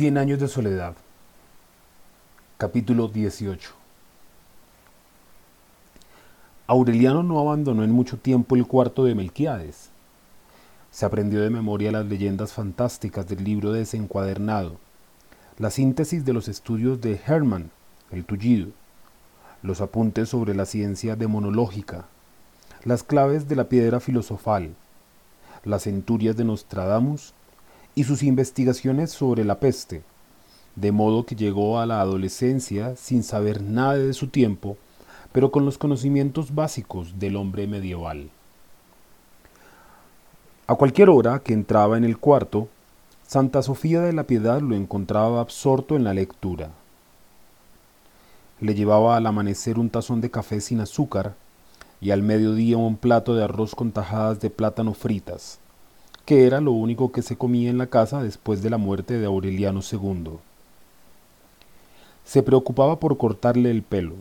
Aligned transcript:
Cien 0.00 0.16
años 0.16 0.40
de 0.40 0.48
soledad. 0.48 0.94
Capítulo 2.56 3.08
18. 3.08 3.70
Aureliano 6.66 7.22
no 7.22 7.38
abandonó 7.38 7.84
en 7.84 7.90
mucho 7.90 8.16
tiempo 8.16 8.56
el 8.56 8.66
cuarto 8.66 9.04
de 9.04 9.14
Melquiades. 9.14 9.90
Se 10.90 11.04
aprendió 11.04 11.42
de 11.42 11.50
memoria 11.50 11.92
las 11.92 12.06
leyendas 12.06 12.54
fantásticas 12.54 13.28
del 13.28 13.44
libro 13.44 13.72
desencuadernado, 13.72 14.78
la 15.58 15.68
síntesis 15.68 16.24
de 16.24 16.32
los 16.32 16.48
estudios 16.48 17.02
de 17.02 17.20
Hermann, 17.26 17.70
el 18.10 18.24
tullido, 18.24 18.68
los 19.62 19.82
apuntes 19.82 20.30
sobre 20.30 20.54
la 20.54 20.64
ciencia 20.64 21.14
demonológica, 21.14 22.06
las 22.84 23.02
claves 23.02 23.48
de 23.48 23.56
la 23.56 23.68
piedra 23.68 24.00
filosofal, 24.00 24.74
las 25.62 25.82
centurias 25.82 26.38
de 26.38 26.44
Nostradamus 26.44 27.34
y 27.94 28.04
sus 28.04 28.22
investigaciones 28.22 29.10
sobre 29.10 29.44
la 29.44 29.58
peste, 29.58 30.02
de 30.76 30.92
modo 30.92 31.26
que 31.26 31.34
llegó 31.34 31.78
a 31.78 31.86
la 31.86 32.00
adolescencia 32.00 32.96
sin 32.96 33.22
saber 33.22 33.62
nada 33.62 33.94
de 33.94 34.12
su 34.12 34.28
tiempo, 34.28 34.76
pero 35.32 35.50
con 35.50 35.64
los 35.64 35.78
conocimientos 35.78 36.54
básicos 36.54 37.18
del 37.18 37.36
hombre 37.36 37.66
medieval. 37.66 38.30
A 40.66 40.74
cualquier 40.74 41.10
hora 41.10 41.40
que 41.40 41.52
entraba 41.52 41.98
en 41.98 42.04
el 42.04 42.18
cuarto, 42.18 42.68
Santa 43.26 43.62
Sofía 43.62 44.00
de 44.00 44.12
la 44.12 44.24
Piedad 44.24 44.60
lo 44.60 44.74
encontraba 44.74 45.40
absorto 45.40 45.96
en 45.96 46.04
la 46.04 46.14
lectura. 46.14 46.70
Le 48.60 48.74
llevaba 48.74 49.16
al 49.16 49.26
amanecer 49.26 49.78
un 49.78 49.88
tazón 49.88 50.20
de 50.20 50.30
café 50.30 50.60
sin 50.60 50.80
azúcar 50.80 51.34
y 52.00 52.10
al 52.10 52.22
mediodía 52.22 52.76
un 52.76 52.96
plato 52.96 53.34
de 53.34 53.44
arroz 53.44 53.74
con 53.74 53.92
tajadas 53.92 54.40
de 54.40 54.50
plátano 54.50 54.94
fritas 54.94 55.59
que 56.30 56.46
era 56.46 56.60
lo 56.60 56.70
único 56.70 57.10
que 57.10 57.22
se 57.22 57.34
comía 57.34 57.70
en 57.70 57.78
la 57.78 57.88
casa 57.88 58.22
después 58.22 58.62
de 58.62 58.70
la 58.70 58.78
muerte 58.78 59.18
de 59.18 59.26
Aureliano 59.26 59.80
II. 59.80 60.34
Se 62.24 62.44
preocupaba 62.44 63.00
por 63.00 63.18
cortarle 63.18 63.72
el 63.72 63.82
pelo, 63.82 64.14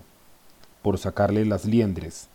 por 0.81 0.97
sacarle 0.97 1.45
las 1.45 1.65
liendres, 1.65 2.27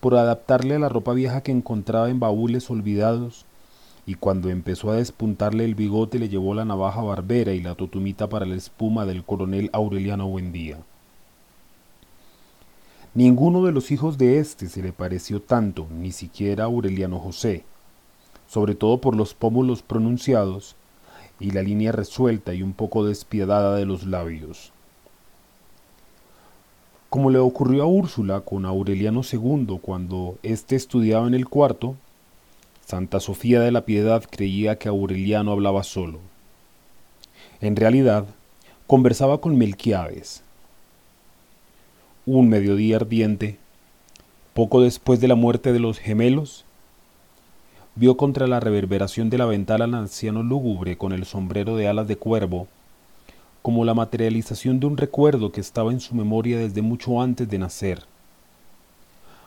por 0.00 0.16
adaptarle 0.16 0.74
a 0.74 0.78
la 0.80 0.88
ropa 0.88 1.12
vieja 1.12 1.42
que 1.42 1.52
encontraba 1.52 2.10
en 2.10 2.18
baúles 2.18 2.68
olvidados, 2.70 3.46
y 4.04 4.16
cuando 4.16 4.50
empezó 4.50 4.90
a 4.90 4.96
despuntarle 4.96 5.64
el 5.64 5.76
bigote 5.76 6.18
le 6.18 6.28
llevó 6.28 6.52
la 6.52 6.64
navaja 6.64 7.00
barbera 7.00 7.52
y 7.52 7.60
la 7.60 7.76
totumita 7.76 8.28
para 8.28 8.46
la 8.46 8.56
espuma 8.56 9.06
del 9.06 9.22
coronel 9.22 9.70
Aureliano 9.72 10.26
Buendía. 10.26 10.78
Ninguno 13.14 13.62
de 13.64 13.70
los 13.70 13.92
hijos 13.92 14.18
de 14.18 14.40
éste 14.40 14.68
se 14.68 14.82
le 14.82 14.92
pareció 14.92 15.40
tanto, 15.40 15.86
ni 15.88 16.10
siquiera 16.10 16.64
Aureliano 16.64 17.20
José, 17.20 17.64
sobre 18.46 18.74
todo 18.74 18.98
por 18.98 19.16
los 19.16 19.34
pómulos 19.34 19.82
pronunciados 19.82 20.76
y 21.40 21.50
la 21.50 21.62
línea 21.62 21.92
resuelta 21.92 22.54
y 22.54 22.62
un 22.62 22.72
poco 22.72 23.04
despiadada 23.04 23.76
de 23.76 23.86
los 23.86 24.06
labios. 24.06 24.72
Como 27.10 27.30
le 27.30 27.38
ocurrió 27.38 27.84
a 27.84 27.86
Úrsula 27.86 28.40
con 28.40 28.64
Aureliano 28.64 29.22
II 29.30 29.78
cuando 29.80 30.36
éste 30.42 30.74
estudiaba 30.74 31.26
en 31.26 31.34
el 31.34 31.48
cuarto, 31.48 31.96
Santa 32.86 33.20
Sofía 33.20 33.60
de 33.60 33.70
la 33.70 33.84
Piedad 33.84 34.24
creía 34.28 34.78
que 34.78 34.88
Aureliano 34.88 35.52
hablaba 35.52 35.84
solo. 35.84 36.18
En 37.60 37.76
realidad, 37.76 38.26
conversaba 38.86 39.40
con 39.40 39.56
Melquiades. 39.56 40.42
Un 42.26 42.48
mediodía 42.48 42.96
ardiente, 42.96 43.58
poco 44.52 44.82
después 44.82 45.20
de 45.20 45.28
la 45.28 45.34
muerte 45.34 45.72
de 45.72 45.78
los 45.78 45.98
gemelos, 45.98 46.64
vio 47.96 48.16
contra 48.16 48.46
la 48.46 48.60
reverberación 48.60 49.30
de 49.30 49.38
la 49.38 49.46
ventana 49.46 49.84
al 49.84 49.94
anciano 49.94 50.42
lúgubre 50.42 50.96
con 50.96 51.12
el 51.12 51.24
sombrero 51.24 51.76
de 51.76 51.88
alas 51.88 52.08
de 52.08 52.16
cuervo, 52.16 52.66
como 53.62 53.84
la 53.84 53.94
materialización 53.94 54.80
de 54.80 54.86
un 54.86 54.96
recuerdo 54.96 55.52
que 55.52 55.60
estaba 55.60 55.92
en 55.92 56.00
su 56.00 56.14
memoria 56.14 56.58
desde 56.58 56.82
mucho 56.82 57.20
antes 57.20 57.48
de 57.48 57.58
nacer. 57.58 58.02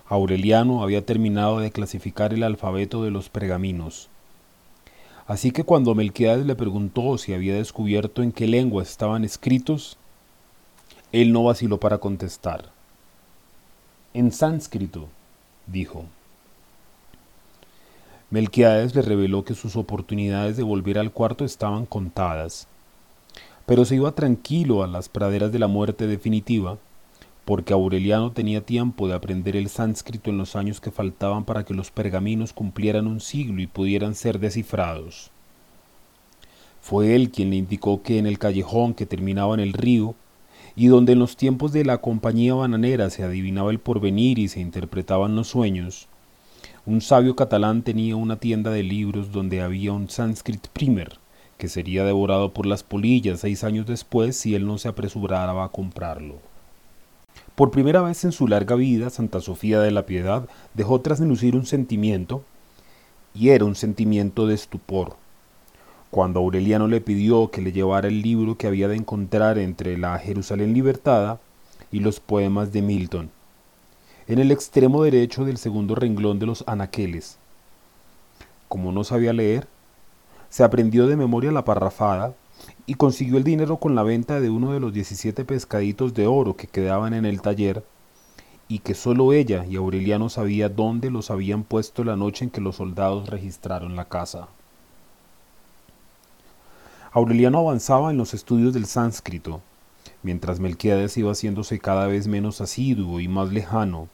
Aureliano 0.10 0.82
había 0.82 1.06
terminado 1.06 1.60
de 1.60 1.72
clasificar 1.72 2.34
el 2.34 2.44
alfabeto 2.44 3.04
de 3.04 3.12
los 3.12 3.30
pergaminos. 3.30 4.10
Así 5.28 5.52
que 5.52 5.66
cuando 5.66 5.94
Melquiades 5.94 6.46
le 6.46 6.56
preguntó 6.56 7.18
si 7.18 7.34
había 7.34 7.56
descubierto 7.56 8.24
en 8.24 8.32
qué 8.32 8.48
lengua 8.48 8.82
estaban 8.82 9.26
escritos, 9.26 9.98
él 11.12 11.34
no 11.34 11.44
vaciló 11.44 11.80
para 11.80 11.98
contestar. 11.98 12.72
En 14.14 14.32
sánscrito, 14.32 15.10
dijo. 15.68 16.06
Melquiades 18.30 18.94
le 18.94 19.02
reveló 19.04 19.46
que 19.46 19.56
sus 19.56 19.78
oportunidades 19.78 20.58
de 20.58 20.64
volver 20.64 21.00
al 21.00 21.14
cuarto 21.14 21.46
estaban 21.46 21.86
contadas, 21.86 22.68
pero 23.66 23.86
se 23.86 23.96
iba 23.96 24.12
tranquilo 24.12 24.84
a 24.84 24.88
las 24.88 25.08
praderas 25.08 25.54
de 25.54 25.60
la 25.60 25.68
muerte 25.68 26.08
definitiva, 26.08 26.78
porque 27.46 27.72
Aureliano 27.72 28.34
tenía 28.34 28.66
tiempo 28.66 29.08
de 29.08 29.14
aprender 29.14 29.56
el 29.56 29.70
sánscrito 29.70 30.30
en 30.30 30.38
los 30.38 30.58
años 30.58 30.82
que 30.82 30.92
faltaban 30.92 31.46
para 31.46 31.64
que 31.64 31.74
los 31.74 31.90
pergaminos 31.90 32.52
cumplieran 32.52 33.08
un 33.08 33.22
siglo 33.22 33.62
y 33.62 33.68
pudieran 33.68 34.14
ser 34.14 34.40
descifrados. 34.40 35.32
Fue 36.82 37.16
él 37.16 37.32
quien 37.32 37.52
le 37.52 37.56
indicó 37.56 38.04
que 38.04 38.20
en 38.20 38.28
el 38.28 38.40
callejón 38.40 38.94
que 38.94 39.06
terminaba 39.06 39.54
en 39.54 39.62
el 39.62 39.72
río, 39.72 40.16
y 40.76 40.88
donde 40.88 41.14
en 41.14 41.20
los 41.20 41.38
tiempos 41.38 41.72
de 41.72 41.86
la 41.86 42.00
compañía 42.00 42.56
bananera 42.56 43.10
se 43.10 43.24
adivinaba 43.24 43.72
el 43.72 43.80
porvenir 43.80 44.38
y 44.38 44.50
se 44.50 44.60
interpretaban 44.60 45.34
los 45.38 45.48
sueños, 45.48 46.10
un 46.88 47.02
sabio 47.02 47.36
catalán 47.36 47.82
tenía 47.82 48.16
una 48.16 48.38
tienda 48.38 48.72
de 48.72 48.82
libros 48.82 49.34
donde 49.34 49.62
había 49.62 49.92
un 49.92 50.10
Sanskrit 50.10 50.68
primer, 50.70 51.20
que 51.58 51.68
sería 51.68 52.06
devorado 52.06 52.54
por 52.54 52.66
las 52.66 52.82
polillas 52.82 53.42
seis 53.42 53.66
años 53.66 53.86
después 53.86 54.38
si 54.38 54.56
él 54.56 54.66
no 54.66 54.78
se 54.78 54.88
apresuraba 54.88 55.66
a 55.66 55.70
comprarlo. 55.70 56.36
Por 57.56 57.72
primera 57.72 58.02
vez 58.02 58.24
en 58.24 58.32
su 58.32 58.48
larga 58.48 58.76
vida, 58.76 59.10
Santa 59.10 59.42
Sofía 59.42 59.82
de 59.82 59.92
la 59.92 60.06
Piedad 60.06 60.48
dejó 60.76 61.02
traslucir 61.02 61.58
un 61.58 61.66
sentimiento, 61.66 62.44
y 63.36 63.50
era 63.50 63.66
un 63.66 63.76
sentimiento 63.76 64.48
de 64.48 64.56
estupor. 64.56 65.18
Cuando 66.10 66.40
Aureliano 66.40 66.88
le 66.88 67.02
pidió 67.02 67.52
que 67.52 67.62
le 67.62 67.74
llevara 67.74 68.08
el 68.08 68.22
libro 68.22 68.58
que 68.58 68.68
había 68.68 68.88
de 68.88 68.96
encontrar 68.96 69.58
entre 69.58 69.98
la 69.98 70.18
Jerusalén 70.20 70.74
libertada 70.74 71.42
y 71.92 72.00
los 72.00 72.22
poemas 72.22 72.72
de 72.72 72.82
Milton, 72.82 73.30
en 74.28 74.40
el 74.40 74.52
extremo 74.52 75.04
derecho 75.04 75.46
del 75.46 75.58
segundo 75.58 75.96
renglón 75.96 76.38
de 76.38 76.46
los 76.46 76.64
anaqueles. 76.68 77.38
Como 78.68 78.92
no 78.92 79.06
sabía 79.06 79.32
leer, 79.32 79.68
se 80.50 80.64
aprendió 80.64 81.08
de 81.08 81.16
memoria 81.16 81.52
la 81.52 81.64
parrafada 81.64 82.34
y 82.86 82.96
consiguió 82.96 83.38
el 83.38 83.46
dinero 83.46 83.78
con 83.78 83.96
la 83.96 84.04
venta 84.04 84.42
de 84.42 84.50
uno 84.50 84.74
de 84.74 84.82
los 84.82 84.92
17 84.92 85.46
pescaditos 85.46 86.14
de 86.14 86.28
oro 86.28 86.58
que 86.58 86.68
quedaban 86.68 87.14
en 87.14 87.26
el 87.26 87.42
taller 87.42 87.84
y 88.68 88.80
que 88.80 88.96
sólo 88.96 89.32
ella 89.32 89.66
y 89.66 89.78
Aureliano 89.78 90.28
sabía 90.28 90.68
dónde 90.68 91.10
los 91.10 91.32
habían 91.32 91.64
puesto 91.64 92.04
la 92.04 92.18
noche 92.18 92.44
en 92.46 92.52
que 92.52 92.60
los 92.60 92.76
soldados 92.76 93.30
registraron 93.30 93.96
la 93.96 94.06
casa. 94.06 94.50
Aureliano 97.14 97.60
avanzaba 97.60 98.12
en 98.12 98.18
los 98.18 98.34
estudios 98.34 98.74
del 98.74 98.86
sánscrito, 98.86 99.62
mientras 100.22 100.60
Melquiades 100.60 101.16
iba 101.18 101.32
haciéndose 101.32 101.80
cada 101.80 102.08
vez 102.08 102.28
menos 102.28 102.60
asiduo 102.60 103.22
y 103.22 103.30
más 103.30 103.52
lejano, 103.52 104.10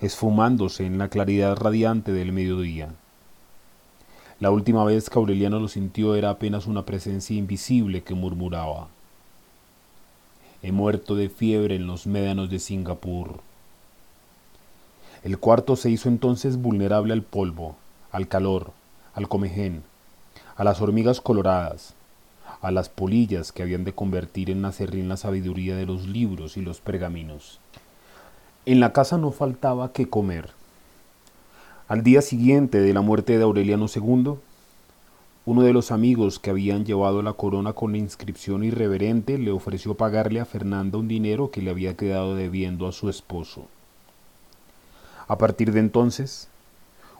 esfumándose 0.00 0.84
en 0.84 0.98
la 0.98 1.08
claridad 1.08 1.56
radiante 1.56 2.12
del 2.12 2.32
mediodía. 2.32 2.90
La 4.38 4.50
última 4.50 4.84
vez 4.84 5.08
que 5.08 5.18
Aureliano 5.18 5.58
lo 5.58 5.68
sintió 5.68 6.14
era 6.14 6.28
apenas 6.28 6.66
una 6.66 6.84
presencia 6.84 7.34
invisible 7.36 8.02
que 8.02 8.14
murmuraba. 8.14 8.88
He 10.62 10.72
muerto 10.72 11.14
de 11.14 11.30
fiebre 11.30 11.76
en 11.76 11.86
los 11.86 12.06
médanos 12.06 12.50
de 12.50 12.58
Singapur. 12.58 13.40
El 15.22 15.38
cuarto 15.38 15.76
se 15.76 15.90
hizo 15.90 16.08
entonces 16.08 16.58
vulnerable 16.58 17.14
al 17.14 17.22
polvo, 17.22 17.76
al 18.12 18.28
calor, 18.28 18.72
al 19.14 19.28
comején, 19.28 19.82
a 20.56 20.64
las 20.64 20.82
hormigas 20.82 21.22
coloradas, 21.22 21.94
a 22.60 22.70
las 22.70 22.90
polillas 22.90 23.52
que 23.52 23.62
habían 23.62 23.84
de 23.84 23.94
convertir 23.94 24.50
en 24.50 24.64
acerrín 24.64 25.08
la 25.08 25.16
sabiduría 25.16 25.76
de 25.76 25.86
los 25.86 26.06
libros 26.06 26.56
y 26.58 26.60
los 26.60 26.80
pergaminos. 26.80 27.60
En 28.66 28.80
la 28.80 28.92
casa 28.92 29.16
no 29.16 29.30
faltaba 29.30 29.92
que 29.92 30.10
comer. 30.10 30.50
Al 31.86 32.02
día 32.02 32.20
siguiente 32.20 32.80
de 32.80 32.92
la 32.92 33.00
muerte 33.00 33.38
de 33.38 33.44
Aureliano 33.44 33.86
II, 33.86 34.34
uno 35.44 35.62
de 35.62 35.72
los 35.72 35.92
amigos 35.92 36.40
que 36.40 36.50
habían 36.50 36.84
llevado 36.84 37.22
la 37.22 37.34
corona 37.34 37.74
con 37.74 37.94
inscripción 37.94 38.64
irreverente 38.64 39.38
le 39.38 39.52
ofreció 39.52 39.94
pagarle 39.94 40.40
a 40.40 40.44
Fernanda 40.44 40.98
un 40.98 41.06
dinero 41.06 41.52
que 41.52 41.62
le 41.62 41.70
había 41.70 41.96
quedado 41.96 42.34
debiendo 42.34 42.88
a 42.88 42.92
su 42.92 43.08
esposo. 43.08 43.68
A 45.28 45.38
partir 45.38 45.70
de 45.70 45.78
entonces, 45.78 46.48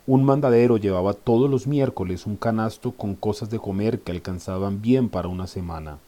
un 0.08 0.25
mandadero 0.25 0.78
llevaba 0.78 1.14
todos 1.14 1.48
los 1.48 1.69
miércoles 1.69 2.26
un 2.26 2.34
canasto 2.34 2.90
con 2.90 3.14
cosas 3.14 3.50
de 3.50 3.60
comer 3.60 4.00
que 4.00 4.10
alcanzaban 4.10 4.82
bien 4.82 5.08
para 5.08 5.28
una 5.28 5.46
semana. 5.46 5.98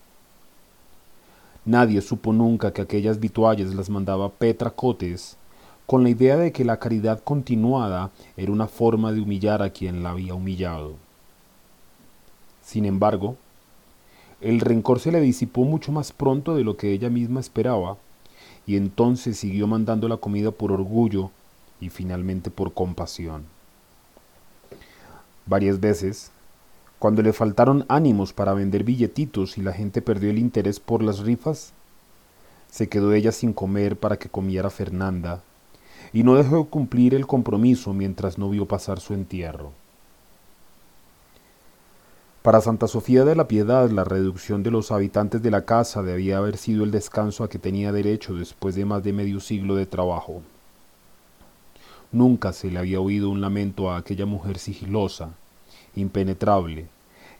Nadie 1.69 2.01
supo 2.01 2.33
nunca 2.33 2.73
que 2.73 2.81
aquellas 2.81 3.21
vituallas 3.21 3.75
las 3.75 3.91
mandaba 3.91 4.31
Petra 4.31 4.71
Cotes, 4.71 5.37
con 5.85 6.03
la 6.03 6.09
idea 6.09 6.39
de 6.39 6.51
que 6.51 6.65
la 6.65 6.79
caridad 6.79 7.23
continuada 7.23 8.11
era 8.39 8.53
una 8.53 8.69
forma 8.69 9.13
de 9.13 9.21
humillar 9.21 9.61
a 9.61 9.69
quien 9.69 10.03
la 10.03 10.13
había 10.13 10.33
humillado. 10.33 10.95
Sin 12.63 12.87
embargo, 12.87 13.37
El 14.41 14.61
rencor 14.61 14.99
se 14.99 15.13
le 15.13 15.21
disipó 15.21 15.65
mucho 15.65 15.93
más 15.93 16.11
pronto 16.13 16.55
de 16.55 16.65
lo 16.65 16.79
que 16.79 16.93
ella 16.93 17.11
misma 17.11 17.41
esperaba, 17.41 17.99
y 18.67 18.77
entonces 18.77 19.37
siguió 19.37 19.67
mandando 19.67 20.09
la 20.09 20.17
comida 20.17 20.53
por 20.53 20.73
orgullo 20.73 21.31
y 21.83 21.91
finalmente 21.91 22.51
por 22.51 22.73
compasión. 22.73 23.45
Varias 25.45 25.81
veces, 25.81 26.31
cuando 26.99 27.23
le 27.23 27.33
faltaron 27.33 27.85
ánimos 27.89 28.33
para 28.33 28.55
vender 28.55 28.83
billetitos 28.83 29.57
y 29.57 29.63
la 29.63 29.73
gente 29.73 30.03
perdió 30.03 30.31
el 30.31 30.39
interés 30.39 30.81
por 30.81 31.03
las 31.03 31.21
rifas, 31.21 31.73
se 32.71 32.89
quedó 32.89 33.13
ella 33.13 33.33
sin 33.33 33.53
comer 33.53 33.97
para 33.97 34.19
que 34.19 34.29
comiera 34.29 34.69
Fernanda, 34.69 35.43
y 36.13 36.23
no 36.23 36.35
dejó 36.35 36.59
de 36.59 36.65
cumplir 36.67 37.15
el 37.15 37.27
compromiso 37.27 37.95
mientras 37.95 38.39
no 38.39 38.51
vio 38.51 38.67
pasar 38.67 39.01
su 39.01 39.15
entierro. 39.15 39.73
Para 42.43 42.61
Santa 42.61 42.89
Sofía 42.89 43.25
de 43.25 43.37
la 43.37 43.47
Piedad, 43.47 43.91
la 43.91 44.05
reducción 44.05 44.63
de 44.63 44.71
los 44.71 44.91
habitantes 44.91 45.43
de 45.43 45.51
la 45.51 45.65
casa 45.65 46.03
debía 46.03 46.39
haber 46.39 46.57
sido 46.57 46.83
el 46.83 46.91
descanso 46.91 47.45
a 47.45 47.51
que 47.51 47.59
tenía 47.59 47.93
derecho 47.93 48.35
después 48.35 48.75
de 48.75 48.85
más 48.85 49.05
de 49.05 49.13
medio 49.13 49.41
siglo 49.41 49.75
de 49.75 49.87
trabajo. 49.87 50.43
Nunca 52.11 52.53
se 52.53 52.71
le 52.71 52.79
había 52.79 53.01
oído 53.01 53.29
un 53.29 53.41
lamento 53.41 53.91
a 53.91 53.99
aquella 53.99 54.25
mujer 54.25 54.59
sigilosa, 54.59 55.35
impenetrable, 55.99 56.87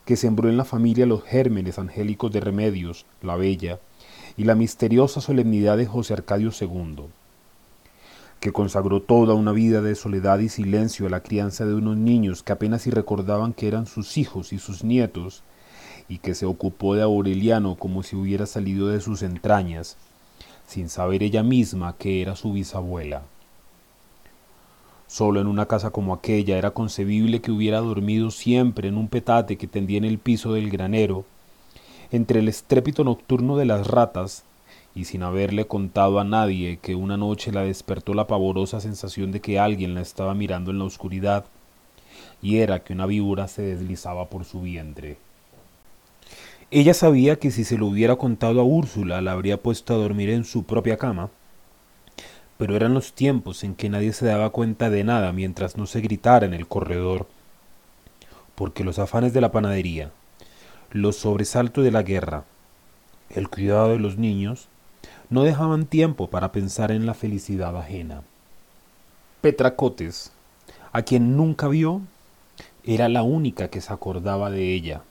que 0.05 0.17
sembró 0.17 0.49
en 0.49 0.57
la 0.57 0.65
familia 0.65 1.07
los 1.07 1.23
gérmenes 1.23 1.79
angélicos 1.79 2.33
de 2.33 2.41
Remedios, 2.41 3.07
la 3.23 3.37
Bella, 3.37 3.79
y 4.37 4.45
la 4.45 4.55
misteriosa 4.55 5.21
solemnidad 5.21 5.77
de 5.77 5.87
José 5.87 6.15
Arcadio 6.15 6.51
II 6.59 7.09
que 8.41 8.53
consagró 8.53 9.03
toda 9.03 9.35
una 9.35 9.53
vida 9.53 9.83
de 9.83 9.95
soledad 9.95 10.39
y 10.39 10.49
silencio 10.49 11.07
a 11.07 11.11
la 11.11 11.23
crianza 11.23 11.67
de 11.67 11.75
unos 11.75 11.97
niños 11.97 12.43
que 12.43 12.53
apenas 12.53 12.83
si 12.83 12.91
recordaban 12.91 13.53
que 13.53 13.67
eran 13.67 13.87
sus 13.87 14.17
hijos 14.17 14.53
y 14.53 14.59
sus 14.59 14.85
nietos, 14.85 15.43
y 16.09 16.19
que 16.19 16.35
se 16.35 16.47
ocupó 16.47 16.95
de 16.95 17.03
Aureliano 17.03 17.75
como 17.77 18.03
si 18.03 18.17
hubiera 18.17 18.47
salido 18.47 18.89
de 18.89 19.01
sus 19.01 19.23
entrañas, 19.23 19.97
sin 20.67 20.89
saber 20.89 21.23
ella 21.23 21.43
misma 21.43 21.97
que 21.99 22.23
era 22.23 22.37
su 22.37 22.53
bisabuela. 22.53 23.23
Solo 25.09 25.41
en 25.41 25.47
una 25.47 25.65
casa 25.65 25.91
como 25.91 26.13
aquella 26.13 26.59
era 26.59 26.73
concebible 26.73 27.41
que 27.41 27.51
hubiera 27.51 27.81
dormido 27.81 28.31
siempre 28.31 28.89
en 28.89 28.99
un 28.99 29.09
petate 29.09 29.57
que 29.57 29.67
tendía 29.67 29.97
en 29.97 30.05
el 30.05 30.19
piso 30.19 30.53
del 30.53 30.69
granero, 30.69 31.25
entre 32.13 32.41
el 32.41 32.49
estrépito 32.49 33.05
nocturno 33.05 33.57
de 33.57 33.65
las 33.65 33.87
ratas 33.87 34.45
y 34.95 35.07
sin 35.07 35.23
haberle 35.23 35.67
contado 35.67 36.21
a 36.21 36.25
nadie 36.25 36.79
que 36.83 36.95
una 36.95 37.17
noche 37.17 37.53
la 37.53 37.63
despertó 37.63 38.13
la 38.13 38.27
pavorosa 38.27 38.81
sensación 38.81 39.33
de 39.33 39.41
que 39.41 39.59
alguien 39.59 39.95
la 39.95 40.03
estaba 40.03 40.35
mirando 40.35 40.73
en 40.73 40.79
la 40.79 40.85
oscuridad, 40.85 41.47
y 42.43 42.59
era 42.59 42.81
que 42.85 42.93
una 42.93 43.07
víbora 43.07 43.49
se 43.49 43.63
deslizaba 43.63 44.29
por 44.29 44.45
su 44.45 44.61
vientre. 44.61 45.17
Ella 46.71 46.93
sabía 46.93 47.39
que 47.39 47.51
si 47.51 47.65
se 47.65 47.79
lo 47.79 47.87
hubiera 47.87 48.17
contado 48.17 48.61
a 48.61 48.65
Úrsula 48.65 49.23
la 49.23 49.33
habría 49.33 49.57
puesto 49.63 49.95
a 49.95 49.97
dormir 49.97 50.29
en 50.29 50.45
su 50.45 50.65
propia 50.65 50.99
cama, 50.99 51.31
pero 52.59 52.75
eran 52.75 52.93
los 52.93 53.13
tiempos 53.13 53.63
en 53.65 53.75
que 53.75 53.89
nadie 53.89 54.13
se 54.13 54.27
daba 54.27 54.51
cuenta 54.51 54.91
de 54.91 55.05
nada 55.05 55.33
mientras 55.33 55.77
no 55.77 55.87
se 55.87 56.01
gritara 56.01 56.45
en 56.45 56.55
el 56.55 56.67
corredor, 56.67 57.27
porque 58.57 58.85
los 58.85 58.99
afanes 58.99 59.33
de 59.33 59.41
la 59.41 59.53
panadería, 59.53 60.11
los 60.91 61.17
sobresaltos 61.17 61.85
de 61.85 61.93
la 61.93 62.03
guerra, 62.03 62.45
el 63.31 63.49
cuidado 63.49 63.91
de 63.91 64.01
los 64.01 64.19
niños, 64.19 64.69
no 65.31 65.45
dejaban 65.45 65.87
tiempo 65.87 66.29
para 66.29 66.51
pensar 66.51 66.91
en 66.91 67.07
la 67.07 67.15
felicidad 67.15 67.77
ajena. 67.77 68.23
Petra 69.41 69.77
Cotes, 69.77 70.33
a 70.93 71.03
quien 71.03 71.37
nunca 71.37 71.69
vio, 71.69 72.01
era 72.83 73.09
la 73.09 73.23
única 73.23 73.69
que 73.69 73.81
se 73.81 73.93
acordaba 73.93 74.51
de 74.51 74.75
ella. 74.75 75.03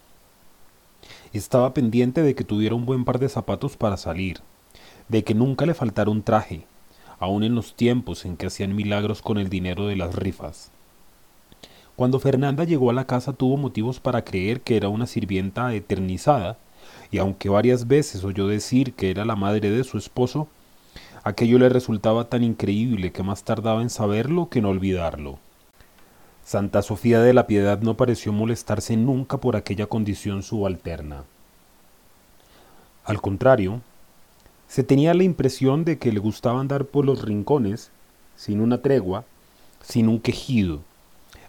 Estaba 1.31 1.73
pendiente 1.73 2.23
de 2.23 2.35
que 2.35 2.43
tuviera 2.43 2.75
un 2.75 2.85
buen 2.85 3.05
par 3.05 3.19
de 3.19 3.29
zapatos 3.29 3.77
para 3.77 3.95
salir, 3.95 4.41
de 5.07 5.23
que 5.23 5.33
nunca 5.33 5.65
le 5.65 5.73
faltara 5.73 6.09
un 6.09 6.23
traje, 6.23 6.65
aun 7.19 7.43
en 7.43 7.55
los 7.55 7.75
tiempos 7.75 8.25
en 8.25 8.37
que 8.37 8.47
hacían 8.47 8.75
milagros 8.75 9.21
con 9.21 9.37
el 9.37 9.49
dinero 9.49 9.87
de 9.87 9.95
las 9.95 10.15
rifas. 10.15 10.71
Cuando 11.95 12.19
Fernanda 12.19 12.63
llegó 12.63 12.91
a 12.91 12.93
la 12.93 13.07
casa 13.07 13.33
tuvo 13.33 13.57
motivos 13.57 13.99
para 13.99 14.23
creer 14.23 14.61
que 14.61 14.77
era 14.77 14.87
una 14.89 15.07
sirvienta 15.07 15.73
eternizada 15.73 16.57
y 17.09 17.17
aunque 17.17 17.49
varias 17.49 17.87
veces 17.87 18.23
oyó 18.23 18.47
decir 18.47 18.93
que 18.93 19.09
era 19.09 19.25
la 19.25 19.35
madre 19.35 19.71
de 19.71 19.83
su 19.83 19.97
esposo, 19.97 20.47
aquello 21.23 21.57
le 21.57 21.69
resultaba 21.69 22.29
tan 22.29 22.43
increíble 22.43 23.11
que 23.11 23.23
más 23.23 23.43
tardaba 23.43 23.81
en 23.81 23.89
saberlo 23.89 24.49
que 24.49 24.59
en 24.59 24.65
olvidarlo. 24.65 25.39
Santa 26.43 26.81
Sofía 26.81 27.19
de 27.19 27.33
la 27.33 27.47
Piedad 27.47 27.81
no 27.81 27.97
pareció 27.97 28.31
molestarse 28.31 28.95
nunca 28.95 29.37
por 29.37 29.55
aquella 29.55 29.87
condición 29.87 30.43
subalterna. 30.43 31.23
Al 33.03 33.21
contrario, 33.21 33.81
se 34.67 34.83
tenía 34.83 35.13
la 35.13 35.23
impresión 35.23 35.85
de 35.85 35.97
que 35.97 36.11
le 36.11 36.19
gustaba 36.19 36.59
andar 36.59 36.85
por 36.85 37.05
los 37.05 37.23
rincones, 37.23 37.91
sin 38.35 38.61
una 38.61 38.81
tregua, 38.81 39.23
sin 39.81 40.09
un 40.09 40.19
quejido, 40.19 40.81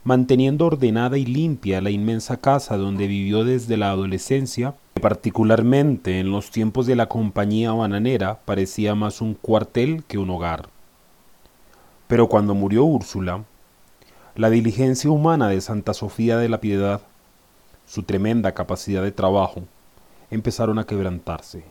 manteniendo 0.04 0.66
ordenada 0.66 1.18
y 1.18 1.26
limpia 1.26 1.80
la 1.80 1.90
inmensa 1.90 2.36
casa 2.36 2.76
donde 2.76 3.06
vivió 3.06 3.44
desde 3.44 3.76
la 3.76 3.90
adolescencia 3.90 4.74
particularmente 4.98 6.20
en 6.20 6.30
los 6.30 6.50
tiempos 6.50 6.86
de 6.86 6.96
la 6.96 7.06
compañía 7.06 7.72
bananera 7.72 8.40
parecía 8.44 8.94
más 8.94 9.20
un 9.20 9.34
cuartel 9.34 10.04
que 10.04 10.18
un 10.18 10.30
hogar. 10.30 10.68
Pero 12.06 12.28
cuando 12.28 12.54
murió 12.54 12.84
Úrsula, 12.84 13.44
la 14.34 14.50
diligencia 14.50 15.10
humana 15.10 15.48
de 15.48 15.60
Santa 15.60 15.94
Sofía 15.94 16.36
de 16.38 16.48
la 16.48 16.60
Piedad, 16.60 17.00
su 17.86 18.02
tremenda 18.02 18.52
capacidad 18.52 19.02
de 19.02 19.12
trabajo, 19.12 19.62
empezaron 20.30 20.78
a 20.78 20.84
quebrantarse. 20.84 21.64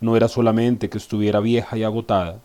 No 0.00 0.16
era 0.16 0.28
solamente 0.28 0.88
que 0.88 0.98
estuviera 0.98 1.40
vieja 1.40 1.76
y 1.76 1.82
agotada, 1.82 2.38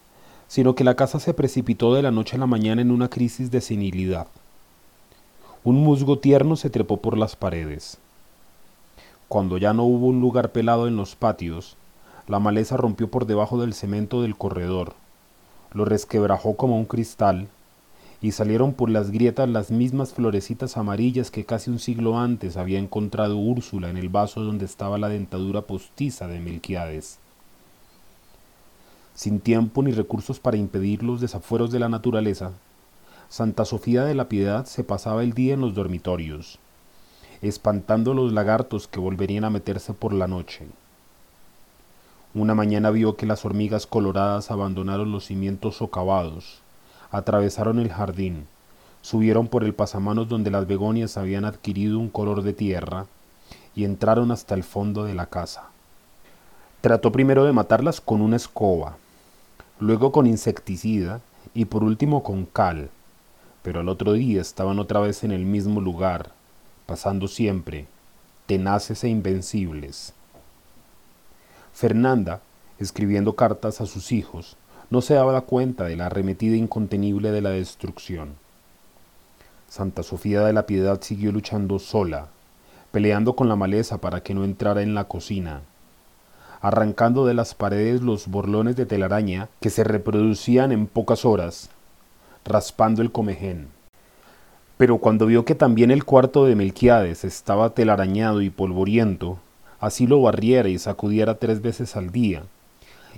sino 0.48 0.76
que 0.76 0.84
la 0.84 0.96
casa 0.96 1.20
se 1.20 1.34
precipitó 1.34 1.94
de 1.94 2.02
la 2.02 2.12
noche 2.12 2.36
a 2.36 2.40
la 2.40 2.48
mañana 2.48 2.82
en 2.82 2.92
una 2.92 3.10
crisis 3.10 3.52
de 3.52 3.62
senilidad. 3.62 4.28
Un 5.64 5.84
musgo 5.84 6.20
tierno 6.20 6.56
se 6.56 6.70
trepó 6.70 6.98
por 6.98 7.18
las 7.18 7.36
paredes. 7.36 7.98
Cuando 9.28 9.58
ya 9.58 9.74
no 9.74 9.84
hubo 9.84 10.08
un 10.08 10.20
lugar 10.20 10.52
pelado 10.52 10.88
en 10.88 10.96
los 10.96 11.16
patios, 11.16 11.78
la 12.28 12.40
maleza 12.40 12.78
rompió 12.78 13.10
por 13.10 13.26
debajo 13.26 13.60
del 13.60 13.74
cemento 13.74 14.22
del 14.22 14.36
corredor, 14.36 14.94
lo 15.74 15.86
resquebrajó 15.86 16.56
como 16.56 16.78
un 16.78 16.86
cristal, 16.86 17.48
y 18.22 18.32
salieron 18.32 18.74
por 18.74 18.90
las 18.90 19.12
grietas 19.12 19.50
las 19.50 19.72
mismas 19.72 20.14
florecitas 20.14 20.78
amarillas 20.78 21.32
que 21.32 21.46
casi 21.46 21.70
un 21.70 21.80
siglo 21.80 22.18
antes 22.18 22.56
había 22.56 22.80
encontrado 22.80 23.38
Úrsula 23.38 23.90
en 23.90 23.98
el 23.98 24.10
vaso 24.10 24.42
donde 24.42 24.66
estaba 24.66 24.98
la 24.98 25.10
dentadura 25.10 25.64
postiza 25.64 26.28
de 26.28 26.40
Melquiades. 26.40 27.20
Sin 29.16 29.40
tiempo 29.40 29.84
ni 29.84 29.92
recursos 29.92 30.40
para 30.40 30.58
impedir 30.58 31.04
los 31.04 31.22
desafueros 31.22 31.72
de 31.72 31.78
la 31.78 31.88
naturaleza, 31.88 32.52
Santa 33.30 33.64
Sofía 33.64 34.06
de 34.06 34.16
la 34.16 34.28
Piedad 34.28 34.66
se 34.66 34.84
pasaba 34.84 35.24
el 35.24 35.34
día 35.34 35.54
en 35.54 35.62
los 35.62 35.76
dormitorios, 35.76 36.58
espantando 37.44 38.16
los 38.16 38.34
lagartos 38.34 38.88
que 38.88 39.00
volverían 39.00 39.44
a 39.44 39.52
meterse 39.52 39.94
por 39.94 40.14
la 40.14 40.28
noche. 40.28 40.66
Una 42.34 42.56
mañana 42.56 42.90
vio 42.90 43.16
que 43.16 43.28
las 43.28 43.46
hormigas 43.46 43.86
coloradas 43.86 44.50
abandonaron 44.50 45.12
los 45.12 45.26
cimientos 45.26 45.78
socavados, 45.78 46.62
atravesaron 47.12 47.80
el 47.80 47.92
jardín, 47.92 48.48
subieron 49.04 49.48
por 49.48 49.64
el 49.64 49.76
pasamanos 49.76 50.28
donde 50.28 50.50
las 50.50 50.66
begonias 50.66 51.18
habían 51.18 51.46
adquirido 51.46 52.00
un 52.00 52.10
color 52.10 52.42
de 52.42 52.54
tierra 52.54 53.06
y 53.76 53.84
entraron 53.84 54.32
hasta 54.32 54.56
el 54.56 54.64
fondo 54.64 55.04
de 55.04 55.14
la 55.14 55.28
casa. 55.28 55.66
Trató 56.82 57.12
primero 57.12 57.46
de 57.46 57.54
matarlas 57.54 58.02
con 58.02 58.22
una 58.22 58.36
escoba, 58.36 58.98
luego 59.84 60.14
con 60.14 60.28
insecticida 60.28 61.20
y 61.54 61.66
por 61.66 61.84
último 61.84 62.24
con 62.24 62.46
cal, 62.46 62.90
pero 63.64 63.82
al 63.82 63.90
otro 63.90 64.14
día 64.14 64.40
estaban 64.40 64.80
otra 64.80 65.02
vez 65.02 65.26
en 65.26 65.34
el 65.34 65.44
mismo 65.44 65.82
lugar, 65.82 66.32
pasando 66.86 67.28
siempre, 67.28 67.86
tenaces 68.46 69.04
e 69.04 69.10
invencibles. 69.10 70.14
Fernanda, 71.74 72.40
escribiendo 72.80 73.36
cartas 73.36 73.82
a 73.82 73.86
sus 73.86 74.14
hijos, 74.14 74.56
no 74.90 75.02
se 75.02 75.16
daba 75.16 75.42
cuenta 75.42 75.84
de 75.84 75.98
la 75.98 76.06
arremetida 76.06 76.56
incontenible 76.56 77.32
de 77.32 77.42
la 77.42 77.50
destrucción. 77.50 78.36
Santa 79.68 80.02
Sofía 80.02 80.42
de 80.44 80.54
la 80.54 80.66
Piedad 80.66 81.02
siguió 81.02 81.34
luchando 81.34 81.78
sola, 81.78 82.28
peleando 82.94 83.36
con 83.36 83.50
la 83.50 83.58
maleza 83.58 83.98
para 83.98 84.24
que 84.24 84.34
no 84.34 84.46
entrara 84.46 84.82
en 84.82 84.96
la 84.96 85.10
cocina, 85.10 85.62
arrancando 86.64 87.26
de 87.26 87.34
las 87.34 87.56
paredes 87.56 88.02
los 88.02 88.30
borlones 88.30 88.78
de 88.78 88.86
telaraña 88.86 89.50
que 89.60 89.70
se 89.70 89.84
reproducían 89.84 90.72
en 90.72 90.88
pocas 90.88 91.26
horas, 91.26 91.70
raspando 92.46 93.02
el 93.02 93.12
comején. 93.12 93.68
Pero 94.78 94.98
cuando 95.00 95.26
vio 95.26 95.44
que 95.44 95.56
también 95.56 95.92
el 95.92 96.06
cuarto 96.06 96.46
de 96.46 96.56
Melquiades 96.56 97.26
estaba 97.26 97.72
telarañado 97.72 98.42
y 98.42 98.50
polvoriento, 98.50 99.40
así 99.82 100.08
lo 100.08 100.22
barriera 100.22 100.70
y 100.70 100.80
sacudiera 100.80 101.38
tres 101.38 101.62
veces 101.62 101.98
al 101.98 102.12
día, 102.12 102.44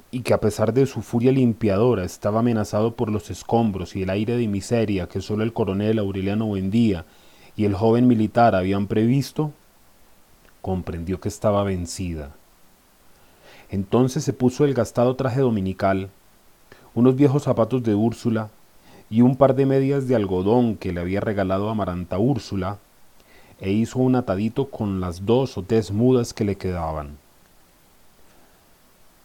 y 0.10 0.22
que 0.22 0.34
a 0.34 0.42
pesar 0.42 0.74
de 0.74 0.88
su 0.88 1.04
furia 1.04 1.32
limpiadora 1.32 2.04
estaba 2.04 2.40
amenazado 2.40 2.96
por 2.96 3.12
los 3.12 3.30
escombros 3.30 3.96
y 3.96 4.02
el 4.02 4.10
aire 4.10 4.38
de 4.38 4.48
miseria 4.48 5.08
que 5.08 5.22
sólo 5.22 5.44
el 5.44 5.54
coronel 5.54 6.00
Aureliano 6.00 6.48
Buendía 6.48 7.06
y 7.56 7.66
el 7.66 7.76
joven 7.76 8.08
militar 8.08 8.56
habían 8.56 8.88
previsto, 8.88 9.52
comprendió 10.64 11.20
que 11.20 11.30
estaba 11.30 11.64
vencida. 11.64 12.32
Entonces 13.76 14.24
se 14.24 14.32
puso 14.32 14.64
el 14.64 14.74
gastado 14.74 15.18
traje 15.18 15.42
dominical, 15.42 16.10
unos 16.94 17.18
viejos 17.18 17.44
zapatos 17.44 17.84
de 17.84 17.94
Úrsula 17.94 18.50
y 19.10 19.20
un 19.20 19.36
par 19.36 19.54
de 19.54 19.66
medias 19.66 20.08
de 20.08 20.16
algodón 20.16 20.78
que 20.78 20.94
le 20.94 21.02
había 21.02 21.20
regalado 21.20 21.70
Amaranta 21.70 22.18
Úrsula, 22.18 22.78
e 23.60 23.72
hizo 23.72 24.00
un 24.00 24.16
atadito 24.16 24.70
con 24.70 25.02
las 25.02 25.26
dos 25.26 25.58
o 25.58 25.62
tres 25.62 25.92
mudas 25.92 26.34
que 26.34 26.46
le 26.46 26.56
quedaban. 26.56 27.18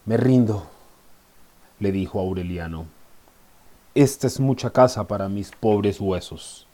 Me 0.05 0.17
rindo, 0.17 0.67
le 1.79 1.93
dijo 1.93 2.19
Aureliano. 2.19 2.87
Esta 3.95 4.27
es 4.27 4.37
mucha 4.41 4.71
casa 4.71 5.07
para 5.07 5.29
mis 5.29 5.51
pobres 5.51 6.01
huesos. 6.01 6.67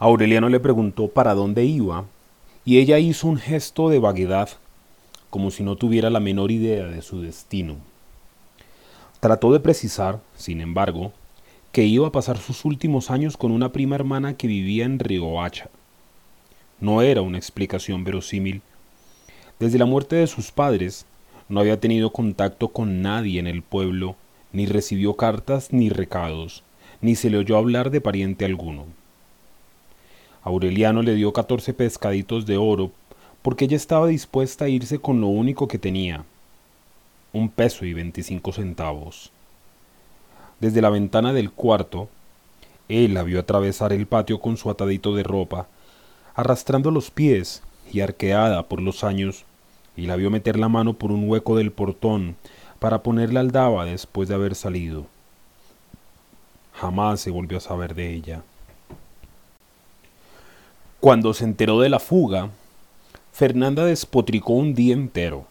Aureliano 0.00 0.48
le 0.48 0.58
preguntó 0.58 1.06
para 1.06 1.32
dónde 1.34 1.64
iba, 1.64 2.06
y 2.64 2.78
ella 2.80 2.98
hizo 2.98 3.28
un 3.28 3.36
gesto 3.36 3.88
de 3.88 4.00
vaguedad, 4.00 4.48
como 5.32 5.50
si 5.50 5.62
no 5.62 5.76
tuviera 5.76 6.10
la 6.10 6.20
menor 6.20 6.50
idea 6.50 6.84
de 6.84 7.00
su 7.00 7.22
destino. 7.22 7.76
Trató 9.18 9.50
de 9.50 9.60
precisar, 9.60 10.20
sin 10.36 10.60
embargo, 10.60 11.10
que 11.72 11.84
iba 11.84 12.06
a 12.06 12.12
pasar 12.12 12.36
sus 12.36 12.66
últimos 12.66 13.10
años 13.10 13.38
con 13.38 13.50
una 13.50 13.72
prima 13.72 13.94
hermana 13.94 14.36
que 14.36 14.46
vivía 14.46 14.84
en 14.84 14.98
Riohacha. 14.98 15.70
No 16.80 17.00
era 17.00 17.22
una 17.22 17.38
explicación 17.38 18.04
verosímil. 18.04 18.60
Desde 19.58 19.78
la 19.78 19.86
muerte 19.86 20.16
de 20.16 20.26
sus 20.26 20.50
padres, 20.50 21.06
no 21.48 21.60
había 21.60 21.80
tenido 21.80 22.12
contacto 22.12 22.68
con 22.68 23.00
nadie 23.00 23.40
en 23.40 23.46
el 23.46 23.62
pueblo, 23.62 24.16
ni 24.52 24.66
recibió 24.66 25.14
cartas 25.14 25.72
ni 25.72 25.88
recados, 25.88 26.62
ni 27.00 27.14
se 27.14 27.30
le 27.30 27.38
oyó 27.38 27.56
hablar 27.56 27.90
de 27.90 28.02
pariente 28.02 28.44
alguno. 28.44 28.84
Aureliano 30.42 31.00
le 31.00 31.14
dio 31.14 31.32
catorce 31.32 31.72
pescaditos 31.72 32.44
de 32.44 32.58
oro 32.58 32.90
porque 33.42 33.64
ella 33.64 33.76
estaba 33.76 34.06
dispuesta 34.06 34.64
a 34.64 34.68
irse 34.68 35.00
con 35.00 35.20
lo 35.20 35.26
único 35.26 35.68
que 35.68 35.78
tenía, 35.78 36.24
un 37.32 37.48
peso 37.48 37.84
y 37.84 37.92
veinticinco 37.92 38.52
centavos. 38.52 39.30
Desde 40.60 40.80
la 40.80 40.90
ventana 40.90 41.32
del 41.32 41.50
cuarto, 41.50 42.08
él 42.88 43.14
la 43.14 43.24
vio 43.24 43.40
atravesar 43.40 43.92
el 43.92 44.06
patio 44.06 44.40
con 44.40 44.56
su 44.56 44.70
atadito 44.70 45.14
de 45.14 45.24
ropa, 45.24 45.66
arrastrando 46.34 46.90
los 46.90 47.10
pies 47.10 47.62
y 47.92 48.00
arqueada 48.00 48.62
por 48.68 48.80
los 48.80 49.02
años, 49.02 49.44
y 49.96 50.06
la 50.06 50.16
vio 50.16 50.30
meter 50.30 50.58
la 50.58 50.68
mano 50.68 50.94
por 50.94 51.10
un 51.10 51.28
hueco 51.28 51.56
del 51.56 51.72
portón 51.72 52.36
para 52.78 53.02
ponerle 53.02 53.40
aldaba 53.40 53.84
después 53.84 54.28
de 54.28 54.34
haber 54.34 54.54
salido. 54.54 55.06
Jamás 56.74 57.20
se 57.20 57.30
volvió 57.30 57.58
a 57.58 57.60
saber 57.60 57.94
de 57.94 58.14
ella. 58.14 58.42
Cuando 61.00 61.34
se 61.34 61.44
enteró 61.44 61.80
de 61.80 61.88
la 61.88 61.98
fuga, 61.98 62.50
Fernanda 63.32 63.86
despotricó 63.86 64.52
un 64.52 64.74
día 64.74 64.92
entero, 64.92 65.46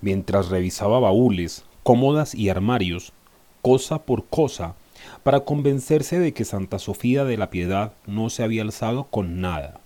mientras 0.00 0.48
revisaba 0.48 0.98
baúles, 0.98 1.64
cómodas 1.84 2.34
y 2.34 2.48
armarios, 2.48 3.12
cosa 3.62 4.02
por 4.02 4.26
cosa, 4.26 4.74
para 5.22 5.40
convencerse 5.40 6.18
de 6.18 6.34
que 6.34 6.44
Santa 6.44 6.80
Sofía 6.80 7.24
de 7.24 7.36
la 7.36 7.48
Piedad 7.48 7.92
no 8.04 8.30
se 8.30 8.42
había 8.42 8.62
alzado 8.62 9.04
con 9.04 9.40
nada. 9.40 9.78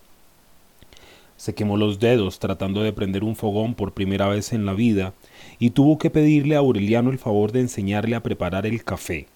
Se 1.36 1.54
quemó 1.54 1.76
los 1.76 2.00
dedos 2.00 2.38
tratando 2.38 2.82
de 2.82 2.94
prender 2.94 3.24
un 3.24 3.36
fogón 3.36 3.74
por 3.74 3.92
primera 3.92 4.26
vez 4.26 4.54
en 4.54 4.64
la 4.64 4.72
vida 4.72 5.12
y 5.58 5.70
tuvo 5.70 5.98
que 5.98 6.08
pedirle 6.08 6.56
a 6.56 6.60
Aureliano 6.60 7.10
el 7.10 7.18
favor 7.18 7.52
de 7.52 7.60
enseñarle 7.60 8.16
a 8.16 8.22
preparar 8.22 8.64
el 8.64 8.84
café. 8.84 9.26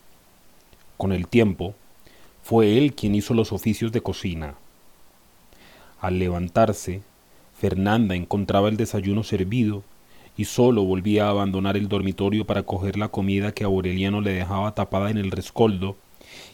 Con 0.97 1.13
el 1.13 1.29
tiempo, 1.29 1.75
fue 2.43 2.79
él 2.79 2.95
quien 2.95 3.15
hizo 3.15 3.35
los 3.35 3.53
oficios 3.53 3.93
de 3.93 4.01
cocina. 4.01 4.55
Al 6.01 6.19
levantarse, 6.19 7.03
Fernanda 7.61 8.15
encontraba 8.15 8.69
el 8.69 8.77
desayuno 8.77 9.25
servido 9.25 9.83
y 10.37 10.45
solo 10.45 10.85
volvía 10.85 11.27
a 11.27 11.31
abandonar 11.31 11.77
el 11.77 11.89
dormitorio 11.89 12.47
para 12.47 12.63
coger 12.63 12.97
la 12.97 13.09
comida 13.09 13.51
que 13.51 13.65
Aureliano 13.65 14.21
le 14.21 14.33
dejaba 14.33 14.77
tapada 14.77 15.11
en 15.11 15.19
el 15.19 15.33
rescoldo 15.33 15.97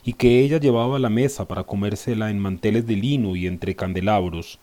y 0.03 0.15
que 0.15 0.41
ella 0.41 0.59
llevaba 0.59 0.97
a 0.97 1.01
la 1.01 1.11
mesa 1.11 1.47
para 1.47 1.65
comérsela 1.65 2.31
en 2.31 2.39
manteles 2.39 2.87
de 2.87 2.97
lino 2.97 3.37
y 3.37 3.47
entre 3.47 3.77
candelabros, 3.77 4.59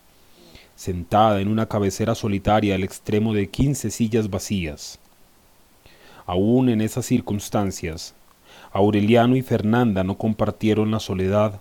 sentada 0.74 1.40
en 1.40 1.46
una 1.46 1.66
cabecera 1.66 2.16
solitaria 2.16 2.74
al 2.74 2.82
extremo 2.82 3.34
de 3.34 3.48
quince 3.48 3.92
sillas 3.92 4.28
vacías. 4.28 4.98
Aún 6.26 6.68
en 6.68 6.80
esas 6.80 7.06
circunstancias, 7.06 8.16
Aureliano 8.72 9.36
y 9.36 9.42
Fernanda 9.42 10.02
no 10.02 10.18
compartieron 10.18 10.90
la 10.90 10.98
soledad, 10.98 11.60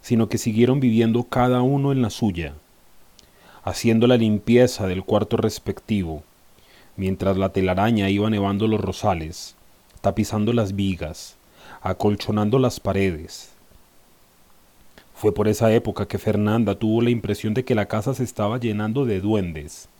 sino 0.00 0.28
que 0.28 0.38
siguieron 0.38 0.80
viviendo 0.80 1.22
cada 1.22 1.62
uno 1.62 1.92
en 1.92 2.02
la 2.02 2.10
suya, 2.10 2.54
haciendo 3.68 4.06
la 4.06 4.16
limpieza 4.16 4.86
del 4.86 5.04
cuarto 5.04 5.36
respectivo, 5.36 6.22
mientras 6.96 7.36
la 7.36 7.50
telaraña 7.50 8.08
iba 8.08 8.30
nevando 8.30 8.66
los 8.66 8.80
rosales, 8.80 9.56
tapizando 10.00 10.54
las 10.54 10.74
vigas, 10.74 11.36
acolchonando 11.82 12.58
las 12.58 12.80
paredes. 12.80 13.50
Fue 15.14 15.34
por 15.34 15.48
esa 15.48 15.70
época 15.70 16.08
que 16.08 16.16
Fernanda 16.16 16.76
tuvo 16.76 17.02
la 17.02 17.10
impresión 17.10 17.52
de 17.52 17.66
que 17.66 17.74
la 17.74 17.84
casa 17.84 18.14
se 18.14 18.24
estaba 18.24 18.58
llenando 18.58 19.04
de 19.04 19.20
duendes. 19.20 19.90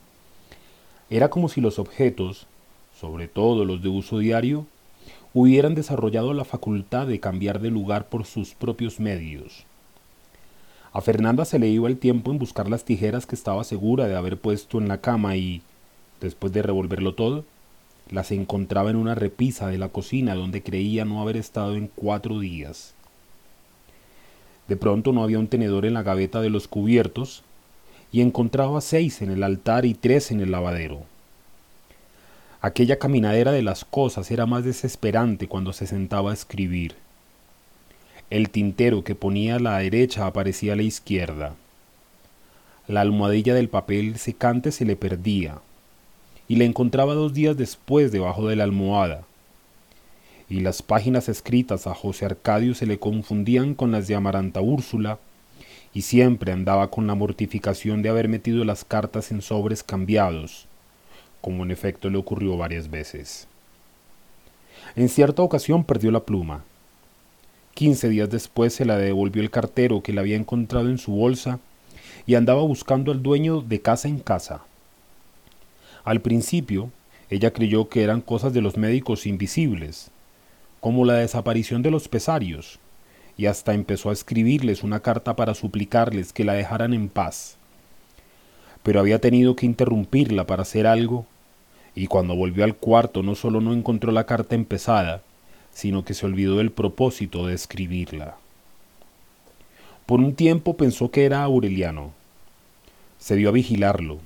Era 1.11 1.29
como 1.29 1.51
si 1.51 1.61
los 1.61 1.79
objetos, 1.79 2.47
sobre 2.99 3.29
todo 3.29 3.67
los 3.67 3.83
de 3.83 3.91
uso 3.91 4.19
diario, 4.19 4.65
hubieran 5.35 5.75
desarrollado 5.75 6.33
la 6.33 6.47
facultad 6.47 7.07
de 7.07 7.21
cambiar 7.21 7.61
de 7.61 7.69
lugar 7.69 8.09
por 8.09 8.25
sus 8.25 8.55
propios 8.55 8.99
medios. 8.99 9.67
A 10.99 11.01
Fernanda 11.01 11.45
se 11.45 11.61
le 11.61 11.69
iba 11.69 11.87
el 11.87 11.97
tiempo 11.97 12.33
en 12.33 12.41
buscar 12.41 12.69
las 12.69 12.85
tijeras 12.85 13.25
que 13.25 13.37
estaba 13.37 13.63
segura 13.63 14.09
de 14.09 14.17
haber 14.17 14.37
puesto 14.37 14.79
en 14.79 14.89
la 14.89 15.01
cama 15.01 15.37
y, 15.37 15.63
Después 16.21 16.53
de 16.53 16.61
revolverlo 16.61 17.15
todo, 17.15 17.45
las 18.11 18.33
encontraba 18.33 18.91
en 18.91 18.97
una 18.97 19.15
repisa 19.15 19.69
de 19.69 19.79
la 19.79 19.91
cocina 19.91 20.35
donde 20.35 20.65
creía 20.65 21.05
no 21.05 21.23
haber 21.23 21.37
estado 21.37 21.77
en 21.77 21.87
cuatro 21.87 22.41
días. 22.41 22.95
De 24.67 24.77
pronto 24.77 25.13
no 25.13 25.23
había 25.23 25.39
un 25.39 25.47
tenedor 25.47 25.87
en 25.87 25.95
la 25.95 26.03
gaveta 26.03 26.41
de 26.41 26.51
los 26.51 26.67
cubiertos 26.67 27.45
y 28.11 28.21
encontraba 28.21 28.81
seis 28.81 29.23
en 29.23 29.31
el 29.31 29.45
altar 29.45 29.85
y 29.85 29.95
tres 29.95 30.33
en 30.33 30.41
el 30.41 30.51
lavadero. 30.51 31.05
Aquella 32.61 32.99
caminadera 32.99 33.53
de 33.53 33.63
las 33.63 33.85
cosas 33.85 34.33
era 34.33 34.47
más 34.47 34.65
desesperante 34.65 35.47
cuando 35.47 35.73
se 35.73 35.87
sentaba 35.87 36.33
a 36.33 36.35
escribir. 36.35 36.97
El 38.31 38.51
tintero 38.51 39.05
que 39.05 39.15
ponía 39.15 39.57
a 39.57 39.61
la 39.61 39.79
derecha 39.79 40.27
aparecía 40.27 40.75
a 40.75 40.77
la 40.77 40.83
izquierda. 40.83 41.55
La 42.87 43.01
almohadilla 43.01 43.55
del 43.55 43.69
papel 43.69 44.19
secante 44.19 44.71
se 44.73 44.85
le 44.85 44.97
perdía 44.97 45.61
y 46.49 46.57
la 46.57 46.65
encontraba 46.65 47.15
dos 47.15 47.35
días 47.35 47.57
después 47.57 48.11
debajo 48.11 48.49
de 48.49 48.57
la 48.57 48.65
almohada. 48.65 49.23
Y 50.49 50.61
las 50.61 50.83
páginas 50.83 51.29
escritas 51.29 51.87
a 51.87 51.95
José 51.95 52.25
Arcadio 52.25 52.75
se 52.75 52.87
le 52.87 52.99
confundían 52.99 53.75
con 53.75 53.93
las 53.93 54.09
de 54.09 54.15
Amaranta 54.15 54.63
Úrsula, 54.63 55.19
y 55.93 56.03
siempre 56.03 56.53
andaba 56.53 56.91
con 56.91 57.07
la 57.07 57.15
mortificación 57.15 58.03
de 58.03 58.09
haber 58.09 58.29
metido 58.29 58.65
las 58.65 58.85
cartas 58.85 59.31
en 59.31 59.43
sobres 59.43 59.83
cambiados, 59.83 60.67
como 61.41 61.65
en 61.65 61.71
efecto 61.71 62.09
le 62.09 62.19
ocurrió 62.19 62.57
varias 62.57 62.91
veces. 62.91 63.47
En 64.97 65.09
cierta 65.09 65.43
ocasión 65.43 65.85
perdió 65.85 66.11
la 66.11 66.21
pluma. 66.21 66.65
Quince 67.79 68.09
días 68.09 68.29
después 68.29 68.75
se 68.75 68.85
la 68.85 68.97
devolvió 68.99 69.41
el 69.41 69.53
cartero 69.53 70.03
que 70.03 70.13
la 70.13 70.23
había 70.23 70.35
encontrado 70.35 70.89
en 70.89 70.99
su 70.99 71.13
bolsa 71.13 71.61
y 72.27 72.35
andaba 72.35 72.63
buscando 72.63 73.13
al 73.13 73.23
dueño 73.23 73.61
de 73.61 73.81
casa 73.81 74.09
en 74.09 74.19
casa. 74.19 74.63
Al 76.03 76.21
principio, 76.21 76.91
ella 77.31 77.53
creyó 77.53 77.89
que 77.89 78.03
eran 78.03 78.21
cosas 78.21 78.53
de 78.53 78.63
los 78.63 78.77
médicos 78.77 79.27
invisibles, 79.27 80.11
como 80.81 81.05
la 81.05 81.15
desaparición 81.15 81.83
de 81.83 81.93
los 81.93 82.09
pesarios, 82.09 82.81
y 83.37 83.47
hasta 83.47 83.75
empezó 83.75 84.11
a 84.11 84.13
escribirles 84.13 84.83
una 84.83 84.99
carta 84.99 85.37
para 85.37 85.55
suplicarles 85.55 86.33
que 86.33 86.43
la 86.43 86.55
dejaran 86.55 86.93
en 86.95 87.09
paz. 87.09 87.59
Pero 88.83 88.99
había 88.99 89.21
tenido 89.21 89.55
que 89.55 89.67
interrumpirla 89.67 90.49
para 90.49 90.63
hacer 90.63 90.89
algo, 90.89 91.27
y 91.95 92.09
cuando 92.09 92.35
volvió 92.35 92.65
al 92.65 92.75
cuarto 92.75 93.23
no 93.23 93.37
solo 93.37 93.61
no 93.61 93.73
encontró 93.73 94.11
la 94.11 94.27
carta 94.27 94.57
empezada, 94.57 95.23
sino 95.79 96.05
que 96.05 96.13
se 96.13 96.27
olvidó 96.27 96.57
del 96.57 96.73
propósito 96.73 97.47
de 97.47 97.55
escribirla. 97.55 98.35
Por 100.07 100.19
un 100.19 100.35
tiempo 100.35 100.77
pensó 100.77 101.13
que 101.13 101.25
era 101.25 101.45
Aureliano. 101.45 102.11
Se 103.21 103.37
dio 103.37 103.49
a 103.49 103.53
vigilarlo, 103.53 104.19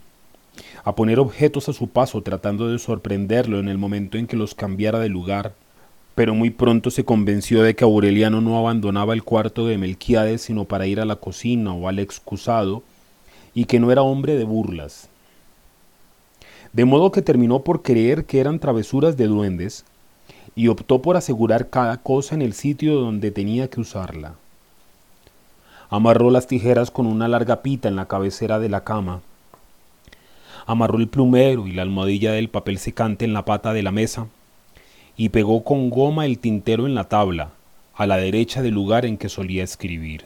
a 0.82 0.94
poner 0.94 1.18
objetos 1.18 1.68
a 1.68 1.74
su 1.74 1.88
paso 1.88 2.22
tratando 2.22 2.68
de 2.68 2.78
sorprenderlo 2.78 3.60
en 3.60 3.68
el 3.68 3.76
momento 3.76 4.16
en 4.16 4.26
que 4.26 4.34
los 4.38 4.54
cambiara 4.54 4.98
de 4.98 5.10
lugar, 5.10 5.52
pero 6.14 6.34
muy 6.34 6.48
pronto 6.48 6.90
se 6.90 7.04
convenció 7.04 7.62
de 7.62 7.76
que 7.76 7.84
Aureliano 7.84 8.40
no 8.40 8.56
abandonaba 8.56 9.12
el 9.12 9.22
cuarto 9.22 9.66
de 9.66 9.76
Melquiades 9.76 10.40
sino 10.40 10.64
para 10.64 10.86
ir 10.86 11.00
a 11.00 11.04
la 11.04 11.16
cocina 11.16 11.74
o 11.74 11.86
al 11.86 11.98
excusado, 11.98 12.82
y 13.52 13.66
que 13.66 13.78
no 13.78 13.92
era 13.92 14.00
hombre 14.00 14.36
de 14.38 14.44
burlas. 14.44 15.10
De 16.72 16.86
modo 16.86 17.12
que 17.12 17.20
terminó 17.20 17.62
por 17.62 17.82
creer 17.82 18.24
que 18.24 18.40
eran 18.40 18.58
travesuras 18.58 19.18
de 19.18 19.26
duendes, 19.26 19.84
y 20.54 20.68
optó 20.68 21.00
por 21.02 21.16
asegurar 21.16 21.70
cada 21.70 21.98
cosa 21.98 22.34
en 22.34 22.42
el 22.42 22.52
sitio 22.52 22.94
donde 22.94 23.30
tenía 23.30 23.68
que 23.68 23.80
usarla. 23.80 24.34
Amarró 25.90 26.30
las 26.30 26.46
tijeras 26.46 26.90
con 26.90 27.06
una 27.06 27.28
larga 27.28 27.62
pita 27.62 27.88
en 27.88 27.96
la 27.96 28.06
cabecera 28.06 28.58
de 28.58 28.68
la 28.68 28.84
cama, 28.84 29.20
amarró 30.66 30.98
el 30.98 31.08
plumero 31.08 31.66
y 31.66 31.72
la 31.72 31.82
almohadilla 31.82 32.32
del 32.32 32.48
papel 32.48 32.78
secante 32.78 33.24
en 33.24 33.32
la 33.32 33.44
pata 33.44 33.72
de 33.72 33.82
la 33.82 33.92
mesa 33.92 34.26
y 35.16 35.30
pegó 35.30 35.64
con 35.64 35.90
goma 35.90 36.26
el 36.26 36.38
tintero 36.38 36.86
en 36.86 36.94
la 36.94 37.04
tabla, 37.04 37.50
a 37.94 38.06
la 38.06 38.16
derecha 38.16 38.62
del 38.62 38.74
lugar 38.74 39.04
en 39.04 39.18
que 39.18 39.28
solía 39.28 39.64
escribir. 39.64 40.24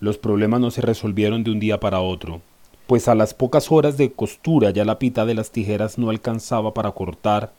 Los 0.00 0.18
problemas 0.18 0.60
no 0.60 0.70
se 0.70 0.82
resolvieron 0.82 1.42
de 1.42 1.50
un 1.50 1.60
día 1.60 1.80
para 1.80 2.00
otro, 2.00 2.42
pues 2.86 3.08
a 3.08 3.14
las 3.14 3.32
pocas 3.32 3.72
horas 3.72 3.96
de 3.96 4.12
costura 4.12 4.70
ya 4.70 4.84
la 4.84 4.98
pita 4.98 5.24
de 5.24 5.34
las 5.34 5.50
tijeras 5.50 5.96
no 5.96 6.10
alcanzaba 6.10 6.74
para 6.74 6.92
cortar, 6.92 7.52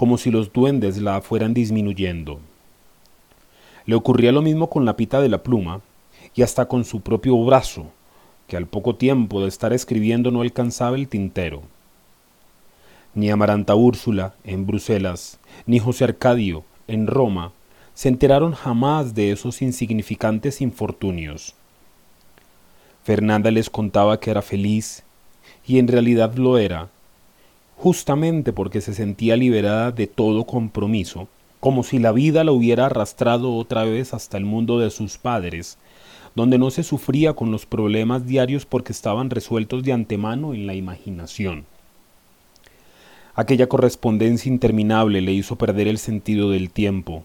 como 0.00 0.16
si 0.16 0.30
los 0.30 0.50
duendes 0.50 0.96
la 0.96 1.20
fueran 1.20 1.52
disminuyendo. 1.52 2.40
Le 3.84 3.94
ocurría 3.94 4.32
lo 4.32 4.40
mismo 4.40 4.70
con 4.70 4.86
la 4.86 4.96
pita 4.96 5.20
de 5.20 5.28
la 5.28 5.42
pluma 5.42 5.82
y 6.34 6.40
hasta 6.40 6.68
con 6.68 6.86
su 6.86 7.02
propio 7.02 7.36
brazo, 7.44 7.84
que 8.48 8.56
al 8.56 8.64
poco 8.64 8.94
tiempo 8.94 9.42
de 9.42 9.48
estar 9.48 9.74
escribiendo 9.74 10.30
no 10.30 10.40
alcanzaba 10.40 10.96
el 10.96 11.06
tintero. 11.06 11.60
Ni 13.14 13.30
Amaranta 13.30 13.74
Úrsula, 13.74 14.32
en 14.42 14.66
Bruselas, 14.66 15.38
ni 15.66 15.78
José 15.80 16.04
Arcadio, 16.04 16.64
en 16.88 17.06
Roma, 17.06 17.52
se 17.92 18.08
enteraron 18.08 18.54
jamás 18.54 19.14
de 19.14 19.32
esos 19.32 19.60
insignificantes 19.60 20.62
infortunios. 20.62 21.54
Fernanda 23.04 23.50
les 23.50 23.68
contaba 23.68 24.18
que 24.18 24.30
era 24.30 24.40
feliz, 24.40 25.02
y 25.66 25.78
en 25.78 25.88
realidad 25.88 26.36
lo 26.36 26.56
era, 26.56 26.88
justamente 27.80 28.52
porque 28.52 28.82
se 28.82 28.92
sentía 28.92 29.38
liberada 29.38 29.90
de 29.90 30.06
todo 30.06 30.44
compromiso, 30.44 31.28
como 31.60 31.82
si 31.82 31.98
la 31.98 32.12
vida 32.12 32.44
la 32.44 32.52
hubiera 32.52 32.84
arrastrado 32.84 33.54
otra 33.54 33.84
vez 33.84 34.12
hasta 34.12 34.36
el 34.36 34.44
mundo 34.44 34.78
de 34.78 34.90
sus 34.90 35.16
padres, 35.16 35.78
donde 36.34 36.58
no 36.58 36.70
se 36.70 36.82
sufría 36.82 37.32
con 37.32 37.50
los 37.50 37.64
problemas 37.64 38.26
diarios 38.26 38.66
porque 38.66 38.92
estaban 38.92 39.30
resueltos 39.30 39.82
de 39.82 39.94
antemano 39.94 40.52
en 40.52 40.66
la 40.66 40.74
imaginación. 40.74 41.64
Aquella 43.34 43.66
correspondencia 43.66 44.52
interminable 44.52 45.22
le 45.22 45.32
hizo 45.32 45.56
perder 45.56 45.88
el 45.88 45.96
sentido 45.96 46.50
del 46.50 46.68
tiempo, 46.68 47.24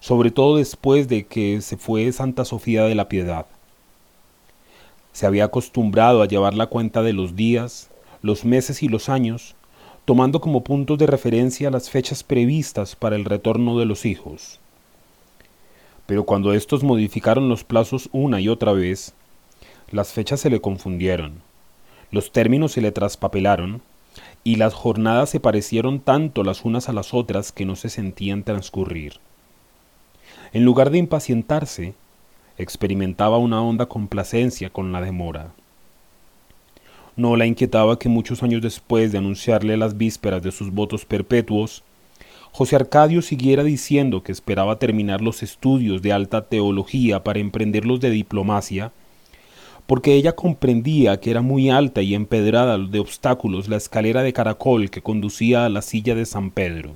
sobre 0.00 0.32
todo 0.32 0.56
después 0.56 1.06
de 1.06 1.24
que 1.26 1.60
se 1.60 1.76
fue 1.76 2.10
Santa 2.10 2.44
Sofía 2.44 2.82
de 2.82 2.96
la 2.96 3.08
Piedad. 3.08 3.46
Se 5.12 5.24
había 5.24 5.44
acostumbrado 5.44 6.20
a 6.20 6.26
llevar 6.26 6.54
la 6.54 6.66
cuenta 6.66 7.04
de 7.04 7.12
los 7.12 7.36
días, 7.36 7.90
los 8.22 8.44
meses 8.44 8.82
y 8.82 8.88
los 8.88 9.08
años, 9.08 9.54
tomando 10.08 10.40
como 10.40 10.64
puntos 10.64 10.96
de 10.96 11.06
referencia 11.06 11.70
las 11.70 11.90
fechas 11.90 12.22
previstas 12.22 12.96
para 12.96 13.14
el 13.14 13.26
retorno 13.26 13.78
de 13.78 13.84
los 13.84 14.06
hijos. 14.06 14.58
Pero 16.06 16.24
cuando 16.24 16.54
estos 16.54 16.82
modificaron 16.82 17.50
los 17.50 17.62
plazos 17.62 18.08
una 18.10 18.40
y 18.40 18.48
otra 18.48 18.72
vez, 18.72 19.12
las 19.90 20.14
fechas 20.14 20.40
se 20.40 20.48
le 20.48 20.62
confundieron, 20.62 21.42
los 22.10 22.32
términos 22.32 22.72
se 22.72 22.80
le 22.80 22.90
traspapelaron, 22.90 23.82
y 24.44 24.56
las 24.56 24.72
jornadas 24.72 25.28
se 25.28 25.40
parecieron 25.40 26.00
tanto 26.00 26.42
las 26.42 26.64
unas 26.64 26.88
a 26.88 26.94
las 26.94 27.12
otras 27.12 27.52
que 27.52 27.66
no 27.66 27.76
se 27.76 27.90
sentían 27.90 28.44
transcurrir. 28.44 29.20
En 30.54 30.64
lugar 30.64 30.88
de 30.88 30.96
impacientarse, 30.96 31.92
experimentaba 32.56 33.36
una 33.36 33.60
honda 33.60 33.84
complacencia 33.84 34.70
con 34.70 34.90
la 34.90 35.02
demora. 35.02 35.52
No 37.18 37.34
la 37.34 37.46
inquietaba 37.46 37.98
que 37.98 38.08
muchos 38.08 38.44
años 38.44 38.62
después 38.62 39.10
de 39.10 39.18
anunciarle 39.18 39.76
las 39.76 39.98
vísperas 39.98 40.40
de 40.40 40.52
sus 40.52 40.70
votos 40.70 41.04
perpetuos, 41.04 41.82
José 42.52 42.76
Arcadio 42.76 43.22
siguiera 43.22 43.64
diciendo 43.64 44.22
que 44.22 44.30
esperaba 44.30 44.78
terminar 44.78 45.20
los 45.20 45.42
estudios 45.42 46.00
de 46.00 46.12
alta 46.12 46.46
teología 46.46 47.24
para 47.24 47.40
emprenderlos 47.40 47.98
de 47.98 48.10
diplomacia, 48.10 48.92
porque 49.88 50.14
ella 50.14 50.36
comprendía 50.36 51.18
que 51.18 51.32
era 51.32 51.42
muy 51.42 51.70
alta 51.70 52.02
y 52.02 52.14
empedrada 52.14 52.78
de 52.78 53.00
obstáculos 53.00 53.68
la 53.68 53.78
escalera 53.78 54.22
de 54.22 54.32
caracol 54.32 54.88
que 54.88 55.02
conducía 55.02 55.64
a 55.64 55.68
la 55.68 55.82
silla 55.82 56.14
de 56.14 56.24
San 56.24 56.52
Pedro. 56.52 56.92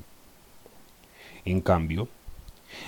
En 1.45 1.61
cambio, 1.61 2.07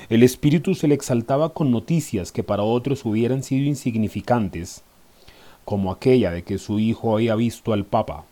el 0.08 0.22
espíritu 0.22 0.76
se 0.76 0.86
le 0.86 0.94
exaltaba 0.94 1.52
con 1.52 1.72
noticias 1.72 2.30
que 2.30 2.44
para 2.44 2.62
otros 2.62 3.04
hubieran 3.04 3.42
sido 3.42 3.64
insignificantes, 3.64 4.84
como 5.64 5.90
aquella 5.90 6.30
de 6.30 6.42
que 6.42 6.58
su 6.58 6.78
hijo 6.78 7.14
había 7.14 7.34
visto 7.34 7.72
al 7.72 7.84
Papa. 7.84 8.24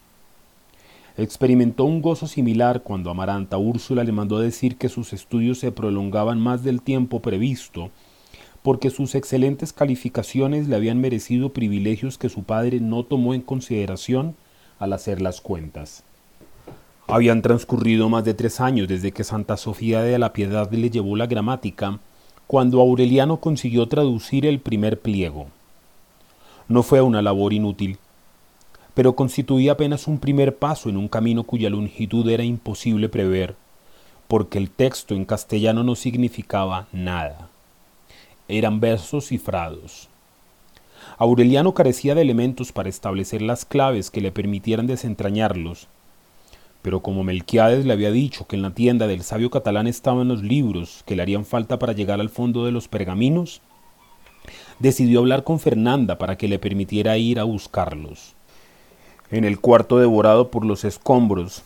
Experimentó 1.17 1.85
un 1.85 2.01
gozo 2.01 2.27
similar 2.27 2.83
cuando 2.83 3.11
Amaranta 3.11 3.59
Úrsula 3.59 4.03
le 4.05 4.13
mandó 4.13 4.39
decir 4.39 4.77
que 4.77 4.89
sus 4.89 5.13
estudios 5.13 5.59
se 5.59 5.71
prolongaban 5.71 6.41
más 6.41 6.65
del 6.65 6.81
tiempo 6.81 7.21
previsto, 7.21 7.91
porque 8.63 8.91
sus 8.91 9.15
excelentes 9.15 9.73
calificaciones 9.73 10.69
le 10.69 10.77
habían 10.77 11.01
merecido 11.01 11.53
privilegios 11.53 12.17
que 12.17 12.29
su 12.29 12.45
padre 12.45 12.81
no 12.81 13.05
tomó 13.05 13.35
en 13.35 13.43
consideración 13.43 14.37
al 14.79 14.93
hacer 14.93 15.21
las 15.21 15.41
cuentas. 15.41 16.05
Habían 17.09 17.43
transcurrido 17.43 18.09
más 18.09 18.25
de 18.25 18.33
tres 18.33 18.61
años 18.61 18.89
desde 18.89 19.13
que 19.13 19.25
Santa 19.25 19.57
Sofía 19.57 20.01
de 20.03 20.19
la 20.19 20.33
Piedad 20.33 20.71
le 20.73 20.89
llevó 20.89 21.17
la 21.17 21.27
gramática, 21.27 21.99
cuando 22.47 22.81
Aureliano 22.81 23.39
consiguió 23.39 23.87
traducir 23.87 24.47
el 24.47 24.61
primer 24.61 25.01
pliego. 25.01 25.49
No 26.73 26.83
fue 26.83 27.03
una 27.03 27.21
labor 27.21 27.53
inútil, 27.53 27.99
pero 28.95 29.15
constituía 29.15 29.73
apenas 29.73 30.07
un 30.07 30.19
primer 30.19 30.57
paso 30.57 30.89
en 30.89 30.97
un 30.97 31.07
camino 31.07 31.45
cuya 31.45 31.69
longitud 31.69 32.27
era 32.31 32.45
imposible 32.45 33.11
prever, 33.11 33.57
porque 34.27 34.57
el 34.57 34.71
texto 34.71 35.15
en 35.15 35.27
castellano 35.27 35.85
no 35.85 35.95
significaba 35.97 36.89
nada. 36.91 37.51
Eran 38.49 38.81
versos 38.81 39.27
cifrados. 39.27 40.09
Aureliano 41.19 41.75
carecía 41.75 42.15
de 42.15 42.23
elementos 42.23 42.73
para 42.73 42.89
establecer 42.89 43.43
las 43.43 43.67
claves 43.67 44.11
que 44.11 44.23
le 44.23 44.33
permitieran 44.33 44.87
desentrañarlos, 44.87 45.89
pero 46.81 47.01
como 47.03 47.23
Melquiades 47.23 47.85
le 47.85 47.93
había 47.93 48.11
dicho 48.11 48.47
que 48.47 48.57
en 48.57 48.63
la 48.63 48.71
tienda 48.71 49.07
del 49.07 49.25
sabio 49.25 49.51
catalán 49.51 49.89
estaban 49.89 50.27
los 50.29 50.43
libros 50.43 51.03
que 51.05 51.17
le 51.17 51.23
harían 51.23 51.45
falta 51.45 51.79
para 51.79 51.93
llegar 51.93 52.19
al 52.19 52.31
fondo 52.31 52.65
de 52.65 52.73
los 52.73 52.89
pergaminos, 52.89 53.61
decidió 54.79 55.21
hablar 55.21 55.45
con 55.45 55.59
Fernanda 55.59 56.19
para 56.19 56.37
que 56.37 56.49
le 56.49 56.59
permitiera 56.59 57.17
ir 57.17 57.39
a 57.39 57.45
buscarlos. 57.45 58.35
En 59.31 59.45
el 59.45 59.61
cuarto 59.61 59.99
devorado 59.99 60.51
por 60.51 60.65
los 60.65 60.85
escombros, 60.85 61.63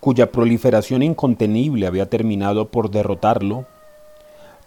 cuya 0.00 0.30
proliferación 0.30 1.02
incontenible 1.02 1.86
había 1.86 2.08
terminado 2.08 2.68
por 2.68 2.90
derrotarlo, 2.90 3.66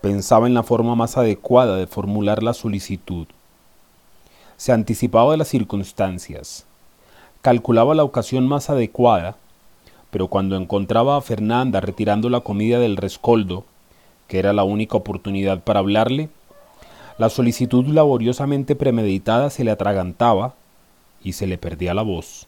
pensaba 0.01 0.47
en 0.47 0.53
la 0.53 0.63
forma 0.63 0.95
más 0.95 1.17
adecuada 1.17 1.75
de 1.75 1.87
formular 1.87 2.43
la 2.43 2.53
solicitud. 2.53 3.27
Se 4.57 4.71
anticipaba 4.71 5.31
de 5.31 5.37
las 5.37 5.47
circunstancias, 5.47 6.65
calculaba 7.41 7.95
la 7.95 8.03
ocasión 8.03 8.47
más 8.47 8.69
adecuada, 8.69 9.37
pero 10.09 10.27
cuando 10.27 10.55
encontraba 10.55 11.17
a 11.17 11.21
Fernanda 11.21 11.81
retirando 11.81 12.29
la 12.29 12.39
comida 12.39 12.79
del 12.79 12.97
rescoldo, 12.97 13.65
que 14.27 14.39
era 14.39 14.53
la 14.53 14.63
única 14.63 14.97
oportunidad 14.97 15.63
para 15.63 15.79
hablarle, 15.79 16.29
la 17.17 17.29
solicitud 17.29 17.85
laboriosamente 17.87 18.75
premeditada 18.75 19.49
se 19.49 19.63
le 19.63 19.71
atragantaba 19.71 20.53
y 21.23 21.33
se 21.33 21.47
le 21.47 21.57
perdía 21.57 21.93
la 21.93 22.03
voz. 22.03 22.47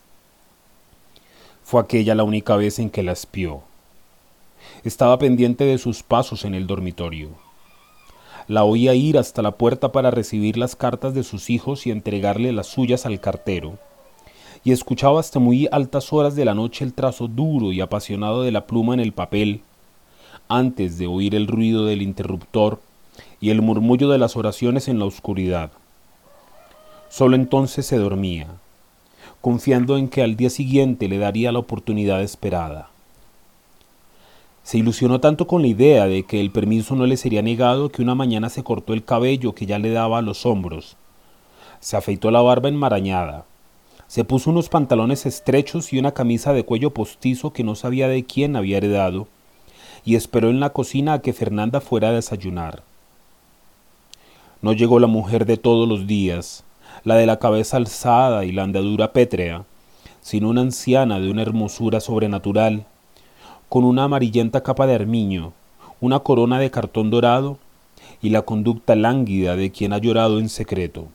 Fue 1.64 1.82
aquella 1.82 2.16
la 2.16 2.24
única 2.24 2.56
vez 2.56 2.80
en 2.80 2.90
que 2.90 3.04
la 3.04 3.12
espió. 3.12 3.62
Estaba 4.84 5.18
pendiente 5.18 5.64
de 5.64 5.78
sus 5.78 6.04
pasos 6.04 6.46
en 6.46 6.54
el 6.54 6.68
dormitorio. 6.68 7.30
La 8.48 8.64
oía 8.64 8.94
ir 8.94 9.18
hasta 9.18 9.42
la 9.42 9.52
puerta 9.52 9.92
para 9.92 10.12
recibir 10.12 10.58
las 10.58 10.76
cartas 10.76 11.14
de 11.14 11.24
sus 11.24 11.50
hijos 11.50 11.86
y 11.88 11.92
entregarle 11.92 12.52
las 12.52 12.68
suyas 12.68 13.06
al 13.06 13.20
cartero 13.20 13.78
y 14.64 14.72
escuchaba 14.72 15.20
hasta 15.20 15.40
muy 15.40 15.68
altas 15.72 16.12
horas 16.12 16.36
de 16.36 16.46
la 16.46 16.54
noche 16.54 16.84
el 16.84 16.94
trazo 16.94 17.28
duro 17.28 17.72
y 17.72 17.82
apasionado 17.82 18.44
de 18.44 18.52
la 18.52 18.68
pluma 18.68 18.94
en 18.94 19.00
el 19.00 19.14
papel, 19.14 19.62
antes 20.48 20.98
de 20.98 21.08
oír 21.08 21.36
el 21.36 21.48
ruido 21.48 21.86
del 21.86 22.02
interruptor 22.02 22.82
y 23.42 23.50
el 23.50 23.62
murmullo 23.62 24.10
de 24.10 24.18
las 24.18 24.36
oraciones 24.36 24.88
en 24.88 25.00
la 25.00 25.06
oscuridad. 25.06 25.72
Solo 27.10 27.36
entonces 27.36 27.86
se 27.86 27.98
dormía, 27.98 28.48
confiando 29.42 29.98
en 29.98 30.10
que 30.10 30.22
al 30.22 30.36
día 30.36 30.50
siguiente 30.50 31.08
le 31.08 31.18
daría 31.18 31.52
la 31.52 31.60
oportunidad 31.60 32.22
esperada. 32.22 32.90
Se 34.64 34.78
ilusionó 34.78 35.20
tanto 35.20 35.48
con 35.48 35.62
la 35.62 35.68
idea 35.70 36.06
de 36.06 36.24
que 36.24 36.40
el 36.40 36.52
permiso 36.52 36.96
no 36.96 37.06
le 37.06 37.18
sería 37.18 37.42
negado 37.42 37.90
que 37.90 38.02
una 38.02 38.14
mañana 38.14 38.50
se 38.50 38.64
cortó 38.64 38.94
el 38.94 39.04
cabello 39.04 39.56
que 39.56 39.66
ya 39.66 39.80
le 39.80 39.90
daba 39.90 40.20
a 40.20 40.22
los 40.22 40.46
hombros, 40.46 40.96
se 41.80 41.98
afeitó 41.98 42.30
la 42.30 42.42
barba 42.42 42.70
enmarañada, 42.70 43.46
se 44.08 44.24
puso 44.24 44.50
unos 44.50 44.70
pantalones 44.70 45.26
estrechos 45.26 45.94
y 45.94 46.00
una 46.00 46.14
camisa 46.14 46.52
de 46.52 46.64
cuello 46.64 46.94
postizo 46.94 47.54
que 47.54 47.64
no 47.64 47.76
sabía 47.76 48.08
de 48.08 48.26
quién 48.26 48.56
había 48.56 48.78
heredado, 48.78 49.28
y 50.04 50.16
esperó 50.16 50.50
en 50.50 50.60
la 50.60 50.72
cocina 50.72 51.14
a 51.14 51.22
que 51.22 51.34
Fernanda 51.34 51.80
fuera 51.82 52.10
a 52.10 52.14
desayunar. 52.14 52.84
No 54.62 54.74
llegó 54.74 55.00
la 55.00 55.08
mujer 55.08 55.46
de 55.46 55.58
todos 55.58 55.88
los 55.88 56.06
días, 56.06 56.66
la 57.04 57.16
de 57.16 57.26
la 57.26 57.40
cabeza 57.40 57.78
alzada 57.78 58.44
y 58.44 58.52
la 58.52 58.64
andadura 58.64 59.14
pétrea, 59.14 59.64
sino 60.22 60.50
una 60.50 60.62
anciana 60.62 61.20
de 61.20 61.32
una 61.32 61.42
hermosura 61.42 62.02
sobrenatural, 62.02 62.86
con 63.70 63.86
una 63.86 64.04
amarillenta 64.04 64.62
capa 64.62 64.86
de 64.86 64.96
armiño, 64.96 65.54
una 66.02 66.20
corona 66.20 66.60
de 66.60 66.72
cartón 66.72 67.10
dorado 67.10 67.58
y 68.22 68.30
la 68.30 68.42
conducta 68.42 68.96
lánguida 68.96 69.56
de 69.56 69.72
quien 69.72 69.94
ha 69.94 69.98
llorado 69.98 70.40
en 70.40 70.50
secreto. 70.50 71.08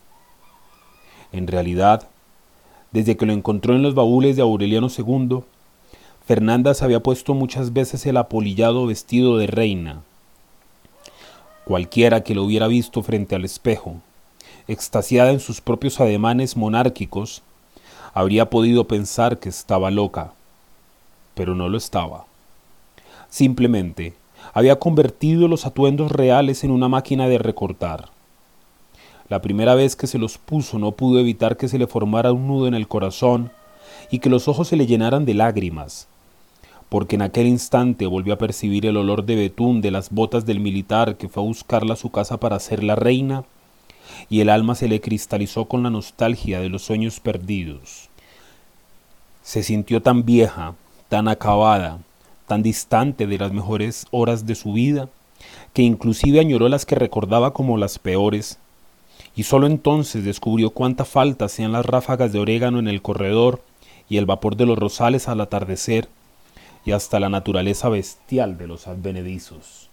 En 1.33 1.47
realidad, 1.47 2.09
Desde 2.93 3.17
que 3.17 3.27
lo 3.27 3.33
encontró 3.33 3.75
en 3.75 3.83
los 3.83 3.97
baúles 3.97 4.37
de 4.37 4.43
Aureliano 4.43 4.87
II, 4.87 5.41
Fernanda 6.25 6.75
se 6.75 6.85
había 6.85 7.03
puesto 7.03 7.35
muchas 7.35 7.73
veces 7.73 8.07
el 8.07 8.17
apolillado 8.17 8.87
vestido 8.87 9.37
de 9.37 9.49
reina. 9.49 10.03
Cualquiera 11.65 12.23
que 12.23 12.35
lo 12.35 12.45
hubiera 12.45 12.67
visto 12.67 13.03
frente 13.03 13.35
al 13.35 13.45
espejo, 13.45 13.97
extasiada 14.69 15.31
en 15.31 15.41
sus 15.41 15.63
propios 15.63 15.99
ademanes 15.99 16.59
monárquicos, 16.59 17.43
habría 18.13 18.51
podido 18.51 18.85
pensar 18.85 19.39
que 19.39 19.49
estaba 19.49 19.91
loca, 19.91 20.35
pero 21.35 21.55
no 21.55 21.71
lo 21.71 21.79
estaba. 21.79 22.27
Simplemente 23.31 24.13
había 24.53 24.79
convertido 24.79 25.49
los 25.49 25.65
atuendos 25.65 26.13
reales 26.13 26.65
en 26.65 26.71
una 26.71 26.89
máquina 26.89 27.29
de 27.29 27.39
recortar. 27.39 28.11
La 29.31 29.41
primera 29.41 29.75
vez 29.75 29.97
que 29.97 30.07
se 30.07 30.19
los 30.19 30.37
puso 30.37 30.79
no 30.79 30.93
pudo 30.93 31.19
evitar 31.19 31.57
que 31.57 31.69
se 31.69 31.79
le 31.79 31.87
formara 31.87 32.33
un 32.33 32.47
nudo 32.47 32.67
en 32.67 32.75
el 32.75 32.89
corazón 32.89 33.51
y 34.11 34.19
que 34.19 34.29
los 34.29 34.49
ojos 34.49 34.69
se 34.69 34.77
le 34.77 34.87
llenaran 34.87 35.25
de 35.25 35.33
lágrimas, 35.33 36.09
porque 36.95 37.17
en 37.17 37.23
aquel 37.23 37.49
instante 37.49 38.07
volvió 38.07 38.35
a 38.35 38.39
percibir 38.39 38.87
el 38.87 38.97
olor 38.97 39.25
de 39.25 39.35
betún 39.35 39.81
de 39.81 39.91
las 39.91 40.11
botas 40.11 40.47
del 40.47 40.61
militar 40.61 41.17
que 41.17 41.29
fue 41.29 41.43
a 41.43 41.47
buscarla 41.47 41.95
a 41.95 41.97
su 41.97 42.13
casa 42.13 42.37
para 42.37 42.61
ser 42.61 42.85
la 42.85 42.95
reina, 42.95 43.43
y 44.31 44.43
el 44.43 44.49
alma 44.49 44.77
se 44.77 44.87
le 44.87 45.01
cristalizó 45.01 45.65
con 45.65 45.83
la 45.83 45.91
nostalgia 45.91 46.61
de 46.61 46.69
los 46.69 46.83
sueños 46.83 47.19
perdidos. 47.19 48.11
Se 49.43 49.65
sintió 49.65 50.03
tan 50.03 50.25
vieja, 50.25 50.77
tan 51.09 51.27
acabada, 51.27 51.99
tan 52.47 52.63
distante 52.63 53.27
de 53.27 53.39
las 53.39 53.51
mejores 53.51 54.07
horas 54.13 54.47
de 54.47 54.55
su 54.55 54.73
vida, 54.73 55.09
que 55.73 55.83
inclusive 55.83 56.39
añoró 56.39 56.69
las 56.69 56.87
que 56.87 56.95
recordaba 56.95 57.53
como 57.53 57.77
las 57.77 57.99
peores, 57.99 58.61
y 59.35 59.43
sólo 59.43 59.67
entonces 59.67 60.25
descubrió 60.25 60.71
cuánta 60.71 61.05
falta 61.05 61.47
hacían 61.47 61.73
las 61.73 61.87
ráfagas 61.87 62.33
de 62.33 62.39
orégano 62.39 62.79
en 62.79 62.87
el 62.87 63.03
corredor 63.03 63.65
y 64.09 64.19
el 64.19 64.27
vapor 64.27 64.55
de 64.55 64.67
los 64.67 64.79
rosales 64.79 65.27
al 65.27 65.41
atardecer, 65.41 66.09
y 66.85 66.93
hasta 66.93 67.21
la 67.21 67.29
naturaleza 67.29 67.89
bestial 67.89 68.59
de 68.59 68.67
los 68.67 68.87
advenedizos. 68.87 69.89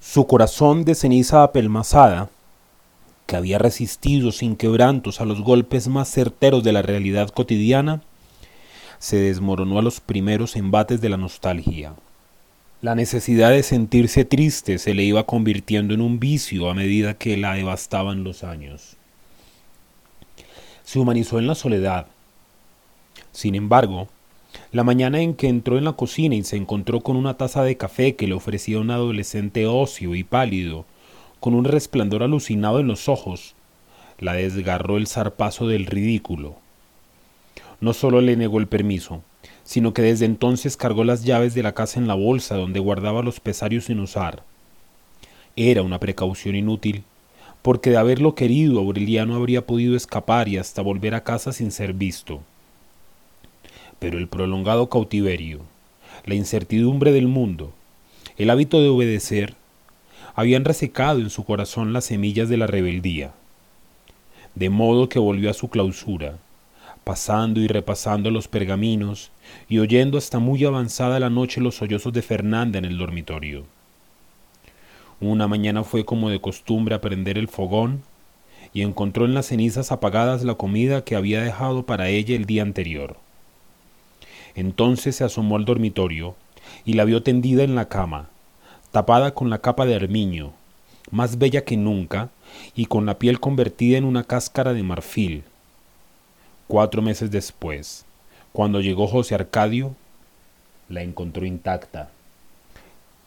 Su 0.00 0.26
corazón 0.26 0.84
de 0.84 0.94
ceniza 0.94 1.42
apelmazada, 1.42 2.28
que 3.26 3.36
había 3.36 3.58
resistido 3.58 4.32
sin 4.32 4.56
quebrantos 4.56 5.20
a 5.20 5.24
los 5.24 5.40
golpes 5.40 5.88
más 5.88 6.10
certeros 6.10 6.62
de 6.62 6.72
la 6.72 6.82
realidad 6.82 7.30
cotidiana, 7.30 8.02
se 8.98 9.16
desmoronó 9.16 9.78
a 9.78 9.82
los 9.82 10.00
primeros 10.00 10.56
embates 10.56 11.00
de 11.00 11.08
la 11.08 11.16
nostalgia. 11.16 11.94
La 12.82 12.94
necesidad 12.94 13.50
de 13.50 13.62
sentirse 13.62 14.26
triste 14.26 14.78
se 14.78 14.92
le 14.92 15.04
iba 15.04 15.24
convirtiendo 15.24 15.94
en 15.94 16.02
un 16.02 16.20
vicio 16.20 16.68
a 16.68 16.74
medida 16.74 17.14
que 17.14 17.36
la 17.36 17.54
devastaban 17.54 18.24
los 18.24 18.44
años. 18.44 18.96
Se 20.84 20.98
humanizó 20.98 21.38
en 21.38 21.46
la 21.46 21.54
soledad. 21.54 22.08
Sin 23.32 23.54
embargo, 23.54 24.08
la 24.72 24.84
mañana 24.84 25.20
en 25.20 25.34
que 25.34 25.48
entró 25.48 25.78
en 25.78 25.84
la 25.84 25.92
cocina 25.92 26.34
y 26.34 26.42
se 26.44 26.56
encontró 26.56 27.00
con 27.00 27.16
una 27.16 27.36
taza 27.36 27.62
de 27.62 27.76
café 27.76 28.16
que 28.16 28.26
le 28.26 28.34
ofrecía 28.34 28.80
un 28.80 28.90
adolescente 28.90 29.66
óseo 29.66 30.14
y 30.14 30.24
pálido, 30.24 30.84
con 31.40 31.54
un 31.54 31.64
resplandor 31.64 32.22
alucinado 32.22 32.80
en 32.80 32.86
los 32.86 33.08
ojos, 33.08 33.54
la 34.18 34.34
desgarró 34.34 34.96
el 34.96 35.06
zarpazo 35.06 35.68
del 35.68 35.86
ridículo. 35.86 36.56
No 37.80 37.92
solo 37.92 38.20
le 38.20 38.36
negó 38.36 38.58
el 38.58 38.66
permiso, 38.66 39.22
sino 39.62 39.92
que 39.92 40.02
desde 40.02 40.24
entonces 40.24 40.76
cargó 40.76 41.04
las 41.04 41.24
llaves 41.24 41.54
de 41.54 41.62
la 41.62 41.72
casa 41.72 42.00
en 42.00 42.08
la 42.08 42.14
bolsa 42.14 42.56
donde 42.56 42.80
guardaba 42.80 43.22
los 43.22 43.40
pesarios 43.40 43.84
sin 43.84 44.00
usar. 44.00 44.42
Era 45.56 45.82
una 45.82 46.00
precaución 46.00 46.54
inútil, 46.54 47.04
porque 47.62 47.90
de 47.90 47.96
haberlo 47.96 48.34
querido 48.34 48.78
Aureliano 48.80 49.34
habría 49.36 49.66
podido 49.66 49.96
escapar 49.96 50.48
y 50.48 50.58
hasta 50.58 50.82
volver 50.82 51.14
a 51.14 51.24
casa 51.24 51.52
sin 51.52 51.70
ser 51.70 51.92
visto. 51.92 52.42
Pero 54.04 54.18
el 54.18 54.28
prolongado 54.28 54.90
cautiverio, 54.90 55.60
la 56.26 56.34
incertidumbre 56.34 57.10
del 57.10 57.26
mundo, 57.26 57.72
el 58.36 58.50
hábito 58.50 58.82
de 58.82 58.90
obedecer, 58.90 59.54
habían 60.34 60.66
resecado 60.66 61.20
en 61.20 61.30
su 61.30 61.46
corazón 61.46 61.94
las 61.94 62.04
semillas 62.04 62.50
de 62.50 62.58
la 62.58 62.66
rebeldía, 62.66 63.32
de 64.54 64.68
modo 64.68 65.08
que 65.08 65.18
volvió 65.18 65.48
a 65.48 65.54
su 65.54 65.70
clausura, 65.70 66.36
pasando 67.02 67.60
y 67.60 67.66
repasando 67.66 68.30
los 68.30 68.46
pergaminos 68.46 69.30
y 69.70 69.78
oyendo 69.78 70.18
hasta 70.18 70.38
muy 70.38 70.62
avanzada 70.66 71.18
la 71.18 71.30
noche 71.30 71.62
los 71.62 71.76
sollozos 71.76 72.12
de 72.12 72.20
Fernanda 72.20 72.78
en 72.78 72.84
el 72.84 72.98
dormitorio. 72.98 73.64
Una 75.18 75.48
mañana 75.48 75.82
fue 75.82 76.04
como 76.04 76.28
de 76.28 76.42
costumbre 76.42 76.94
a 76.94 77.00
prender 77.00 77.38
el 77.38 77.48
fogón 77.48 78.02
y 78.74 78.82
encontró 78.82 79.24
en 79.24 79.32
las 79.32 79.46
cenizas 79.46 79.92
apagadas 79.92 80.44
la 80.44 80.56
comida 80.56 81.04
que 81.04 81.16
había 81.16 81.40
dejado 81.40 81.86
para 81.86 82.10
ella 82.10 82.36
el 82.36 82.44
día 82.44 82.60
anterior. 82.60 83.23
Entonces 84.54 85.16
se 85.16 85.24
asomó 85.24 85.56
al 85.56 85.64
dormitorio 85.64 86.36
y 86.84 86.94
la 86.94 87.04
vio 87.04 87.22
tendida 87.22 87.64
en 87.64 87.74
la 87.74 87.88
cama, 87.88 88.28
tapada 88.92 89.34
con 89.34 89.50
la 89.50 89.58
capa 89.58 89.86
de 89.86 89.96
armiño, 89.96 90.52
más 91.10 91.38
bella 91.38 91.64
que 91.64 91.76
nunca 91.76 92.30
y 92.74 92.86
con 92.86 93.06
la 93.06 93.18
piel 93.18 93.40
convertida 93.40 93.98
en 93.98 94.04
una 94.04 94.24
cáscara 94.24 94.72
de 94.72 94.82
marfil 94.82 95.44
Cuatro 96.66 97.02
meses 97.02 97.30
después, 97.30 98.06
cuando 98.52 98.80
llegó 98.80 99.06
José 99.06 99.34
Arcadio, 99.34 99.94
la 100.88 101.02
encontró 101.02 101.44
intacta. 101.44 102.10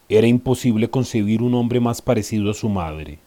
Era 0.08 0.26
imposible 0.26 0.90
concebir 0.90 1.42
un 1.42 1.54
hombre 1.54 1.78
más 1.78 2.02
parecido 2.02 2.50
a 2.50 2.54
su 2.54 2.68
madre. 2.68 3.18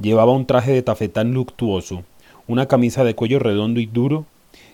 Llevaba 0.00 0.32
un 0.32 0.46
traje 0.46 0.72
de 0.72 0.82
tafetán 0.82 1.34
luctuoso, 1.34 2.02
una 2.46 2.66
camisa 2.66 3.04
de 3.04 3.14
cuello 3.14 3.40
redondo 3.40 3.78
y 3.78 3.86
duro 3.86 4.24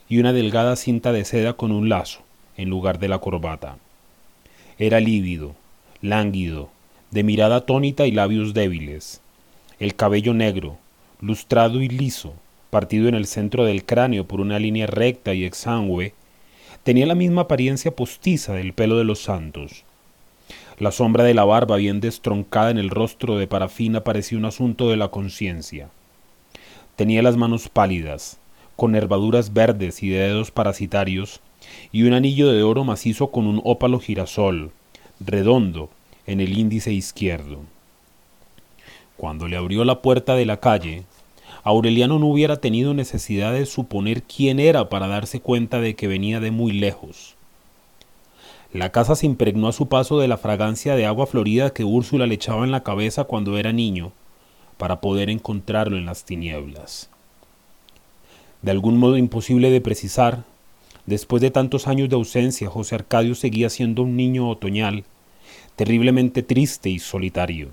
y 0.08 0.18
una 0.18 0.32
delgada 0.32 0.76
cinta 0.76 1.10
de 1.10 1.24
seda 1.24 1.54
con 1.54 1.72
un 1.72 1.88
lazo 1.88 2.25
en 2.56 2.70
lugar 2.70 2.98
de 2.98 3.08
la 3.08 3.18
corbata. 3.18 3.78
Era 4.78 5.00
lívido, 5.00 5.54
lánguido, 6.02 6.70
de 7.10 7.22
mirada 7.22 7.56
atónita 7.56 8.06
y 8.06 8.12
labios 8.12 8.54
débiles. 8.54 9.20
El 9.78 9.94
cabello 9.94 10.34
negro, 10.34 10.78
lustrado 11.20 11.82
y 11.82 11.88
liso, 11.88 12.34
partido 12.70 13.08
en 13.08 13.14
el 13.14 13.26
centro 13.26 13.64
del 13.64 13.84
cráneo 13.84 14.26
por 14.26 14.40
una 14.40 14.58
línea 14.58 14.86
recta 14.86 15.34
y 15.34 15.44
exangüe, 15.44 16.14
tenía 16.82 17.06
la 17.06 17.14
misma 17.14 17.42
apariencia 17.42 17.94
postiza 17.94 18.54
del 18.54 18.72
pelo 18.72 18.98
de 18.98 19.04
los 19.04 19.22
santos. 19.22 19.84
La 20.78 20.92
sombra 20.92 21.24
de 21.24 21.32
la 21.32 21.44
barba 21.44 21.76
bien 21.76 22.00
destroncada 22.00 22.70
en 22.70 22.78
el 22.78 22.90
rostro 22.90 23.38
de 23.38 23.46
parafina 23.46 24.04
parecía 24.04 24.36
un 24.36 24.44
asunto 24.44 24.90
de 24.90 24.96
la 24.96 25.08
conciencia. 25.08 25.88
Tenía 26.96 27.22
las 27.22 27.36
manos 27.36 27.70
pálidas, 27.70 28.38
con 28.76 28.92
nervaduras 28.92 29.54
verdes 29.54 30.02
y 30.02 30.10
dedos 30.10 30.50
parasitarios, 30.50 31.40
y 31.92 32.02
un 32.02 32.12
anillo 32.12 32.52
de 32.52 32.62
oro 32.62 32.84
macizo 32.84 33.30
con 33.30 33.46
un 33.46 33.60
ópalo 33.64 34.00
girasol, 34.00 34.70
redondo, 35.20 35.90
en 36.26 36.40
el 36.40 36.58
índice 36.58 36.92
izquierdo. 36.92 37.60
Cuando 39.16 39.48
le 39.48 39.56
abrió 39.56 39.84
la 39.84 40.02
puerta 40.02 40.34
de 40.34 40.44
la 40.44 40.58
calle, 40.58 41.04
Aureliano 41.62 42.18
no 42.18 42.26
hubiera 42.26 42.58
tenido 42.60 42.94
necesidad 42.94 43.52
de 43.52 43.66
suponer 43.66 44.22
quién 44.22 44.60
era 44.60 44.88
para 44.88 45.08
darse 45.08 45.40
cuenta 45.40 45.80
de 45.80 45.96
que 45.96 46.06
venía 46.06 46.38
de 46.38 46.50
muy 46.50 46.72
lejos. 46.72 47.34
La 48.72 48.92
casa 48.92 49.16
se 49.16 49.26
impregnó 49.26 49.68
a 49.68 49.72
su 49.72 49.88
paso 49.88 50.18
de 50.18 50.28
la 50.28 50.36
fragancia 50.36 50.96
de 50.96 51.06
agua 51.06 51.26
florida 51.26 51.70
que 51.70 51.84
Úrsula 51.84 52.26
le 52.26 52.34
echaba 52.34 52.64
en 52.64 52.72
la 52.72 52.82
cabeza 52.82 53.24
cuando 53.24 53.58
era 53.58 53.72
niño, 53.72 54.12
para 54.76 55.00
poder 55.00 55.30
encontrarlo 55.30 55.96
en 55.96 56.04
las 56.04 56.24
tinieblas. 56.24 57.08
De 58.62 58.70
algún 58.70 58.98
modo 58.98 59.16
imposible 59.16 59.70
de 59.70 59.80
precisar, 59.80 60.44
después 61.06 61.40
de 61.40 61.50
tantos 61.50 61.86
años 61.86 62.08
de 62.08 62.16
ausencia, 62.16 62.68
José 62.68 62.96
Arcadio 62.96 63.34
seguía 63.34 63.70
siendo 63.70 64.02
un 64.02 64.16
niño 64.16 64.48
otoñal, 64.50 65.04
terriblemente 65.76 66.42
triste 66.42 66.90
y 66.90 66.98
solitario. 66.98 67.68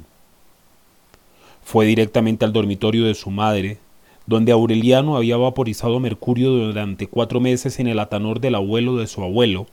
Fue 1.64 1.86
directamente 1.86 2.46
al 2.46 2.54
dormitorio 2.54 3.06
de 3.06 3.16
su 3.16 3.32
madre, 3.32 3.78
donde 4.26 4.52
Aureliano 4.52 5.18
había 5.18 5.38
vaporizado 5.38 6.00
mercurio 6.00 6.50
durante 6.50 7.08
cuatro 7.08 7.40
meses 7.40 7.80
en 7.80 7.88
el 7.88 8.00
atanor 8.00 8.40
del 8.40 8.56
abuelo 8.56 8.98
de 8.98 9.08
su 9.08 9.24
abuelo, 9.24 9.68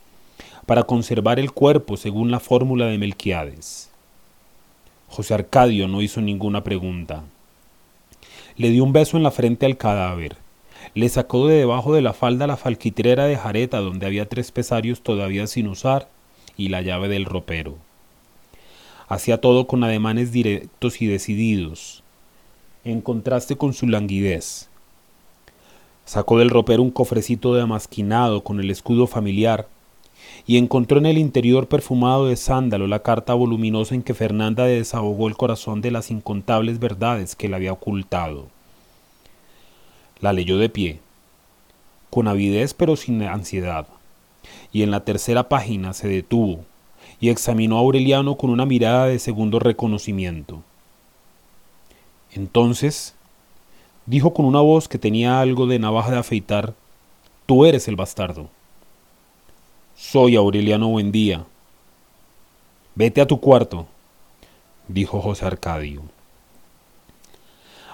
para 0.67 0.85
conservar 0.85 1.39
el 1.39 1.53
cuerpo 1.53 1.97
según 1.97 2.31
la 2.31 2.41
fórmula 2.41 2.87
de 2.87 2.99
Melquiades. 2.99 3.91
José 5.09 5.35
Arcadio 5.35 5.89
no 5.89 6.03
hizo 6.03 6.21
ninguna 6.21 6.63
pregunta. 6.63 7.25
Le 8.57 8.71
dio 8.71 8.85
un 8.85 8.93
beso 8.93 9.17
en 9.17 9.25
la 9.25 9.33
frente 9.33 9.67
al 9.67 9.77
cadáver, 9.77 10.37
le 10.95 11.09
sacó 11.09 11.47
de 11.47 11.57
debajo 11.57 11.95
de 11.95 12.03
la 12.03 12.13
falda 12.13 12.47
la 12.47 12.57
falquitrera 12.57 13.27
de 13.27 13.37
jareta 13.37 13.81
donde 13.81 14.07
había 14.07 14.29
tres 14.29 14.51
pesarios 14.51 15.03
todavía 15.03 15.47
sin 15.47 15.69
usar 15.69 16.09
y 16.57 16.69
la 16.69 16.83
llave 16.83 17.09
del 17.09 17.25
ropero. 17.25 17.77
Hacía 19.09 19.41
todo 19.41 19.67
con 19.67 19.83
ademanes 19.85 20.33
directos 20.33 21.01
y 21.03 21.07
decididos, 21.07 22.03
en 22.85 23.01
contraste 23.01 23.57
con 23.57 23.73
su 23.73 23.87
languidez. 23.87 24.69
Sacó 26.05 26.39
del 26.39 26.51
ropero 26.51 26.83
un 26.83 26.91
cofrecito 26.91 27.55
de 27.55 27.63
amasquinado 27.63 28.43
con 28.43 28.61
el 28.61 28.71
escudo 28.71 29.07
familiar 29.07 29.69
y 30.47 30.57
encontró 30.57 30.99
en 30.99 31.07
el 31.07 31.19
interior 31.19 31.69
perfumado 31.69 32.27
de 32.27 32.37
sándalo 32.37 32.87
la 32.87 33.03
carta 33.03 33.35
voluminosa 33.35 33.95
en 33.95 34.03
que 34.03 34.15
Fernanda 34.15 34.65
desahogó 34.65 35.29
el 35.29 35.37
corazón 35.37 35.81
de 35.81 35.91
las 35.91 36.11
incontables 36.11 36.79
verdades 36.79 37.37
que 37.37 37.49
le 37.49 37.57
había 37.57 37.73
ocultado. 37.73 38.49
La 40.21 40.33
leyó 40.33 40.59
de 40.59 40.69
pie, 40.69 41.01
con 42.11 42.29
avidez 42.29 42.75
pero 42.75 42.97
sin 42.97 43.23
ansiedad, 43.23 43.87
y 44.73 44.83
en 44.83 44.91
la 44.91 45.05
tercera 45.05 45.49
página 45.49 45.93
se 45.93 46.09
detuvo 46.09 46.65
y 47.21 47.29
examinó 47.29 47.77
a 47.77 47.81
Aureliano 47.81 48.37
con 48.37 48.51
una 48.51 48.67
mirada 48.67 49.07
de 49.07 49.19
segundo 49.19 49.59
reconocimiento. 49.59 50.63
Entonces, 52.33 53.15
dijo 54.07 54.33
con 54.33 54.47
una 54.47 54.61
voz 54.61 54.89
que 54.89 54.99
tenía 54.99 55.41
algo 55.41 55.67
de 55.67 55.79
navaja 55.79 56.11
de 56.11 56.19
afeitar, 56.19 56.75
tú 57.47 57.67
eres 57.67 57.89
el 57.89 57.97
bastardo. 57.97 58.49
Soy 59.97 60.37
Aureliano 60.37 60.89
Buendía. 60.89 61.45
Vete 62.95 63.21
a 63.21 63.27
tu 63.27 63.41
cuarto, 63.41 63.87
dijo 64.89 65.21
José 65.21 65.45
Arcadio. 65.45 66.03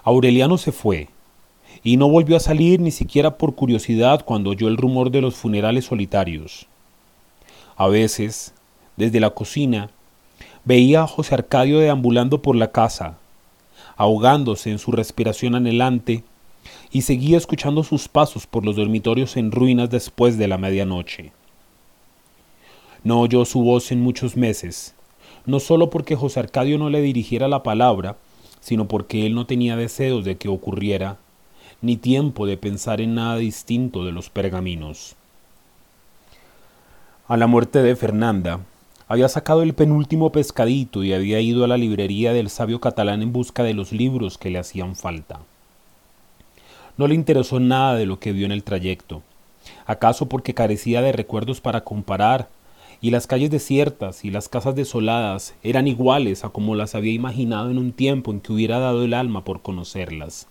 Aureliano 0.04 0.56
se 0.56 0.70
fue, 0.70 1.08
y 1.86 1.98
no 1.98 2.08
volvió 2.08 2.36
a 2.36 2.40
salir 2.40 2.80
ni 2.80 2.90
siquiera 2.90 3.38
por 3.38 3.54
curiosidad 3.54 4.24
cuando 4.24 4.50
oyó 4.50 4.66
el 4.66 4.76
rumor 4.76 5.12
de 5.12 5.20
los 5.20 5.36
funerales 5.36 5.84
solitarios. 5.84 6.66
A 7.76 7.86
veces, 7.86 8.54
desde 8.96 9.20
la 9.20 9.30
cocina, 9.30 9.90
veía 10.64 11.02
a 11.02 11.06
José 11.06 11.36
Arcadio 11.36 11.78
deambulando 11.78 12.42
por 12.42 12.56
la 12.56 12.72
casa, 12.72 13.18
ahogándose 13.96 14.72
en 14.72 14.80
su 14.80 14.90
respiración 14.90 15.54
anhelante, 15.54 16.24
y 16.90 17.02
seguía 17.02 17.36
escuchando 17.36 17.84
sus 17.84 18.08
pasos 18.08 18.48
por 18.48 18.64
los 18.64 18.74
dormitorios 18.74 19.36
en 19.36 19.52
ruinas 19.52 19.88
después 19.88 20.36
de 20.38 20.48
la 20.48 20.58
medianoche. 20.58 21.30
No 23.04 23.20
oyó 23.20 23.44
su 23.44 23.60
voz 23.60 23.92
en 23.92 24.00
muchos 24.00 24.36
meses, 24.36 24.96
no 25.44 25.60
solo 25.60 25.88
porque 25.88 26.16
José 26.16 26.40
Arcadio 26.40 26.78
no 26.78 26.90
le 26.90 27.00
dirigiera 27.00 27.46
la 27.46 27.62
palabra, 27.62 28.16
sino 28.58 28.88
porque 28.88 29.24
él 29.24 29.36
no 29.36 29.46
tenía 29.46 29.76
deseos 29.76 30.24
de 30.24 30.36
que 30.36 30.48
ocurriera, 30.48 31.18
ni 31.82 31.96
tiempo 31.96 32.46
de 32.46 32.56
pensar 32.56 33.00
en 33.00 33.14
nada 33.14 33.36
distinto 33.36 34.04
de 34.04 34.12
los 34.12 34.30
pergaminos. 34.30 35.16
A 37.28 37.36
la 37.36 37.46
muerte 37.46 37.82
de 37.82 37.96
Fernanda, 37.96 38.60
había 39.08 39.28
sacado 39.28 39.62
el 39.62 39.74
penúltimo 39.74 40.32
pescadito 40.32 41.04
y 41.04 41.12
había 41.12 41.40
ido 41.40 41.64
a 41.64 41.68
la 41.68 41.76
librería 41.76 42.32
del 42.32 42.50
sabio 42.50 42.80
catalán 42.80 43.22
en 43.22 43.32
busca 43.32 43.62
de 43.62 43.74
los 43.74 43.92
libros 43.92 44.38
que 44.38 44.50
le 44.50 44.58
hacían 44.58 44.96
falta. 44.96 45.40
No 46.96 47.06
le 47.06 47.14
interesó 47.14 47.60
nada 47.60 47.94
de 47.94 48.06
lo 48.06 48.18
que 48.18 48.32
vio 48.32 48.46
en 48.46 48.52
el 48.52 48.64
trayecto, 48.64 49.22
acaso 49.86 50.28
porque 50.28 50.54
carecía 50.54 51.02
de 51.02 51.12
recuerdos 51.12 51.60
para 51.60 51.82
comparar, 51.82 52.48
y 53.00 53.10
las 53.10 53.26
calles 53.26 53.50
desiertas 53.50 54.24
y 54.24 54.30
las 54.30 54.48
casas 54.48 54.74
desoladas 54.74 55.54
eran 55.62 55.86
iguales 55.86 56.44
a 56.44 56.48
como 56.48 56.74
las 56.74 56.94
había 56.94 57.12
imaginado 57.12 57.70
en 57.70 57.78
un 57.78 57.92
tiempo 57.92 58.32
en 58.32 58.40
que 58.40 58.52
hubiera 58.52 58.78
dado 58.78 59.04
el 59.04 59.14
alma 59.14 59.44
por 59.44 59.62
conocerlas. 59.62 60.48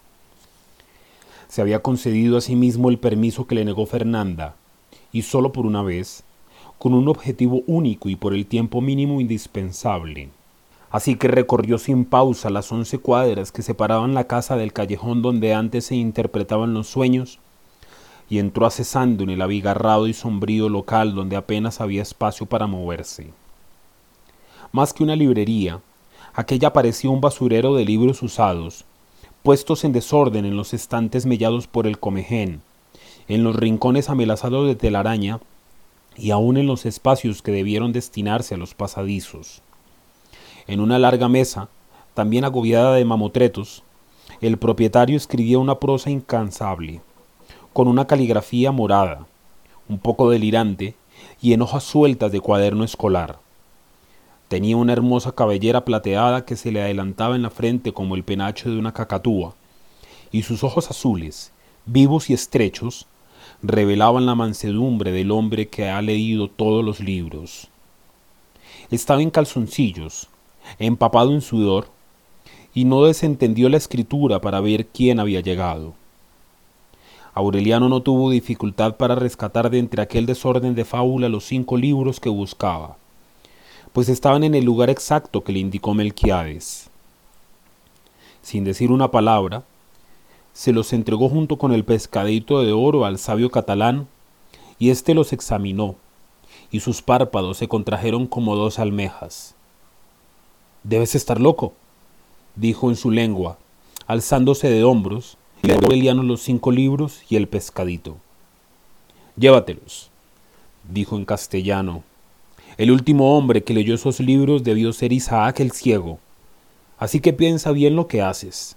Se 1.56 1.62
había 1.62 1.82
concedido 1.82 2.36
a 2.36 2.42
sí 2.42 2.54
mismo 2.54 2.90
el 2.90 2.98
permiso 2.98 3.48
que 3.48 3.56
le 3.56 3.64
negó 3.64 3.86
Fernanda, 3.86 4.56
y 5.14 5.22
solo 5.22 5.54
por 5.54 5.66
una 5.66 5.84
vez, 5.84 6.26
con 6.78 6.94
un 6.94 7.08
objetivo 7.08 7.64
único 7.66 8.10
y 8.10 8.18
por 8.18 8.34
el 8.34 8.46
tiempo 8.46 8.82
mínimo 8.82 9.22
indispensable. 9.22 10.28
Así 10.92 11.16
que 11.16 11.30
recorrió 11.30 11.78
sin 11.78 12.04
pausa 12.04 12.50
las 12.50 12.70
once 12.74 12.98
cuadras 12.98 13.54
que 13.54 13.62
separaban 13.62 14.14
la 14.14 14.28
casa 14.28 14.58
del 14.58 14.74
callejón 14.74 15.22
donde 15.22 15.54
antes 15.54 15.86
se 15.86 15.96
interpretaban 15.96 16.74
los 16.74 16.88
sueños, 16.88 17.40
y 18.30 18.40
entró 18.40 18.66
acesando 18.66 19.24
en 19.24 19.30
el 19.30 19.42
abigarrado 19.42 20.08
y 20.08 20.14
sombrío 20.14 20.68
local 20.68 21.16
donde 21.16 21.38
apenas 21.38 21.80
había 21.80 22.02
espacio 22.02 22.48
para 22.48 22.68
moverse. 22.68 23.30
Más 24.74 24.92
que 24.94 25.04
una 25.06 25.16
librería, 25.16 25.80
aquella 26.34 26.74
parecía 26.74 27.12
un 27.12 27.22
basurero 27.22 27.76
de 27.76 27.86
libros 27.86 28.22
usados, 28.24 28.84
puestos 29.46 29.84
en 29.84 29.94
desorden 29.94 30.44
en 30.46 30.58
los 30.58 30.74
estantes 30.74 31.28
mellados 31.28 31.68
por 31.68 31.86
el 31.86 32.00
comején, 32.00 32.64
en 33.28 33.44
los 33.44 33.56
rincones 33.56 34.10
amelazados 34.10 34.66
de 34.66 34.74
telaraña 34.74 35.40
y 36.18 36.32
aún 36.32 36.58
en 36.58 36.66
los 36.66 36.88
espacios 36.88 37.44
que 37.44 37.52
debieron 37.52 37.94
destinarse 37.94 38.56
a 38.56 38.58
los 38.58 38.74
pasadizos. 38.74 39.62
En 40.66 40.80
una 40.80 40.98
larga 40.98 41.30
mesa, 41.30 41.70
también 42.16 42.44
agobiada 42.44 42.96
de 42.96 43.06
mamotretos, 43.06 43.84
el 44.42 44.58
propietario 44.58 45.16
escribía 45.16 45.60
una 45.60 45.80
prosa 45.80 46.10
incansable, 46.10 47.02
con 47.72 47.88
una 47.88 48.08
caligrafía 48.08 48.72
morada, 48.72 49.28
un 49.88 50.00
poco 50.00 50.28
delirante 50.28 50.96
y 51.40 51.54
en 51.54 51.62
hojas 51.62 51.84
sueltas 51.84 52.32
de 52.32 52.40
cuaderno 52.40 52.84
escolar. 52.84 53.45
Tenía 54.48 54.78
una 54.78 54.94
hermosa 54.94 55.34
cabellera 55.34 55.86
plateada 55.86 56.46
que 56.46 56.56
se 56.56 56.72
le 56.72 56.82
adelantaba 56.82 57.36
en 57.36 57.42
la 57.42 57.50
frente 57.50 57.94
como 57.94 58.16
el 58.16 58.24
penacho 58.24 58.70
de 58.70 58.78
una 58.78 58.94
cacatúa, 58.94 59.56
y 60.32 60.44
sus 60.44 60.64
ojos 60.64 60.90
azules, 60.90 61.52
vivos 61.86 62.30
y 62.30 62.34
estrechos, 62.34 63.08
revelaban 63.64 64.26
la 64.26 64.36
mansedumbre 64.36 65.12
del 65.12 65.32
hombre 65.32 65.68
que 65.68 65.90
ha 65.90 66.02
leído 66.02 66.48
todos 66.48 66.86
los 66.86 67.00
libros. 67.00 67.70
Estaba 68.92 69.22
en 69.22 69.32
calzoncillos, 69.32 70.28
empapado 70.78 71.34
en 71.34 71.42
sudor, 71.42 71.88
y 72.74 72.86
no 72.86 73.04
desentendió 73.04 73.70
la 73.70 73.78
escritura 73.78 74.42
para 74.42 74.60
ver 74.60 74.86
quién 74.88 75.20
había 75.20 75.40
llegado. 75.40 75.94
Aureliano 77.34 77.90
no 77.90 78.02
tuvo 78.02 78.30
dificultad 78.30 78.96
para 78.96 79.16
rescatar 79.16 79.70
de 79.70 79.80
entre 79.80 80.02
aquel 80.02 80.26
desorden 80.26 80.76
de 80.76 80.86
fábula 80.86 81.30
los 81.30 81.46
cinco 81.46 81.78
libros 81.78 82.20
que 82.20 82.30
buscaba, 82.30 82.98
pues 83.96 84.10
estaban 84.10 84.44
en 84.44 84.56
el 84.56 84.66
lugar 84.66 84.90
exacto 84.90 85.46
que 85.46 85.54
le 85.54 85.60
indicó 85.60 85.94
Melquiades. 85.94 86.90
Sin 88.42 88.66
decir 88.66 88.92
una 88.92 89.10
palabra, 89.10 89.64
se 90.52 90.74
los 90.74 90.92
entregó 90.92 91.30
junto 91.30 91.58
con 91.58 91.72
el 91.72 91.86
pescadito 91.86 92.62
de 92.62 92.74
oro 92.74 93.06
al 93.06 93.18
sabio 93.20 93.50
catalán, 93.52 94.10
y 94.80 94.90
éste 94.90 95.14
los 95.14 95.32
examinó, 95.32 95.96
y 96.72 96.82
sus 96.82 97.02
párpados 97.02 97.56
se 97.56 97.70
contrajeron 97.70 98.28
como 98.28 98.58
dos 98.58 98.80
almejas. 98.80 99.56
Debes 100.84 101.16
estar 101.16 101.40
loco, 101.40 101.72
dijo 102.58 102.90
en 102.90 102.98
su 102.98 103.12
lengua, 103.12 103.58
alzándose 104.08 104.70
de 104.70 104.84
hombros, 104.84 105.38
y 105.64 105.68
le 105.68 105.78
dio 105.78 106.14
los 106.16 106.42
cinco 106.42 106.74
libros 106.74 107.22
y 107.30 107.38
el 107.38 107.48
pescadito. 107.48 108.18
Llévatelos, 109.38 110.10
dijo 110.84 111.16
en 111.16 111.24
castellano. 111.24 112.04
El 112.78 112.92
último 112.92 113.38
hombre 113.38 113.64
que 113.64 113.74
leyó 113.74 113.96
esos 113.96 114.20
libros 114.20 114.66
debió 114.66 114.92
ser 114.92 115.14
Isaac 115.14 115.62
el 115.62 115.72
ciego, 115.72 116.20
así 116.98 117.22
que 117.22 117.32
piensa 117.32 117.72
bien 117.72 117.96
lo 117.96 118.08
que 118.08 118.22
haces. 118.22 118.76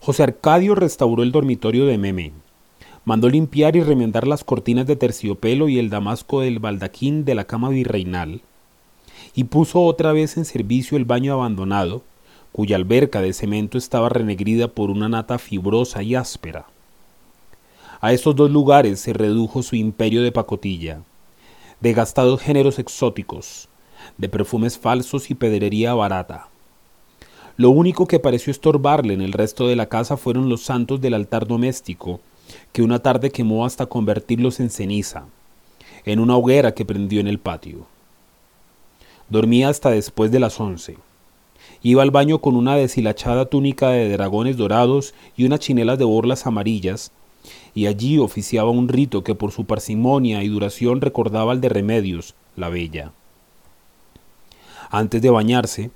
José 0.00 0.24
Arcadio 0.24 0.74
restauró 0.74 1.22
el 1.22 1.32
dormitorio 1.32 1.86
de 1.86 1.96
Meme. 1.96 2.32
Mandó 3.06 3.30
limpiar 3.30 3.74
y 3.74 3.82
remendar 3.82 4.26
las 4.26 4.44
cortinas 4.44 4.86
de 4.86 4.96
terciopelo 4.96 5.70
y 5.70 5.78
el 5.78 5.88
damasco 5.88 6.42
del 6.42 6.58
baldaquín 6.58 7.24
de 7.24 7.34
la 7.34 7.44
cama 7.44 7.70
virreinal. 7.70 8.42
Y 9.34 9.44
puso 9.44 9.80
otra 9.82 10.12
vez 10.12 10.36
en 10.36 10.44
servicio 10.44 10.98
el 10.98 11.06
baño 11.06 11.32
abandonado, 11.32 12.02
cuya 12.52 12.76
alberca 12.76 13.22
de 13.22 13.32
cemento 13.32 13.78
estaba 13.78 14.10
renegrida 14.10 14.68
por 14.68 14.90
una 14.90 15.08
nata 15.08 15.38
fibrosa 15.38 16.02
y 16.02 16.14
áspera. 16.14 16.66
A 18.02 18.12
estos 18.12 18.36
dos 18.36 18.50
lugares 18.50 19.00
se 19.00 19.14
redujo 19.14 19.62
su 19.62 19.74
imperio 19.74 20.22
de 20.22 20.32
pacotilla, 20.32 21.00
de 21.80 21.92
gastados 21.92 22.40
géneros 22.40 22.78
exóticos, 22.78 23.68
de 24.18 24.28
perfumes 24.28 24.78
falsos 24.78 25.30
y 25.30 25.34
pedrería 25.34 25.94
barata. 25.94 26.48
Lo 27.56 27.70
único 27.70 28.06
que 28.06 28.18
pareció 28.18 28.50
estorbarle 28.50 29.14
en 29.14 29.22
el 29.22 29.32
resto 29.32 29.68
de 29.68 29.76
la 29.76 29.86
casa 29.86 30.16
fueron 30.16 30.48
los 30.48 30.62
santos 30.62 31.00
del 31.00 31.14
altar 31.14 31.46
doméstico, 31.46 32.20
que 32.72 32.82
una 32.82 32.98
tarde 32.98 33.30
quemó 33.30 33.64
hasta 33.64 33.86
convertirlos 33.86 34.60
en 34.60 34.70
ceniza, 34.70 35.26
en 36.04 36.18
una 36.18 36.36
hoguera 36.36 36.74
que 36.74 36.84
prendió 36.84 37.20
en 37.20 37.28
el 37.28 37.38
patio. 37.38 37.86
Dormía 39.28 39.68
hasta 39.68 39.90
después 39.90 40.30
de 40.30 40.40
las 40.40 40.60
once. 40.60 40.96
Iba 41.82 42.02
al 42.02 42.10
baño 42.10 42.40
con 42.40 42.56
una 42.56 42.76
deshilachada 42.76 43.46
túnica 43.46 43.90
de 43.90 44.10
dragones 44.10 44.56
dorados 44.56 45.14
y 45.36 45.44
unas 45.44 45.60
chinelas 45.60 45.98
de 45.98 46.04
borlas 46.04 46.46
amarillas, 46.46 47.12
y 47.74 47.86
allí 47.86 48.18
oficiaba 48.18 48.70
un 48.70 48.88
rito 48.88 49.24
que 49.24 49.34
por 49.34 49.50
su 49.50 49.64
parsimonia 49.64 50.42
y 50.42 50.48
duración 50.48 51.00
recordaba 51.00 51.52
al 51.52 51.60
de 51.60 51.68
Remedios, 51.68 52.34
la 52.56 52.68
bella. 52.68 53.12
Antes 54.90 55.20
de 55.20 55.30
bañarse, 55.30 55.90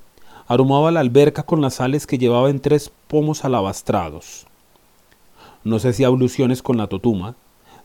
aromaba 0.47 0.91
la 0.91 0.99
alberca 0.99 1.43
con 1.43 1.61
las 1.61 1.75
sales 1.75 2.05
que 2.05 2.17
llevaba 2.17 2.49
en 2.49 2.59
tres 2.59 2.91
pomos 3.07 3.45
alabastrados. 3.45 4.45
No 5.63 5.79
se 5.79 5.89
hacía 5.89 6.07
abluciones 6.07 6.61
con 6.61 6.77
la 6.77 6.87
totuma, 6.87 7.35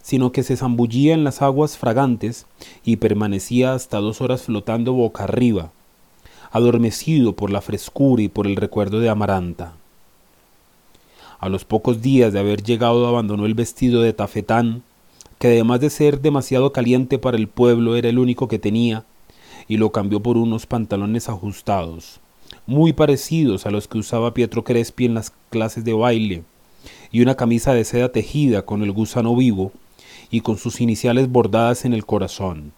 sino 0.02 0.32
que 0.32 0.42
se 0.42 0.56
zambullía 0.56 1.14
en 1.14 1.24
las 1.24 1.40
aguas 1.40 1.78
fragantes 1.78 2.46
y 2.84 2.96
permanecía 2.96 3.74
hasta 3.74 4.00
dos 4.00 4.20
horas 4.20 4.42
flotando 4.42 4.92
boca 4.92 5.24
arriba, 5.24 5.70
adormecido 6.50 7.34
por 7.34 7.50
la 7.50 7.60
frescura 7.60 8.22
y 8.22 8.28
por 8.28 8.46
el 8.46 8.56
recuerdo 8.56 9.00
de 9.00 9.08
Amaranta. 9.08 9.74
A 11.44 11.50
los 11.50 11.66
pocos 11.66 12.00
días 12.00 12.32
de 12.32 12.38
haber 12.38 12.62
llegado 12.62 13.06
abandonó 13.06 13.44
el 13.44 13.52
vestido 13.52 14.00
de 14.00 14.14
tafetán, 14.14 14.82
que 15.38 15.48
además 15.48 15.78
de 15.80 15.90
ser 15.90 16.22
demasiado 16.22 16.72
caliente 16.72 17.18
para 17.18 17.36
el 17.36 17.48
pueblo 17.48 17.96
era 17.96 18.08
el 18.08 18.18
único 18.18 18.48
que 18.48 18.58
tenía, 18.58 19.04
y 19.68 19.76
lo 19.76 19.92
cambió 19.92 20.20
por 20.20 20.38
unos 20.38 20.64
pantalones 20.64 21.28
ajustados, 21.28 22.18
muy 22.66 22.94
parecidos 22.94 23.66
a 23.66 23.70
los 23.70 23.88
que 23.88 23.98
usaba 23.98 24.32
Pietro 24.32 24.64
Crespi 24.64 25.04
en 25.04 25.12
las 25.12 25.34
clases 25.50 25.84
de 25.84 25.92
baile, 25.92 26.44
y 27.12 27.20
una 27.20 27.34
camisa 27.34 27.74
de 27.74 27.84
seda 27.84 28.08
tejida 28.10 28.62
con 28.64 28.82
el 28.82 28.92
gusano 28.92 29.36
vivo 29.36 29.70
y 30.30 30.40
con 30.40 30.56
sus 30.56 30.80
iniciales 30.80 31.30
bordadas 31.30 31.84
en 31.84 31.92
el 31.92 32.06
corazón. 32.06 32.72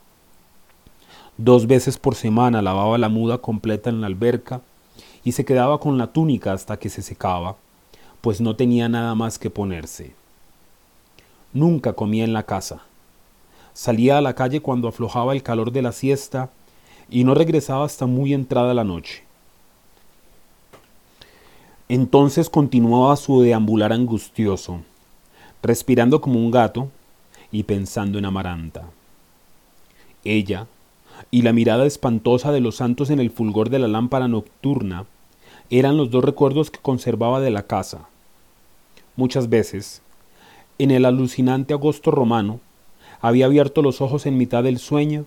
Dos 1.37 1.69
veces 1.69 1.99
por 1.99 2.17
semana 2.17 2.63
lavaba 2.63 2.99
la 2.99 3.11
muda 3.11 3.39
completa 3.39 3.91
en 3.91 4.01
la 4.01 4.09
alberca 4.09 4.61
y 5.23 5.31
se 5.31 5.45
quedaba 5.45 5.79
con 5.79 5.99
la 5.99 6.09
túnica 6.09 6.53
hasta 6.53 6.81
que 6.81 6.89
se 6.89 7.03
secaba, 7.03 7.55
pues 8.27 8.41
no 8.41 8.57
tenía 8.57 8.89
nada 8.89 9.15
más 9.15 9.39
que 9.39 9.51
ponerse. 9.51 10.13
Nunca 11.53 11.93
comía 11.93 12.25
en 12.25 12.33
la 12.33 12.43
casa. 12.43 12.83
Salía 13.73 14.19
a 14.19 14.21
la 14.21 14.35
calle 14.35 14.61
cuando 14.61 14.89
aflojaba 14.89 15.33
el 15.33 15.45
calor 15.45 15.71
de 15.71 15.81
la 15.81 15.93
siesta 15.93 16.51
y 17.09 17.23
no 17.23 17.35
regresaba 17.35 17.85
hasta 17.85 18.07
muy 18.07 18.35
entrada 18.35 18.75
la 18.75 18.83
noche. 18.83 19.23
Entonces 21.89 22.51
continuaba 22.51 23.15
su 23.15 23.43
deambular 23.43 23.93
angustioso, 23.93 24.81
respirando 25.63 26.21
como 26.21 26.41
un 26.41 26.51
gato 26.51 26.89
y 27.53 27.63
pensando 27.63 28.19
en 28.19 28.25
Amaranta. 28.25 28.89
Ella, 30.25 30.67
y 31.31 31.43
la 31.43 31.53
mirada 31.53 31.87
espantosa 31.87 32.51
de 32.51 32.59
los 32.59 32.75
santos 32.75 33.11
en 33.11 33.21
el 33.21 33.31
fulgor 33.31 33.71
de 33.71 33.79
la 33.79 33.87
lámpara 33.87 34.27
nocturna, 34.27 35.07
eran 35.71 35.97
los 35.97 36.11
dos 36.11 36.25
recuerdos 36.25 36.73
que 36.73 36.81
conservaba 36.81 37.39
de 37.39 37.53
la 37.53 37.69
casa. 37.69 38.09
Muchas 39.17 39.49
veces, 39.49 40.03
en 40.79 40.91
el 40.91 41.07
alucinante 41.07 41.73
agosto 41.73 42.11
romano, 42.11 42.61
había 43.23 43.47
abierto 43.47 43.81
los 43.81 44.03
ojos 44.03 44.27
en 44.27 44.37
mitad 44.37 44.63
del 44.63 44.79
sueño 44.79 45.25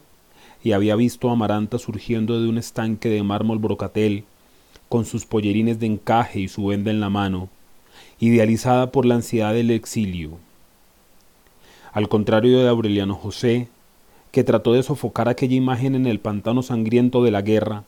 y 0.63 0.73
había 0.73 0.95
visto 0.95 1.28
a 1.28 1.32
Amaranta 1.34 1.80
surgiendo 1.80 2.39
de 2.39 2.47
un 2.47 2.60
estanque 2.60 3.10
de 3.10 3.23
mármol 3.23 3.58
brocatel 3.58 4.25
con 4.89 5.06
sus 5.06 5.25
pollerines 5.25 5.80
de 5.80 5.88
encaje 5.88 6.39
y 6.39 6.47
su 6.47 6.67
venda 6.67 6.91
en 6.91 6.99
la 6.99 7.10
mano, 7.10 7.49
idealizada 8.19 8.91
por 8.91 9.08
la 9.08 9.15
ansiedad 9.15 9.54
del 9.54 9.71
exilio. 9.71 10.38
Al 11.91 12.10
contrario 12.10 12.60
de 12.60 12.69
Aureliano 12.69 13.15
José, 13.15 13.69
que 14.32 14.43
trató 14.43 14.73
de 14.73 14.84
sofocar 14.84 15.30
aquella 15.30 15.56
imagen 15.56 15.95
en 15.95 16.06
el 16.06 16.19
pantano 16.19 16.62
sangriento 16.62 17.23
de 17.23 17.32
la 17.32 17.41
guerra, 17.41 17.86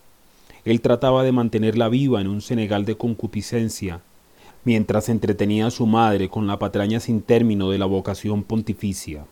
él 0.66 0.82
trataba 0.82 1.24
de 1.24 1.32
mantenerla 1.32 1.90
viva 1.90 2.22
en 2.22 2.28
un 2.28 2.42
Senegal 2.42 2.86
de 2.86 2.96
concupiscencia, 2.96 4.02
mientras 4.64 5.10
entretenía 5.10 5.68
a 5.68 5.72
su 5.72 5.86
madre 5.86 6.30
con 6.30 6.48
la 6.48 6.60
patraña 6.60 7.00
sin 7.00 7.22
término 7.22 7.70
de 7.72 7.80
la 7.80 7.86
vocación 7.86 8.44
pontificia. 8.44 9.26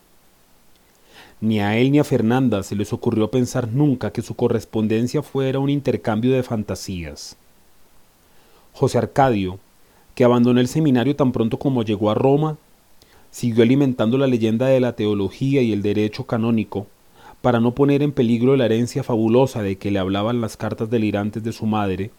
Ni 1.41 1.59
a 1.59 1.77
él 1.77 1.91
ni 1.91 1.99
a 1.99 2.03
Fernanda 2.03 2.63
se 2.63 2.75
les 2.75 2.91
ocurrió 2.91 3.31
pensar 3.31 3.69
nunca 3.69 4.11
que 4.11 4.21
su 4.21 4.35
correspondencia 4.35 5.21
fuera 5.21 5.59
un 5.59 5.69
intercambio 5.69 6.33
de 6.33 6.43
fantasías. 6.43 7.37
José 8.73 8.97
Arcadio, 8.97 9.59
que 10.15 10.23
abandonó 10.23 10.59
el 10.59 10.67
seminario 10.67 11.15
tan 11.15 11.31
pronto 11.31 11.57
como 11.57 11.83
llegó 11.83 12.11
a 12.11 12.15
Roma, 12.15 12.57
siguió 13.31 13.63
alimentando 13.63 14.17
la 14.17 14.27
leyenda 14.27 14.67
de 14.67 14.79
la 14.79 14.93
teología 14.93 15.61
y 15.61 15.71
el 15.71 15.81
derecho 15.81 16.25
canónico, 16.25 16.87
para 17.41 17.59
no 17.61 17.73
poner 17.73 18.03
en 18.03 18.11
peligro 18.11 18.57
la 18.57 18.65
herencia 18.65 19.03
fabulosa 19.03 19.61
de 19.61 19.77
que 19.77 19.91
le 19.91 19.99
hablaban 19.99 20.41
las 20.41 20.57
cartas 20.57 20.89
delirantes 20.89 21.43
de 21.43 21.53
su 21.53 21.65
madre, 21.65 22.11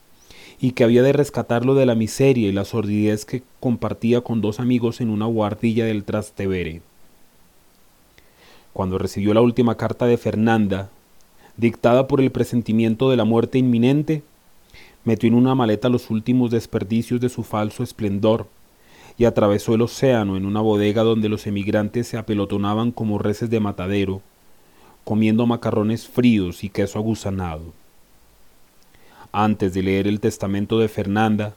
y 0.60 0.72
que 0.72 0.84
había 0.84 1.02
de 1.02 1.14
rescatarlo 1.14 1.74
de 1.74 1.86
la 1.86 1.94
miseria 1.94 2.48
y 2.48 2.52
la 2.52 2.66
sordidez 2.66 3.24
que 3.24 3.42
compartía 3.60 4.20
con 4.20 4.42
dos 4.42 4.60
amigos 4.60 5.00
en 5.00 5.08
una 5.08 5.24
guardilla 5.24 5.86
del 5.86 6.04
Trastevere. 6.04 6.82
Cuando 8.74 8.98
recibió 8.98 9.32
la 9.32 9.40
última 9.40 9.76
carta 9.76 10.06
de 10.06 10.18
Fernanda, 10.18 10.90
dictada 11.56 12.06
por 12.06 12.20
el 12.20 12.30
presentimiento 12.30 13.10
de 13.10 13.16
la 13.16 13.24
muerte 13.24 13.58
inminente, 13.58 14.22
metió 15.04 15.28
en 15.28 15.34
una 15.34 15.54
maleta 15.54 15.88
los 15.88 16.10
últimos 16.10 16.50
desperdicios 16.50 17.20
de 17.20 17.30
su 17.30 17.42
falso 17.42 17.82
esplendor 17.82 18.46
y 19.16 19.24
atravesó 19.24 19.74
el 19.74 19.82
océano 19.82 20.36
en 20.36 20.44
una 20.44 20.60
bodega 20.60 21.02
donde 21.02 21.30
los 21.30 21.46
emigrantes 21.46 22.06
se 22.06 22.18
apelotonaban 22.18 22.92
como 22.92 23.18
reces 23.18 23.48
de 23.48 23.60
matadero, 23.60 24.20
comiendo 25.04 25.46
macarrones 25.46 26.06
fríos 26.06 26.64
y 26.64 26.68
queso 26.68 26.98
agusanado. 26.98 27.72
Antes 29.32 29.74
de 29.74 29.82
leer 29.82 30.06
el 30.06 30.20
testamento 30.20 30.78
de 30.78 30.88
Fernanda, 30.88 31.54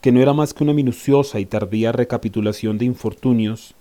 que 0.00 0.12
no 0.12 0.20
era 0.20 0.32
más 0.32 0.54
que 0.54 0.64
una 0.64 0.72
minuciosa 0.72 1.40
y 1.40 1.46
tardía 1.46 1.92
recapitulación 1.92 2.78
de 2.78 2.84
infortunios, 2.84 3.74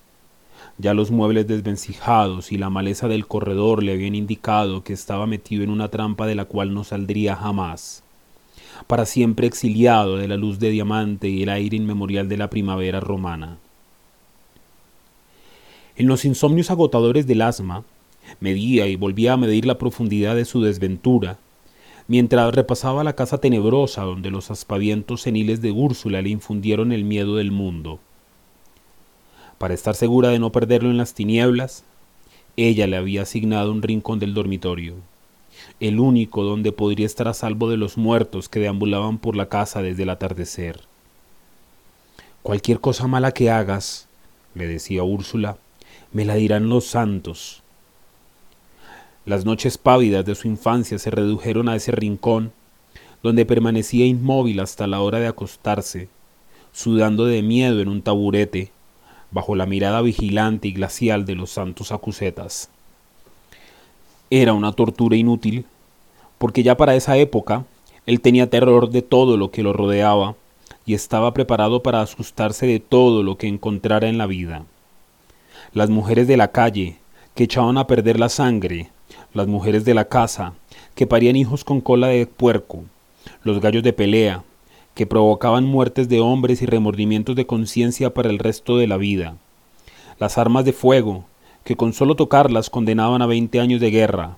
ya 0.77 0.93
los 0.93 1.11
muebles 1.11 1.47
desvencijados 1.47 2.51
y 2.51 2.57
la 2.57 2.69
maleza 2.69 3.07
del 3.07 3.27
corredor 3.27 3.83
le 3.83 3.93
habían 3.93 4.15
indicado 4.15 4.83
que 4.83 4.93
estaba 4.93 5.25
metido 5.27 5.63
en 5.63 5.69
una 5.69 5.89
trampa 5.89 6.27
de 6.27 6.35
la 6.35 6.45
cual 6.45 6.73
no 6.73 6.83
saldría 6.83 7.35
jamás 7.35 8.03
para 8.87 9.05
siempre 9.05 9.47
exiliado 9.47 10.17
de 10.17 10.27
la 10.27 10.37
luz 10.37 10.59
de 10.59 10.69
diamante 10.69 11.29
y 11.29 11.43
el 11.43 11.49
aire 11.49 11.77
inmemorial 11.77 12.27
de 12.29 12.37
la 12.37 12.49
primavera 12.49 12.99
romana. 12.99 13.57
En 15.95 16.07
los 16.07 16.25
insomnios 16.25 16.71
agotadores 16.71 17.25
del 17.25 17.41
asma, 17.41 17.83
medía 18.39 18.87
y 18.87 18.95
volvía 18.95 19.33
a 19.33 19.37
medir 19.37 19.65
la 19.65 19.77
profundidad 19.77 20.35
de 20.35 20.45
su 20.45 20.61
desventura, 20.61 21.37
mientras 22.07 22.53
repasaba 22.53 23.03
la 23.03 23.15
casa 23.15 23.39
tenebrosa 23.39 24.03
donde 24.03 24.31
los 24.31 24.51
aspavientos 24.51 25.21
seniles 25.21 25.61
de 25.61 25.71
Úrsula 25.71 26.21
le 26.21 26.29
infundieron 26.29 26.91
el 26.91 27.03
miedo 27.03 27.35
del 27.35 27.51
mundo. 27.51 27.99
Para 29.57 29.73
estar 29.73 29.95
segura 29.95 30.29
de 30.29 30.39
no 30.39 30.51
perderlo 30.51 30.89
en 30.89 30.97
las 30.97 31.13
tinieblas, 31.13 31.83
ella 32.57 32.87
le 32.87 32.97
había 32.97 33.23
asignado 33.23 33.71
un 33.71 33.81
rincón 33.81 34.19
del 34.19 34.33
dormitorio 34.33 34.95
el 35.79 35.99
único 35.99 36.43
donde 36.43 36.71
podría 36.71 37.05
estar 37.05 37.27
a 37.27 37.33
salvo 37.33 37.69
de 37.69 37.77
los 37.77 37.97
muertos 37.97 38.49
que 38.49 38.59
deambulaban 38.59 39.17
por 39.17 39.35
la 39.35 39.49
casa 39.49 39.81
desde 39.81 40.03
el 40.03 40.09
atardecer. 40.09 40.81
Cualquier 42.41 42.79
cosa 42.79 43.07
mala 43.07 43.31
que 43.31 43.49
hagas, 43.49 44.07
le 44.53 44.67
decía 44.67 45.03
Úrsula, 45.03 45.57
me 46.11 46.25
la 46.25 46.35
dirán 46.35 46.69
los 46.69 46.85
santos. 46.85 47.63
Las 49.25 49.43
noches 49.43 49.79
pávidas 49.79 50.23
de 50.23 50.35
su 50.35 50.47
infancia 50.47 50.99
se 50.99 51.09
redujeron 51.09 51.67
a 51.67 51.75
ese 51.75 51.91
rincón, 51.91 52.51
donde 53.23 53.43
permanecía 53.43 54.05
inmóvil 54.05 54.59
hasta 54.59 54.85
la 54.85 55.01
hora 55.01 55.19
de 55.19 55.25
acostarse, 55.25 56.09
sudando 56.71 57.25
de 57.25 57.41
miedo 57.41 57.81
en 57.81 57.87
un 57.87 58.03
taburete, 58.03 58.71
bajo 59.31 59.55
la 59.55 59.65
mirada 59.65 60.01
vigilante 60.01 60.67
y 60.67 60.73
glacial 60.73 61.25
de 61.25 61.33
los 61.33 61.49
santos 61.49 61.91
acusetas. 61.91 62.69
Era 64.29 64.53
una 64.53 64.73
tortura 64.73 65.15
inútil, 65.15 65.65
porque 66.37 66.61
ya 66.61 66.77
para 66.77 66.95
esa 66.95 67.17
época 67.17 67.65
él 68.05 68.21
tenía 68.21 68.51
terror 68.51 68.91
de 68.91 69.01
todo 69.01 69.37
lo 69.37 69.49
que 69.49 69.63
lo 69.63 69.73
rodeaba 69.73 70.35
y 70.85 70.93
estaba 70.93 71.33
preparado 71.33 71.81
para 71.81 72.01
asustarse 72.01 72.67
de 72.67 72.79
todo 72.79 73.23
lo 73.23 73.39
que 73.39 73.47
encontrara 73.47 74.07
en 74.07 74.19
la 74.19 74.27
vida. 74.27 74.65
Las 75.73 75.89
mujeres 75.89 76.27
de 76.27 76.37
la 76.37 76.51
calle, 76.51 76.99
que 77.33 77.45
echaban 77.45 77.79
a 77.79 77.87
perder 77.87 78.19
la 78.19 78.29
sangre, 78.29 78.91
las 79.35 79.47
mujeres 79.47 79.85
de 79.85 79.93
la 79.93 80.05
casa, 80.05 80.53
que 80.95 81.05
parían 81.05 81.35
hijos 81.35 81.63
con 81.63 81.81
cola 81.81 82.07
de 82.07 82.25
puerco, 82.25 82.83
los 83.43 83.59
gallos 83.59 83.83
de 83.83 83.93
pelea, 83.93 84.43
que 84.95 85.05
provocaban 85.05 85.65
muertes 85.65 86.07
de 86.07 86.21
hombres 86.21 86.61
y 86.61 86.65
remordimientos 86.65 87.35
de 87.35 87.45
conciencia 87.45 88.13
para 88.13 88.29
el 88.29 88.39
resto 88.39 88.77
de 88.77 88.87
la 88.87 88.95
vida, 88.95 89.35
las 90.19 90.37
armas 90.37 90.63
de 90.63 90.71
fuego, 90.71 91.25
que 91.65 91.75
con 91.75 91.91
solo 91.91 92.15
tocarlas 92.15 92.69
condenaban 92.69 93.21
a 93.21 93.25
veinte 93.25 93.59
años 93.59 93.81
de 93.81 93.91
guerra, 93.91 94.37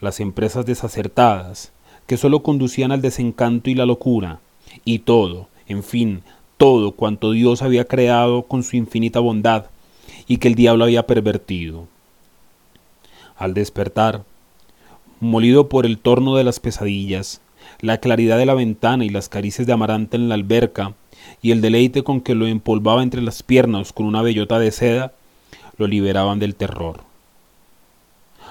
las 0.00 0.18
empresas 0.18 0.64
desacertadas, 0.64 1.72
que 2.06 2.16
solo 2.16 2.42
conducían 2.42 2.92
al 2.92 3.02
desencanto 3.02 3.68
y 3.68 3.74
la 3.74 3.84
locura, 3.84 4.40
y 4.84 5.00
todo, 5.00 5.48
en 5.68 5.82
fin, 5.82 6.22
todo 6.56 6.92
cuanto 6.92 7.32
Dios 7.32 7.60
había 7.60 7.84
creado 7.84 8.44
con 8.44 8.62
su 8.62 8.76
infinita 8.76 9.20
bondad 9.20 9.66
y 10.26 10.38
que 10.38 10.48
el 10.48 10.54
diablo 10.54 10.84
había 10.84 11.06
pervertido. 11.06 11.86
Al 13.38 13.54
despertar, 13.54 14.24
molido 15.20 15.68
por 15.68 15.86
el 15.86 15.98
torno 15.98 16.36
de 16.36 16.44
las 16.44 16.60
pesadillas, 16.60 17.40
la 17.80 17.98
claridad 17.98 18.38
de 18.38 18.46
la 18.46 18.54
ventana 18.54 19.04
y 19.04 19.08
las 19.08 19.28
caricias 19.28 19.66
de 19.66 19.72
Amaranta 19.72 20.16
en 20.16 20.28
la 20.28 20.34
alberca, 20.34 20.94
y 21.42 21.50
el 21.50 21.60
deleite 21.60 22.02
con 22.02 22.20
que 22.20 22.34
lo 22.34 22.46
empolvaba 22.46 23.02
entre 23.02 23.22
las 23.22 23.42
piernas 23.42 23.92
con 23.92 24.06
una 24.06 24.22
bellota 24.22 24.58
de 24.58 24.70
seda, 24.70 25.12
lo 25.76 25.86
liberaban 25.86 26.38
del 26.38 26.54
terror. 26.54 27.00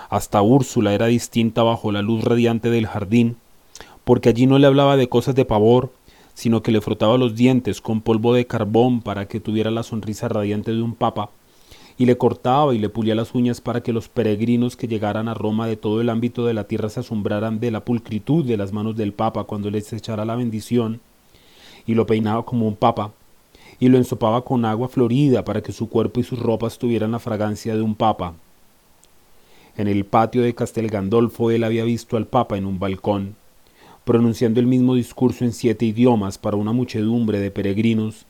Hasta 0.09 0.41
Úrsula 0.41 0.93
era 0.93 1.07
distinta 1.07 1.63
bajo 1.63 1.91
la 1.91 2.01
luz 2.01 2.23
radiante 2.23 2.69
del 2.69 2.87
jardín, 2.87 3.37
porque 4.03 4.29
allí 4.29 4.45
no 4.45 4.59
le 4.59 4.67
hablaba 4.67 4.97
de 4.97 5.09
cosas 5.09 5.33
de 5.33 5.45
pavor, 5.45 5.91
sino 6.35 6.61
que 6.61 6.71
le 6.71 6.81
frotaba 6.81 7.17
los 7.17 7.35
dientes 7.35 7.81
con 7.81 8.01
polvo 8.01 8.33
de 8.33 8.45
carbón 8.45 9.01
para 9.01 9.27
que 9.27 9.39
tuviera 9.39 9.71
la 9.71 9.83
sonrisa 9.83 10.27
radiante 10.27 10.71
de 10.71 10.81
un 10.81 10.93
papa, 10.93 11.31
y 11.97 12.05
le 12.05 12.17
cortaba 12.17 12.75
y 12.75 12.79
le 12.79 12.89
pulía 12.89 13.15
las 13.15 13.33
uñas 13.33 13.61
para 13.61 13.81
que 13.81 13.93
los 13.93 14.09
peregrinos 14.09 14.75
que 14.75 14.87
llegaran 14.87 15.27
a 15.27 15.33
Roma 15.33 15.67
de 15.67 15.77
todo 15.77 16.01
el 16.01 16.09
ámbito 16.09 16.45
de 16.45 16.53
la 16.53 16.65
tierra 16.65 16.89
se 16.89 16.99
asombraran 16.99 17.59
de 17.59 17.71
la 17.71 17.85
pulcritud 17.85 18.45
de 18.45 18.57
las 18.57 18.73
manos 18.73 18.97
del 18.97 19.13
papa 19.13 19.45
cuando 19.45 19.71
les 19.71 19.91
echara 19.93 20.25
la 20.25 20.35
bendición, 20.35 20.99
y 21.87 21.93
lo 21.93 22.05
peinaba 22.05 22.43
como 22.43 22.67
un 22.67 22.75
papa, 22.75 23.13
y 23.79 23.89
lo 23.89 23.97
ensopaba 23.97 24.43
con 24.43 24.65
agua 24.65 24.89
florida 24.89 25.45
para 25.45 25.61
que 25.61 25.71
su 25.71 25.87
cuerpo 25.87 26.19
y 26.19 26.23
sus 26.23 26.39
ropas 26.39 26.77
tuvieran 26.77 27.11
la 27.11 27.19
fragancia 27.19 27.75
de 27.75 27.81
un 27.81 27.95
papa. 27.95 28.33
En 29.77 29.87
el 29.87 30.05
patio 30.05 30.41
de 30.41 30.55
Castel 30.55 30.89
Gandolfo 30.89 31.51
él 31.51 31.63
había 31.63 31.83
visto 31.83 32.17
al 32.17 32.27
papa 32.27 32.57
en 32.57 32.65
un 32.65 32.79
balcón, 32.79 33.35
pronunciando 34.03 34.59
el 34.59 34.67
mismo 34.67 34.95
discurso 34.95 35.43
en 35.43 35.53
siete 35.53 35.85
idiomas 35.85 36.37
para 36.37 36.57
una 36.57 36.71
muchedumbre 36.71 37.39
de 37.39 37.51
peregrinos, 37.51 38.25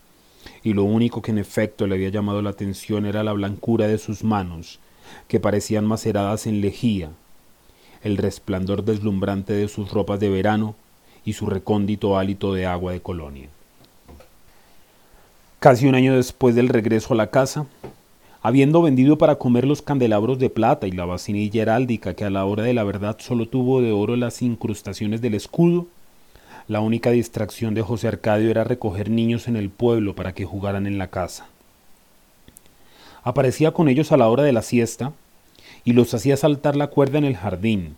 y 0.63 0.73
lo 0.73 0.83
único 0.83 1.21
que 1.21 1.31
en 1.31 1.37
efecto 1.37 1.87
le 1.87 1.95
había 1.95 2.09
llamado 2.09 2.41
la 2.41 2.51
atención 2.51 3.05
era 3.05 3.23
la 3.23 3.33
blancura 3.33 3.87
de 3.87 3.97
sus 3.97 4.23
manos, 4.23 4.79
que 5.27 5.39
parecían 5.39 5.85
maceradas 5.85 6.47
en 6.47 6.61
lejía, 6.61 7.11
el 8.03 8.17
resplandor 8.17 8.83
deslumbrante 8.83 9.53
de 9.53 9.67
sus 9.67 9.91
ropas 9.91 10.19
de 10.19 10.29
verano 10.29 10.75
y 11.25 11.33
su 11.33 11.47
recóndito 11.47 12.17
hálito 12.17 12.53
de 12.53 12.65
agua 12.65 12.91
de 12.91 13.01
colonia. 13.01 13.49
Casi 15.59 15.87
un 15.87 15.95
año 15.95 16.15
después 16.15 16.53
del 16.53 16.69
regreso 16.69 17.13
a 17.13 17.17
la 17.17 17.31
casa, 17.31 17.65
habiendo 18.43 18.83
vendido 18.83 19.17
para 19.17 19.35
comer 19.35 19.65
los 19.65 19.81
candelabros 19.81 20.37
de 20.37 20.51
plata 20.51 20.85
y 20.85 20.91
la 20.91 21.05
vasinilla 21.05 21.63
heráldica 21.63 22.13
que 22.13 22.25
a 22.25 22.29
la 22.29 22.45
hora 22.45 22.61
de 22.61 22.75
la 22.75 22.83
verdad 22.83 23.17
solo 23.19 23.47
tuvo 23.47 23.81
de 23.81 23.91
oro 23.91 24.15
las 24.15 24.43
incrustaciones 24.43 25.21
del 25.21 25.33
escudo, 25.33 25.87
la 26.67 26.79
única 26.79 27.11
distracción 27.11 27.75
de 27.75 27.83
José 27.83 28.07
Arcadio 28.07 28.49
era 28.49 28.63
recoger 28.63 29.09
niños 29.09 29.47
en 29.47 29.55
el 29.55 29.69
pueblo 29.69 30.15
para 30.15 30.33
que 30.33 30.45
jugaran 30.45 30.87
en 30.87 30.97
la 30.97 31.07
casa. 31.07 31.47
Aparecía 33.23 33.71
con 33.71 33.87
ellos 33.87 34.11
a 34.11 34.17
la 34.17 34.29
hora 34.29 34.43
de 34.43 34.51
la 34.51 34.61
siesta 34.61 35.13
y 35.83 35.93
los 35.93 36.13
hacía 36.13 36.37
saltar 36.37 36.75
la 36.75 36.87
cuerda 36.87 37.19
en 37.19 37.25
el 37.25 37.35
jardín, 37.37 37.97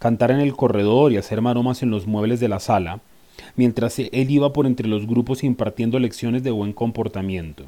cantar 0.00 0.32
en 0.32 0.40
el 0.40 0.56
corredor 0.56 1.12
y 1.12 1.18
hacer 1.18 1.40
maromas 1.40 1.82
en 1.82 1.90
los 1.90 2.06
muebles 2.06 2.40
de 2.40 2.48
la 2.48 2.58
sala, 2.58 3.00
mientras 3.54 3.98
él 3.98 4.30
iba 4.30 4.52
por 4.52 4.66
entre 4.66 4.88
los 4.88 5.06
grupos 5.06 5.44
impartiendo 5.44 5.98
lecciones 5.98 6.42
de 6.42 6.50
buen 6.50 6.72
comportamiento. 6.72 7.64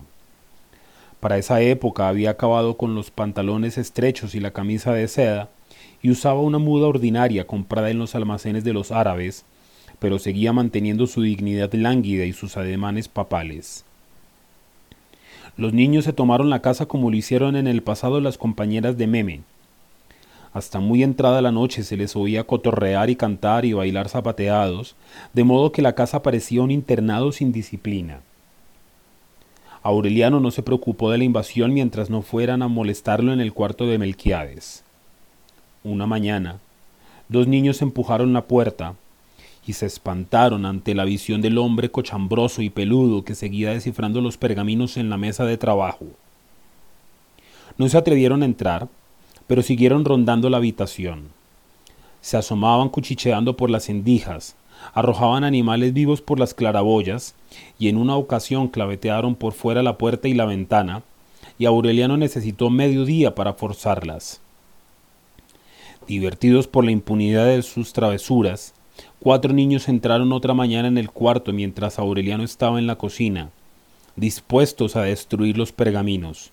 Para 1.21 1.39
esa 1.39 1.61
época 1.61 2.09
había 2.09 2.31
acabado 2.31 2.77
con 2.77 2.97
los 2.97 3.13
pantalones 3.13 3.79
estrechos 3.79 4.35
y 4.35 4.41
la 4.41 4.51
camisa 4.51 4.93
de 4.93 5.07
seda, 5.07 5.51
y 6.03 6.11
usaba 6.11 6.41
una 6.41 6.59
muda 6.59 6.89
ordinaria 6.89 7.47
comprada 7.47 7.91
en 7.91 8.01
los 8.01 8.17
almacenes 8.17 8.65
de 8.65 8.73
los 8.73 8.91
árabes, 8.91 9.45
pero 10.03 10.19
seguía 10.19 10.53
manteniendo 10.53 11.07
su 11.07 11.23
dignidad 11.23 11.73
lánguida 11.75 12.25
y 12.25 12.33
sus 12.33 12.57
ademanes 12.57 13.07
papales. 13.07 13.85
Los 15.57 15.75
niños 15.75 16.05
se 16.05 16.13
tomaron 16.13 16.51
la 16.51 16.61
casa 16.61 16.87
como 16.87 17.09
lo 17.09 17.17
hicieron 17.17 17.55
en 17.55 17.69
el 17.69 17.85
pasado 17.85 18.21
las 18.21 18.37
compañeras 18.37 18.99
de 18.99 19.07
Meme. 19.07 19.43
Hasta 20.53 20.81
muy 20.81 21.05
entrada 21.05 21.41
la 21.41 21.53
noche 21.53 21.85
se 21.85 21.97
les 21.97 22.17
oía 22.17 22.43
cotorrear 22.43 23.11
y 23.11 23.15
cantar 23.15 23.65
y 23.65 23.75
bailar 23.75 24.09
zapateados, 24.09 24.97
de 25.35 25.45
modo 25.45 25.71
que 25.71 25.83
la 25.83 25.95
casa 25.95 26.21
parecía 26.21 26.63
un 26.63 26.73
internado 26.73 27.31
sin 27.31 27.53
disciplina. 27.53 28.23
Aureliano 29.85 30.41
no 30.41 30.51
se 30.51 30.65
preocupó 30.65 31.13
de 31.13 31.19
la 31.19 31.25
invasión 31.25 31.73
mientras 31.73 32.11
no 32.11 32.23
fueran 32.23 32.63
a 32.63 32.67
molestarlo 32.67 33.33
en 33.33 33.41
el 33.41 33.53
cuarto 33.53 33.87
de 33.87 33.99
Melquiades. 33.99 34.83
Una 35.85 36.09
mañana, 36.09 36.59
dos 37.29 37.47
niños 37.47 37.83
empujaron 37.83 38.33
la 38.33 38.43
puerta 38.43 38.97
y 39.67 39.75
se 39.75 39.87
espantaron 39.87 40.67
ante 40.67 40.95
la 40.95 41.05
visión 41.05 41.41
del 41.41 41.59
hombre 41.59 41.91
cochambroso 41.91 42.63
y 42.63 42.71
peludo 42.71 43.25
que 43.25 43.35
seguía 43.35 43.71
descifrando 43.71 44.21
los 44.21 44.37
pergaminos 44.37 44.97
en 44.97 45.09
la 45.09 45.17
mesa 45.17 45.45
de 45.45 45.57
trabajo. 45.57 46.07
No 47.79 47.89
se 47.89 47.97
atrevieron 47.97 48.43
a 48.43 48.47
entrar, 48.47 48.89
pero 49.47 49.63
siguieron 49.63 50.05
rondando 50.05 50.51
la 50.51 50.57
habitación. 50.57 51.29
Se 52.21 52.37
asomaban 52.37 52.89
cuchicheando 52.89 53.57
por 53.57 53.71
las 53.71 53.89
endijas, 53.89 54.57
arrojaban 54.95 55.45
animales 55.45 55.93
vivos 55.93 56.21
por 56.21 56.41
las 56.41 56.55
claraboyas 56.55 57.35
y 57.79 57.89
en 57.89 57.97
una 57.97 58.17
ocasión 58.17 58.69
clavetearon 58.69 59.35
por 59.35 59.53
fuera 59.53 59.83
la 59.83 59.97
puerta 59.99 60.29
y 60.29 60.35
la 60.35 60.45
ventana, 60.45 61.03
y 61.59 61.67
Aureliano 61.67 62.17
necesitó 62.17 62.71
medio 62.71 63.05
día 63.05 63.35
para 63.35 63.55
forzarlas. 63.55 64.41
Divertidos 66.07 66.67
por 66.67 66.85
la 66.85 66.91
impunidad 66.91 67.47
de 67.47 67.63
sus 67.63 67.93
travesuras, 67.93 68.75
cuatro 69.23 69.53
niños 69.53 69.89
entraron 69.89 70.33
otra 70.33 70.53
mañana 70.53 70.89
en 70.89 70.99
el 70.99 71.09
cuarto 71.09 71.53
mientras 71.53 72.01
Aureliano 72.01 72.43
estaba 72.43 72.81
en 72.81 72.89
la 72.89 72.97
cocina, 72.97 73.51
dispuestos 74.17 74.97
a 74.97 75.03
destruir 75.03 75.57
los 75.57 75.71
pergaminos. 75.71 76.51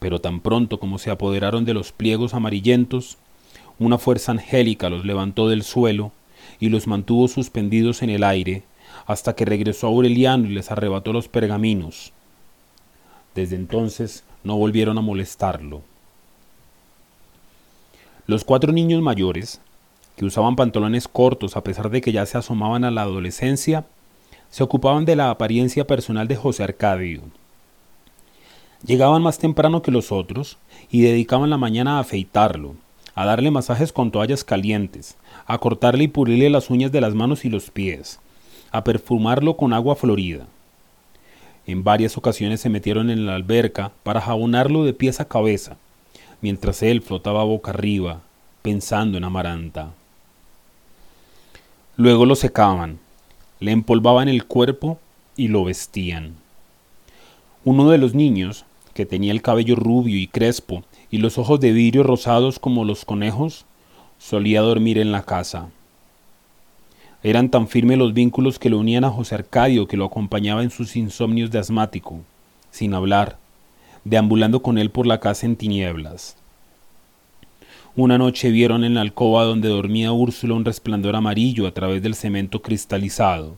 Pero 0.00 0.20
tan 0.20 0.40
pronto 0.40 0.80
como 0.80 0.98
se 0.98 1.12
apoderaron 1.12 1.64
de 1.64 1.74
los 1.74 1.92
pliegos 1.92 2.34
amarillentos, 2.34 3.16
una 3.78 3.96
fuerza 3.96 4.32
angélica 4.32 4.90
los 4.90 5.04
levantó 5.04 5.48
del 5.48 5.62
suelo 5.62 6.10
y 6.58 6.68
los 6.68 6.88
mantuvo 6.88 7.28
suspendidos 7.28 8.02
en 8.02 8.10
el 8.10 8.24
aire, 8.24 8.64
hasta 9.06 9.36
que 9.36 9.44
regresó 9.44 9.86
Aureliano 9.86 10.46
y 10.46 10.54
les 10.54 10.72
arrebató 10.72 11.12
los 11.12 11.28
pergaminos. 11.28 12.12
Desde 13.36 13.54
entonces 13.54 14.24
no 14.42 14.56
volvieron 14.56 14.98
a 14.98 15.00
molestarlo. 15.00 15.82
Los 18.26 18.42
cuatro 18.42 18.72
niños 18.72 19.00
mayores, 19.00 19.60
que 20.18 20.24
usaban 20.24 20.56
pantalones 20.56 21.06
cortos 21.06 21.56
a 21.56 21.62
pesar 21.62 21.90
de 21.90 22.00
que 22.00 22.10
ya 22.10 22.26
se 22.26 22.36
asomaban 22.36 22.82
a 22.82 22.90
la 22.90 23.02
adolescencia, 23.02 23.84
se 24.50 24.64
ocupaban 24.64 25.04
de 25.04 25.14
la 25.14 25.30
apariencia 25.30 25.86
personal 25.86 26.26
de 26.26 26.34
José 26.34 26.64
Arcadio. 26.64 27.22
Llegaban 28.84 29.22
más 29.22 29.38
temprano 29.38 29.80
que 29.80 29.92
los 29.92 30.10
otros 30.10 30.58
y 30.90 31.02
dedicaban 31.02 31.50
la 31.50 31.56
mañana 31.56 31.98
a 31.98 32.00
afeitarlo, 32.00 32.74
a 33.14 33.26
darle 33.26 33.52
masajes 33.52 33.92
con 33.92 34.10
toallas 34.10 34.42
calientes, 34.42 35.16
a 35.46 35.58
cortarle 35.58 36.04
y 36.04 36.08
pulirle 36.08 36.50
las 36.50 36.68
uñas 36.68 36.90
de 36.90 37.00
las 37.00 37.14
manos 37.14 37.44
y 37.44 37.48
los 37.48 37.70
pies, 37.70 38.18
a 38.72 38.82
perfumarlo 38.82 39.56
con 39.56 39.72
agua 39.72 39.94
florida. 39.94 40.46
En 41.64 41.84
varias 41.84 42.18
ocasiones 42.18 42.60
se 42.60 42.70
metieron 42.70 43.08
en 43.08 43.24
la 43.24 43.36
alberca 43.36 43.92
para 44.02 44.20
jabonarlo 44.20 44.84
de 44.84 44.94
pies 44.94 45.20
a 45.20 45.28
cabeza, 45.28 45.76
mientras 46.40 46.82
él 46.82 47.02
flotaba 47.02 47.44
boca 47.44 47.70
arriba, 47.70 48.22
pensando 48.62 49.16
en 49.16 49.22
Amaranta. 49.22 49.92
Luego 52.00 52.26
lo 52.26 52.36
secaban, 52.36 53.00
le 53.58 53.72
empolvaban 53.72 54.28
el 54.28 54.44
cuerpo 54.44 55.00
y 55.36 55.48
lo 55.48 55.64
vestían. 55.64 56.36
Uno 57.64 57.90
de 57.90 57.98
los 57.98 58.14
niños, 58.14 58.64
que 58.94 59.04
tenía 59.04 59.32
el 59.32 59.42
cabello 59.42 59.74
rubio 59.74 60.16
y 60.16 60.28
crespo 60.28 60.84
y 61.10 61.18
los 61.18 61.38
ojos 61.38 61.58
de 61.58 61.72
vidrio 61.72 62.04
rosados 62.04 62.60
como 62.60 62.84
los 62.84 63.04
conejos, 63.04 63.66
solía 64.16 64.60
dormir 64.60 64.96
en 64.96 65.10
la 65.10 65.24
casa. 65.24 65.70
Eran 67.24 67.50
tan 67.50 67.66
firmes 67.66 67.98
los 67.98 68.14
vínculos 68.14 68.60
que 68.60 68.70
lo 68.70 68.78
unían 68.78 69.02
a 69.02 69.10
José 69.10 69.34
Arcadio 69.34 69.88
que 69.88 69.96
lo 69.96 70.04
acompañaba 70.04 70.62
en 70.62 70.70
sus 70.70 70.94
insomnios 70.94 71.50
de 71.50 71.58
asmático, 71.58 72.20
sin 72.70 72.94
hablar, 72.94 73.38
deambulando 74.04 74.62
con 74.62 74.78
él 74.78 74.92
por 74.92 75.04
la 75.08 75.18
casa 75.18 75.46
en 75.46 75.56
tinieblas. 75.56 76.36
Una 78.00 78.16
noche 78.16 78.52
vieron 78.52 78.84
en 78.84 78.94
la 78.94 79.00
alcoba 79.00 79.42
donde 79.42 79.68
dormía 79.68 80.12
Úrsula 80.12 80.54
un 80.54 80.64
resplandor 80.64 81.16
amarillo 81.16 81.66
a 81.66 81.72
través 81.72 82.00
del 82.00 82.14
cemento 82.14 82.62
cristalizado, 82.62 83.56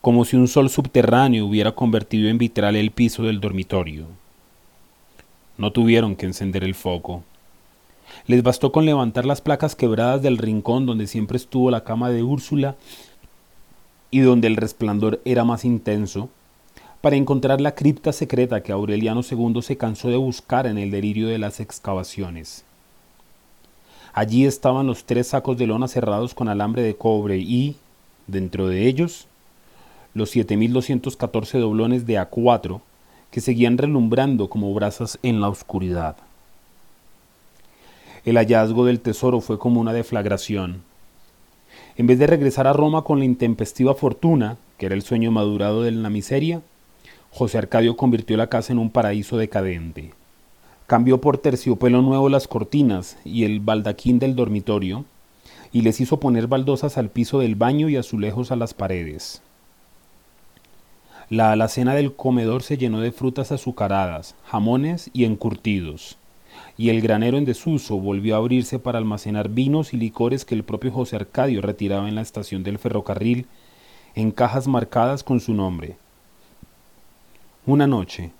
como 0.00 0.24
si 0.24 0.34
un 0.34 0.48
sol 0.48 0.68
subterráneo 0.68 1.46
hubiera 1.46 1.70
convertido 1.70 2.28
en 2.28 2.36
vitral 2.36 2.74
el 2.74 2.90
piso 2.90 3.22
del 3.22 3.38
dormitorio. 3.38 4.06
No 5.56 5.70
tuvieron 5.70 6.16
que 6.16 6.26
encender 6.26 6.64
el 6.64 6.74
foco. 6.74 7.22
Les 8.26 8.42
bastó 8.42 8.72
con 8.72 8.86
levantar 8.86 9.24
las 9.24 9.40
placas 9.40 9.76
quebradas 9.76 10.20
del 10.20 10.38
rincón 10.38 10.84
donde 10.84 11.06
siempre 11.06 11.36
estuvo 11.36 11.70
la 11.70 11.84
cama 11.84 12.10
de 12.10 12.24
Úrsula 12.24 12.74
y 14.10 14.18
donde 14.18 14.48
el 14.48 14.56
resplandor 14.56 15.22
era 15.24 15.44
más 15.44 15.64
intenso, 15.64 16.28
para 17.00 17.14
encontrar 17.14 17.60
la 17.60 17.76
cripta 17.76 18.12
secreta 18.12 18.64
que 18.64 18.72
Aureliano 18.72 19.20
II 19.20 19.62
se 19.62 19.76
cansó 19.76 20.08
de 20.08 20.16
buscar 20.16 20.66
en 20.66 20.76
el 20.76 20.90
delirio 20.90 21.28
de 21.28 21.38
las 21.38 21.60
excavaciones. 21.60 22.63
Allí 24.14 24.46
estaban 24.46 24.86
los 24.86 25.04
tres 25.04 25.26
sacos 25.26 25.58
de 25.58 25.66
lona 25.66 25.88
cerrados 25.88 26.34
con 26.34 26.48
alambre 26.48 26.82
de 26.82 26.94
cobre 26.94 27.38
y, 27.38 27.76
dentro 28.28 28.68
de 28.68 28.86
ellos, 28.86 29.26
los 30.14 30.34
7.214 30.34 31.58
doblones 31.58 32.06
de 32.06 32.20
A4 32.20 32.80
que 33.32 33.40
seguían 33.40 33.76
relumbrando 33.76 34.48
como 34.48 34.72
brasas 34.72 35.18
en 35.24 35.40
la 35.40 35.48
oscuridad. 35.48 36.16
El 38.24 38.36
hallazgo 38.36 38.86
del 38.86 39.00
tesoro 39.00 39.40
fue 39.40 39.58
como 39.58 39.80
una 39.80 39.92
deflagración. 39.92 40.82
En 41.96 42.06
vez 42.06 42.20
de 42.20 42.28
regresar 42.28 42.68
a 42.68 42.72
Roma 42.72 43.02
con 43.02 43.18
la 43.18 43.24
intempestiva 43.24 43.96
fortuna, 43.96 44.56
que 44.78 44.86
era 44.86 44.94
el 44.94 45.02
sueño 45.02 45.32
madurado 45.32 45.82
de 45.82 45.90
la 45.90 46.08
miseria, 46.08 46.62
José 47.32 47.58
Arcadio 47.58 47.96
convirtió 47.96 48.36
la 48.36 48.46
casa 48.46 48.72
en 48.72 48.78
un 48.78 48.90
paraíso 48.90 49.36
decadente. 49.36 50.12
Cambió 50.86 51.20
por 51.20 51.38
terciopelo 51.38 52.02
nuevo 52.02 52.28
las 52.28 52.46
cortinas 52.46 53.16
y 53.24 53.44
el 53.44 53.60
baldaquín 53.60 54.18
del 54.18 54.36
dormitorio, 54.36 55.04
y 55.72 55.80
les 55.80 56.00
hizo 56.00 56.20
poner 56.20 56.46
baldosas 56.46 56.98
al 56.98 57.08
piso 57.08 57.40
del 57.40 57.56
baño 57.56 57.88
y 57.88 57.96
azulejos 57.96 58.52
a 58.52 58.56
las 58.56 58.74
paredes. 58.74 59.42
La 61.30 61.52
alacena 61.52 61.94
del 61.94 62.14
comedor 62.14 62.62
se 62.62 62.76
llenó 62.76 63.00
de 63.00 63.10
frutas 63.10 63.50
azucaradas, 63.50 64.34
jamones 64.44 65.10
y 65.12 65.24
encurtidos, 65.24 66.18
y 66.76 66.90
el 66.90 67.00
granero 67.00 67.38
en 67.38 67.44
desuso 67.44 67.96
volvió 67.98 68.34
a 68.34 68.38
abrirse 68.38 68.78
para 68.78 68.98
almacenar 68.98 69.48
vinos 69.48 69.94
y 69.94 69.96
licores 69.96 70.44
que 70.44 70.54
el 70.54 70.64
propio 70.64 70.92
José 70.92 71.16
Arcadio 71.16 71.62
retiraba 71.62 72.08
en 72.08 72.14
la 72.14 72.20
estación 72.20 72.62
del 72.62 72.78
ferrocarril 72.78 73.46
en 74.14 74.30
cajas 74.30 74.68
marcadas 74.68 75.24
con 75.24 75.40
su 75.40 75.54
nombre. 75.54 75.96
Una 77.66 77.86
noche, 77.86 78.30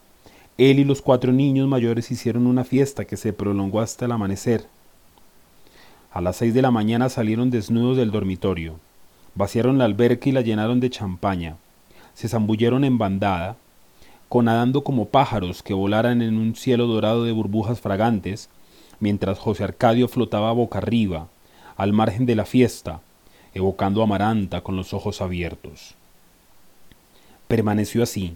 él 0.59 0.79
y 0.79 0.85
los 0.85 1.03
cuatro 1.03 1.33
niños 1.33 1.69
mayores 1.69 2.11
hicieron 2.11 2.47
una 2.47 2.65
fiesta 2.65 3.05
que 3.05 3.17
se 3.17 3.33
prolongó 3.33 3.81
hasta 3.81 4.05
el 4.05 4.13
amanecer. 4.13 4.67
A 6.13 6.21
las 6.21 6.37
seis 6.37 6.55
de 6.55 6.63
la 6.63 6.71
mañana 6.71 7.09
salieron 7.09 7.51
desnudos 7.51 7.97
del 7.97 8.11
dormitorio, 8.11 8.79
vaciaron 9.35 9.79
la 9.79 9.85
alberca 9.85 10.29
y 10.29 10.33
la 10.33 10.43
llenaron 10.43 10.81
de 10.81 10.91
champaña, 10.91 11.57
se 12.15 12.29
zambulleron 12.29 12.85
en 12.85 12.99
bandada 12.99 13.57
conadando 14.35 14.83
como 14.83 15.11
pájaros 15.11 15.63
que 15.63 15.75
volaran 15.75 16.21
en 16.21 16.39
un 16.39 16.57
cielo 16.57 16.89
dorado 16.89 17.23
de 17.23 17.31
burbujas 17.31 17.81
fragantes, 17.81 18.49
mientras 18.99 19.39
José 19.39 19.63
Arcadio 19.63 20.09
flotaba 20.09 20.51
boca 20.51 20.79
arriba, 20.79 21.29
al 21.77 21.93
margen 21.93 22.27
de 22.27 22.35
la 22.35 22.45
fiesta, 22.45 23.01
evocando 23.53 24.01
a 24.01 24.05
Amaranta 24.05 24.63
con 24.63 24.75
los 24.75 24.93
ojos 24.93 25.21
abiertos. 25.21 25.95
Permaneció 27.47 28.03
así, 28.03 28.35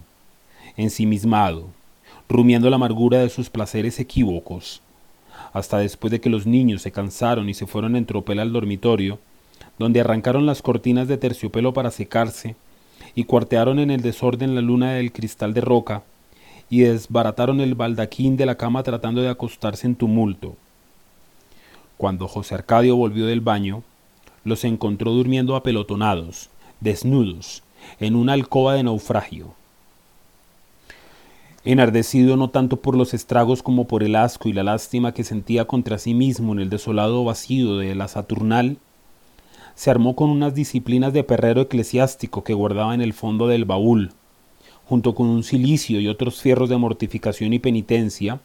ensimismado, 0.76 1.66
rumiando 2.28 2.68
la 2.68 2.76
amargura 2.76 3.18
de 3.18 3.30
sus 3.30 3.48
placeres 3.48 3.98
equívocos, 3.98 4.82
hasta 5.52 5.78
después 5.78 6.10
de 6.10 6.20
que 6.20 6.28
los 6.28 6.46
niños 6.46 6.82
se 6.82 6.92
cansaron 6.92 7.48
y 7.48 7.54
se 7.54 7.66
fueron 7.66 7.96
en 7.96 8.04
tropel 8.04 8.38
al 8.40 8.52
dormitorio, 8.52 9.18
donde 9.78 10.00
arrancaron 10.00 10.44
las 10.44 10.60
cortinas 10.60 11.08
de 11.08 11.16
terciopelo 11.16 11.72
para 11.72 11.90
secarse, 11.90 12.56
y 13.14 13.24
cuartearon 13.24 13.78
en 13.78 13.90
el 13.90 14.02
desorden 14.02 14.54
la 14.54 14.60
luna 14.60 14.92
del 14.92 15.12
cristal 15.12 15.54
de 15.54 15.60
roca, 15.60 16.02
y 16.68 16.80
desbarataron 16.80 17.60
el 17.60 17.74
baldaquín 17.74 18.36
de 18.36 18.44
la 18.44 18.56
cama 18.56 18.82
tratando 18.82 19.22
de 19.22 19.28
acostarse 19.28 19.86
en 19.86 19.94
tumulto. 19.94 20.56
Cuando 21.96 22.28
José 22.28 22.54
Arcadio 22.54 22.94
volvió 22.94 23.26
del 23.26 23.40
baño, 23.40 23.82
los 24.44 24.64
encontró 24.64 25.12
durmiendo 25.12 25.56
apelotonados, 25.56 26.50
desnudos, 26.80 27.62
en 28.00 28.14
una 28.16 28.34
alcoba 28.34 28.74
de 28.74 28.82
naufragio. 28.82 29.54
Enardecido 31.70 32.38
no 32.38 32.48
tanto 32.48 32.80
por 32.80 32.96
los 32.96 33.12
estragos 33.12 33.62
como 33.62 33.86
por 33.86 34.02
el 34.02 34.16
asco 34.16 34.48
y 34.48 34.54
la 34.54 34.62
lástima 34.62 35.12
que 35.12 35.22
sentía 35.22 35.66
contra 35.66 35.98
sí 35.98 36.14
mismo 36.14 36.54
en 36.54 36.60
el 36.60 36.70
desolado 36.70 37.22
vacío 37.24 37.76
de 37.76 37.94
la 37.94 38.08
Saturnal, 38.08 38.78
se 39.74 39.90
armó 39.90 40.16
con 40.16 40.30
unas 40.30 40.54
disciplinas 40.54 41.12
de 41.12 41.24
perrero 41.24 41.60
eclesiástico 41.60 42.42
que 42.42 42.54
guardaba 42.54 42.94
en 42.94 43.02
el 43.02 43.12
fondo 43.12 43.48
del 43.48 43.66
baúl, 43.66 44.12
junto 44.86 45.14
con 45.14 45.26
un 45.26 45.44
cilicio 45.44 46.00
y 46.00 46.08
otros 46.08 46.40
fierros 46.40 46.70
de 46.70 46.78
mortificación 46.78 47.52
y 47.52 47.58
penitencia, 47.58 48.40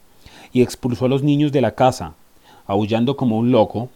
y 0.52 0.62
expulsó 0.62 1.06
a 1.06 1.08
los 1.08 1.24
niños 1.24 1.54
de 1.54 1.62
la 1.62 1.76
casa, 1.76 2.16
aullando 2.68 3.16
como 3.16 3.38
un 3.38 3.54
loco 3.54 3.88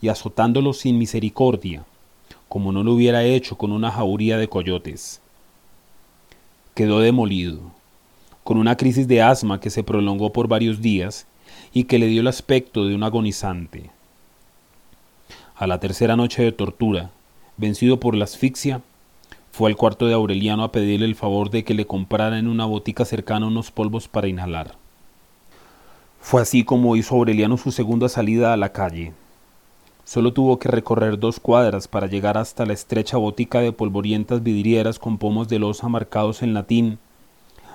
y 0.00 0.08
azotándolos 0.08 0.78
sin 0.78 0.98
misericordia, 0.98 1.84
como 2.48 2.72
no 2.72 2.82
lo 2.82 2.94
hubiera 2.94 3.22
hecho 3.22 3.56
con 3.56 3.70
una 3.70 3.92
jauría 3.92 4.38
de 4.38 4.48
coyotes. 4.48 5.20
Quedó 6.74 6.98
demolido, 6.98 7.60
con 8.44 8.58
una 8.58 8.76
crisis 8.76 9.08
de 9.08 9.22
asma 9.22 9.60
que 9.60 9.70
se 9.70 9.82
prolongó 9.82 10.32
por 10.32 10.48
varios 10.48 10.80
días 10.80 11.26
y 11.72 11.84
que 11.84 11.98
le 11.98 12.06
dio 12.06 12.20
el 12.20 12.28
aspecto 12.28 12.86
de 12.86 12.94
un 12.94 13.02
agonizante. 13.02 13.90
A 15.56 15.66
la 15.66 15.78
tercera 15.78 16.16
noche 16.16 16.42
de 16.42 16.52
tortura, 16.52 17.10
vencido 17.56 18.00
por 18.00 18.14
la 18.16 18.24
asfixia, 18.24 18.80
fue 19.52 19.70
al 19.70 19.76
cuarto 19.76 20.06
de 20.06 20.14
Aureliano 20.14 20.64
a 20.64 20.72
pedirle 20.72 21.06
el 21.06 21.14
favor 21.14 21.50
de 21.50 21.62
que 21.62 21.74
le 21.74 21.86
comprara 21.86 22.38
en 22.38 22.48
una 22.48 22.64
botica 22.64 23.04
cercana 23.04 23.46
unos 23.46 23.70
polvos 23.70 24.08
para 24.08 24.28
inhalar. 24.28 24.74
Fue 26.20 26.40
así 26.40 26.64
como 26.64 26.96
hizo 26.96 27.14
Aureliano 27.16 27.56
su 27.58 27.70
segunda 27.70 28.08
salida 28.08 28.52
a 28.52 28.56
la 28.56 28.72
calle. 28.72 29.12
Solo 30.04 30.32
tuvo 30.32 30.58
que 30.58 30.68
recorrer 30.68 31.18
dos 31.18 31.38
cuadras 31.38 31.86
para 31.86 32.06
llegar 32.06 32.38
hasta 32.38 32.64
la 32.64 32.72
estrecha 32.72 33.16
botica 33.18 33.60
de 33.60 33.72
polvorientas 33.72 34.42
vidrieras 34.42 34.98
con 34.98 35.18
pomos 35.18 35.48
de 35.48 35.58
losa 35.58 35.88
marcados 35.88 36.42
en 36.42 36.54
latín, 36.54 36.98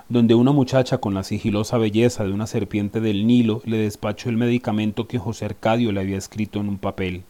donde 0.09 0.35
una 0.35 0.51
muchacha 0.51 0.99
con 0.99 1.13
la 1.13 1.23
sigilosa 1.23 1.77
belleza 1.77 2.23
de 2.23 2.31
una 2.31 2.47
serpiente 2.47 3.01
del 3.01 3.27
Nilo 3.27 3.61
le 3.65 3.77
despachó 3.77 4.29
el 4.29 4.37
medicamento 4.37 5.07
que 5.07 5.19
José 5.19 5.45
Arcadio 5.45 5.91
le 5.91 5.99
había 5.99 6.17
escrito 6.17 6.59
en 6.59 6.69
un 6.69 6.77
papel 6.77 7.23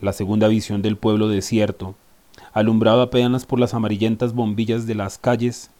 la 0.00 0.12
segunda 0.12 0.48
visión 0.48 0.82
del 0.82 0.96
pueblo 0.96 1.28
desierto, 1.28 1.94
alumbrado 2.52 3.02
apenas 3.02 3.46
por 3.46 3.58
las 3.58 3.74
amarillentas 3.74 4.34
bombillas 4.34 4.86
de 4.86 4.94
las 4.94 5.18
calles, 5.18 5.70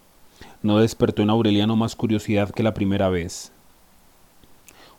no 0.63 0.79
despertó 0.79 1.23
en 1.23 1.31
Aureliano 1.31 1.77
más 1.77 1.97
curiosidad 1.97 2.51
que 2.51 2.63
la 2.63 2.75
primera 2.75 3.09
vez. 3.09 3.53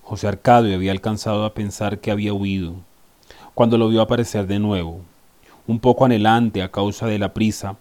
José 0.04 0.28
Arcadio 0.28 0.76
había 0.76 0.92
alcanzado 0.92 1.46
a 1.46 1.54
pensar 1.54 2.00
que 2.00 2.12
había 2.12 2.34
huido, 2.34 2.76
cuando 3.54 3.78
lo 3.78 3.90
vio 3.90 4.02
aparecer 4.02 4.46
de 4.46 4.60
nuevo, 4.60 5.02
un 5.66 5.80
poco 5.80 6.06
anhelante 6.06 6.62
a 6.62 6.72
causa 6.72 7.08
de 7.08 7.20
la 7.20 7.34
prisa, 7.34 7.76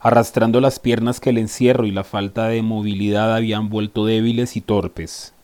arrastrando 0.00 0.62
las 0.62 0.78
piernas 0.78 1.20
que 1.20 1.30
el 1.30 1.38
encierro 1.38 1.86
y 1.86 1.90
la 1.90 2.04
falta 2.04 2.48
de 2.48 2.62
movilidad 2.62 3.34
habían 3.34 3.68
vuelto 3.68 4.06
débiles 4.06 4.56
y 4.56 4.62
torpes. 4.62 5.34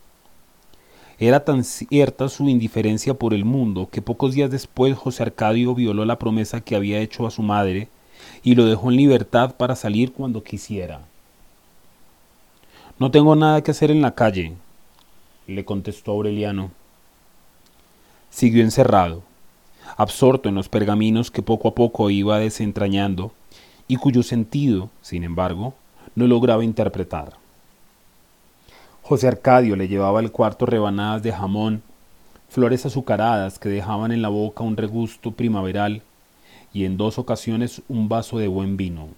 Era 1.19 1.45
tan 1.45 1.65
cierta 1.65 2.29
su 2.29 2.49
indiferencia 2.49 3.15
por 3.15 3.35
el 3.35 3.45
mundo 3.45 3.89
que 3.91 4.03
pocos 4.03 4.35
días 4.35 4.51
después 4.51 4.97
José 4.97 5.23
Arcadio 5.23 5.75
violó 5.75 6.05
la 6.05 6.19
promesa 6.19 6.63
que 6.63 6.75
había 6.75 7.01
hecho 7.01 7.27
a 7.27 7.31
su 7.31 7.43
madre 7.43 7.89
y 8.43 8.55
lo 8.55 8.65
dejó 8.65 8.91
en 8.91 8.97
libertad 8.97 9.57
para 9.57 9.77
salir 9.77 10.13
cuando 10.13 10.43
quisiera. 10.43 11.01
No 12.99 13.11
tengo 13.11 13.37
nada 13.37 13.63
que 13.63 13.73
hacer 13.73 13.91
en 13.91 14.01
la 14.01 14.15
calle, 14.15 14.55
le 15.47 15.65
contestó 15.67 16.13
Aureliano. 16.13 16.71
Siguió 18.31 18.63
encerrado, 18.63 19.23
absorto 19.99 20.49
en 20.49 20.55
los 20.55 20.71
pergaminos 20.71 21.31
que 21.31 21.43
poco 21.43 21.69
a 21.69 21.75
poco 21.75 22.09
iba 22.09 22.39
desentrañando 22.39 23.33
y 23.89 23.97
cuyo 23.97 24.23
sentido, 24.23 24.91
sin 25.01 25.25
embargo, 25.25 25.75
no 26.15 26.27
lograba 26.27 26.65
interpretar. 26.65 27.35
José 29.03 29.29
Arcadio 29.29 29.77
le 29.77 29.87
llevaba 29.87 30.19
al 30.19 30.33
cuarto 30.33 30.67
rebanadas 30.67 31.23
de 31.23 31.33
jamón, 31.33 31.83
flores 32.49 32.87
azucaradas 32.87 33.59
que 33.59 33.69
dejaban 33.69 34.13
en 34.13 34.23
la 34.23 34.29
boca 34.29 34.65
un 34.65 34.77
regusto 34.77 35.31
primaveral 35.31 36.03
y 36.73 36.85
en 36.85 36.97
dos 36.97 37.19
ocasiones 37.19 37.83
un 37.89 38.09
vaso 38.09 38.39
de 38.39 38.49
buen 38.49 38.77
vino. 38.77 39.09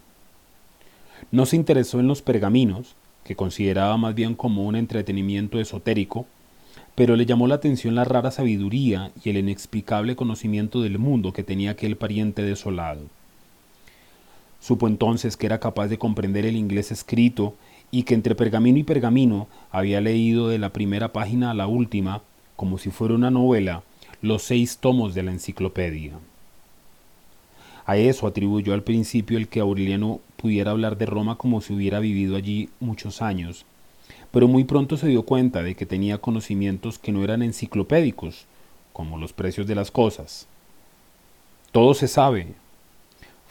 No 1.31 1.47
se 1.47 1.57
interesó 1.57 2.01
en 2.01 2.07
los 2.07 2.23
pergaminos, 2.23 2.95
que 3.25 3.37
consideraba 3.37 3.97
más 3.97 4.15
bien 4.15 4.35
como 4.35 4.65
un 4.65 4.77
entretenimiento 4.77 5.59
esotérico, 5.59 6.27
pero 6.95 7.17
le 7.17 7.27
llamó 7.27 7.47
la 7.47 7.57
atención 7.57 7.95
la 7.95 8.05
rara 8.05 8.31
sabiduría 8.31 9.13
y 9.23 9.31
el 9.31 9.39
inexplicable 9.39 10.17
conocimiento 10.17 10.83
del 10.83 10.99
mundo 10.99 11.33
que 11.33 11.45
tenía 11.45 11.73
aquel 11.73 11.97
pariente 11.97 12.43
desolado. 12.43 13.03
Supo 14.61 14.89
entonces 14.89 15.37
que 15.37 15.47
era 15.47 15.61
capaz 15.61 15.89
de 15.89 15.99
comprender 15.99 16.45
el 16.45 16.57
inglés 16.57 16.91
escrito 16.91 17.55
y 17.91 18.03
que 18.03 18.15
entre 18.15 18.35
pergamino 18.35 18.79
y 18.79 18.83
pergamino 18.83 19.49
había 19.71 20.01
leído 20.01 20.49
de 20.49 20.59
la 20.59 20.73
primera 20.73 21.13
página 21.13 21.51
a 21.51 21.55
la 21.55 21.67
última, 21.67 22.23
como 22.57 22.79
si 22.79 22.91
fuera 22.91 23.15
una 23.15 23.31
novela, 23.31 23.83
los 24.21 24.43
seis 24.43 24.79
tomos 24.79 25.15
de 25.15 25.23
la 25.23 25.31
enciclopedia. 25.31 26.19
A 27.87 27.97
eso 27.97 28.27
atribuyó 28.27 28.75
al 28.75 28.83
principio 28.83 29.39
el 29.39 29.49
que 29.49 29.61
Aureliano 29.61 30.21
pudiera 30.37 30.73
hablar 30.73 30.99
de 30.99 31.07
Roma 31.07 31.37
como 31.37 31.61
si 31.61 31.73
hubiera 31.73 32.01
vivido 32.01 32.37
allí 32.37 32.69
muchos 32.81 33.23
años, 33.23 33.65
pero 34.31 34.47
muy 34.47 34.65
pronto 34.65 34.97
se 34.97 35.09
dio 35.09 35.23
cuenta 35.23 35.63
de 35.63 35.75
que 35.75 35.87
tenía 35.87 36.19
conocimientos 36.19 36.99
que 36.99 37.13
no 37.13 37.25
eran 37.25 37.43
enciclopédicos, 37.43 38.45
como 38.93 39.17
los 39.17 39.33
precios 39.33 39.67
de 39.67 39.75
las 39.75 39.91
cosas. 39.91 40.47
Todo 41.73 41.95
se 41.95 42.09
sabe, 42.09 42.49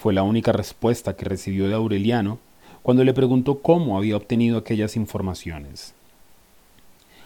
fue 0.08 0.14
la 0.14 0.24
única 0.24 0.54
respuesta 0.54 1.18
que 1.18 1.26
recibió 1.26 1.68
de 1.68 1.74
Aureliano 1.74 2.40
cuando 2.82 3.04
le 3.04 3.14
preguntó 3.14 3.60
cómo 3.60 3.98
había 3.98 4.16
obtenido 4.16 4.58
aquellas 4.58 4.96
informaciones. 4.96 5.96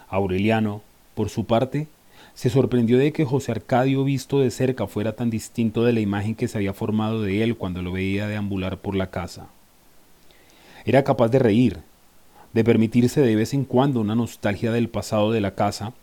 Aureliano, 0.09 0.82
por 1.13 1.29
su 1.29 1.45
parte, 1.45 1.88
se 2.34 2.49
sorprendió 2.49 2.97
de 2.97 3.13
que 3.13 3.23
José 3.23 3.51
Arcadio 3.51 4.03
visto 4.03 4.39
de 4.39 4.49
cerca 4.49 4.88
fuera 4.88 5.15
tan 5.15 5.29
distinto 5.29 5.84
de 5.84 5.93
la 5.93 5.99
imagen 5.99 6.34
que 6.34 6.47
se 6.47 6.57
había 6.57 6.73
formado 6.73 7.21
de 7.21 7.43
él 7.43 7.55
cuando 7.55 7.84
lo 7.84 7.91
veía 7.91 8.27
deambular 8.27 8.79
por 8.79 8.95
la 8.95 9.11
casa. 9.11 9.45
Era 10.84 11.03
capaz 11.03 11.27
de 11.27 11.38
reír, 11.38 11.82
de 12.51 12.63
permitirse 12.63 13.21
de 13.21 13.36
vez 13.36 13.53
en 13.53 13.63
cuando 13.63 14.01
una 14.01 14.15
nostalgia 14.15 14.71
del 14.71 14.89
pasado 14.89 15.32
de 15.32 15.41
la 15.41 15.53
casa 15.53 15.93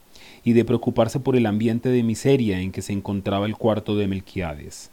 y 0.45 0.53
de 0.53 0.64
preocuparse 0.64 1.18
por 1.18 1.35
el 1.35 1.47
ambiente 1.47 1.89
de 1.89 2.05
miseria 2.05 2.61
en 2.61 2.70
que 2.70 2.83
se 2.83 2.93
encontraba 2.93 3.47
el 3.47 3.57
cuarto 3.57 3.97
de 3.97 4.07
Melquiades. 4.07 4.93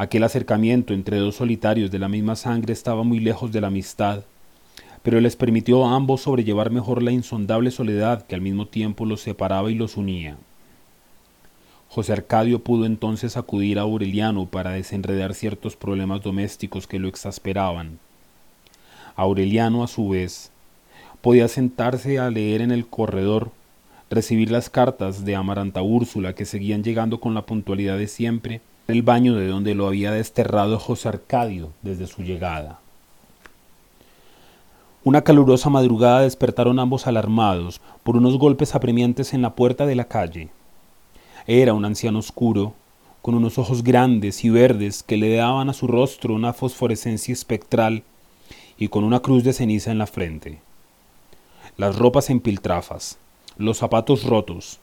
Aquel 0.00 0.22
acercamiento 0.22 0.94
entre 0.94 1.16
dos 1.16 1.34
solitarios 1.34 1.90
de 1.90 1.98
la 1.98 2.08
misma 2.08 2.36
sangre 2.36 2.72
estaba 2.72 3.02
muy 3.02 3.18
lejos 3.18 3.50
de 3.50 3.60
la 3.60 3.66
amistad, 3.66 4.22
pero 5.02 5.20
les 5.20 5.34
permitió 5.34 5.84
a 5.84 5.96
ambos 5.96 6.20
sobrellevar 6.20 6.70
mejor 6.70 7.02
la 7.02 7.10
insondable 7.10 7.72
soledad 7.72 8.24
que 8.24 8.36
al 8.36 8.40
mismo 8.40 8.68
tiempo 8.68 9.04
los 9.04 9.22
separaba 9.22 9.72
y 9.72 9.74
los 9.74 9.96
unía. 9.96 10.36
José 11.88 12.12
Arcadio 12.12 12.60
pudo 12.62 12.86
entonces 12.86 13.36
acudir 13.36 13.80
a 13.80 13.82
Aureliano 13.82 14.46
para 14.46 14.70
desenredar 14.70 15.34
ciertos 15.34 15.74
problemas 15.74 16.22
domésticos 16.22 16.86
que 16.86 17.00
lo 17.00 17.08
exasperaban. 17.08 17.98
Aureliano, 19.16 19.82
a 19.82 19.88
su 19.88 20.10
vez, 20.10 20.52
podía 21.22 21.48
sentarse 21.48 22.20
a 22.20 22.30
leer 22.30 22.60
en 22.60 22.70
el 22.70 22.86
corredor, 22.86 23.50
recibir 24.10 24.52
las 24.52 24.70
cartas 24.70 25.24
de 25.24 25.34
Amaranta 25.34 25.82
Úrsula 25.82 26.36
que 26.36 26.44
seguían 26.44 26.84
llegando 26.84 27.18
con 27.18 27.34
la 27.34 27.46
puntualidad 27.46 27.98
de 27.98 28.06
siempre, 28.06 28.60
el 28.88 29.02
baño 29.02 29.34
de 29.34 29.46
donde 29.48 29.74
lo 29.74 29.86
había 29.86 30.12
desterrado 30.12 30.78
José 30.78 31.10
Arcadio 31.10 31.74
desde 31.82 32.06
su 32.06 32.22
llegada. 32.22 32.80
Una 35.04 35.20
calurosa 35.20 35.68
madrugada 35.68 36.22
despertaron 36.22 36.78
ambos 36.78 37.06
alarmados 37.06 37.82
por 38.02 38.16
unos 38.16 38.38
golpes 38.38 38.74
apremiantes 38.74 39.34
en 39.34 39.42
la 39.42 39.54
puerta 39.54 39.84
de 39.84 39.94
la 39.94 40.06
calle. 40.06 40.48
Era 41.46 41.74
un 41.74 41.84
anciano 41.84 42.18
oscuro, 42.18 42.72
con 43.20 43.34
unos 43.34 43.58
ojos 43.58 43.84
grandes 43.84 44.42
y 44.42 44.48
verdes 44.48 45.02
que 45.02 45.18
le 45.18 45.36
daban 45.36 45.68
a 45.68 45.74
su 45.74 45.86
rostro 45.86 46.32
una 46.32 46.54
fosforescencia 46.54 47.34
espectral, 47.34 48.04
y 48.78 48.88
con 48.88 49.04
una 49.04 49.20
cruz 49.20 49.44
de 49.44 49.52
ceniza 49.52 49.90
en 49.90 49.98
la 49.98 50.06
frente. 50.06 50.60
Las 51.76 51.98
ropas 51.98 52.30
en 52.30 52.40
piltrafas, 52.40 53.18
los 53.58 53.76
zapatos 53.76 54.24
rotos, 54.24 54.80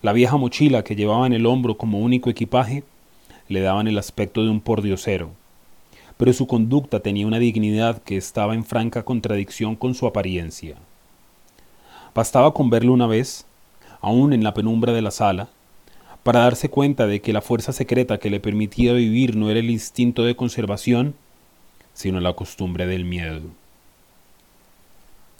la 0.00 0.12
vieja 0.12 0.36
mochila 0.36 0.84
que 0.84 0.94
llevaba 0.94 1.26
en 1.26 1.32
el 1.32 1.44
hombro 1.44 1.76
como 1.76 1.98
único 1.98 2.30
equipaje, 2.30 2.84
le 3.48 3.60
daban 3.60 3.88
el 3.88 3.98
aspecto 3.98 4.42
de 4.42 4.50
un 4.50 4.60
pordiosero, 4.60 5.30
pero 6.16 6.32
su 6.32 6.46
conducta 6.46 7.00
tenía 7.00 7.26
una 7.26 7.38
dignidad 7.38 8.02
que 8.02 8.16
estaba 8.16 8.54
en 8.54 8.64
franca 8.64 9.04
contradicción 9.04 9.76
con 9.76 9.94
su 9.94 10.06
apariencia. 10.06 10.76
Bastaba 12.14 12.52
con 12.52 12.70
verlo 12.70 12.92
una 12.92 13.06
vez, 13.06 13.46
aún 14.00 14.32
en 14.32 14.42
la 14.44 14.54
penumbra 14.54 14.92
de 14.92 15.02
la 15.02 15.10
sala, 15.10 15.48
para 16.22 16.40
darse 16.40 16.68
cuenta 16.68 17.06
de 17.06 17.20
que 17.20 17.32
la 17.32 17.40
fuerza 17.40 17.72
secreta 17.72 18.18
que 18.18 18.30
le 18.30 18.40
permitía 18.40 18.92
vivir 18.92 19.36
no 19.36 19.50
era 19.50 19.60
el 19.60 19.70
instinto 19.70 20.24
de 20.24 20.36
conservación, 20.36 21.14
sino 21.94 22.20
la 22.20 22.34
costumbre 22.34 22.86
del 22.86 23.04
miedo. 23.04 23.42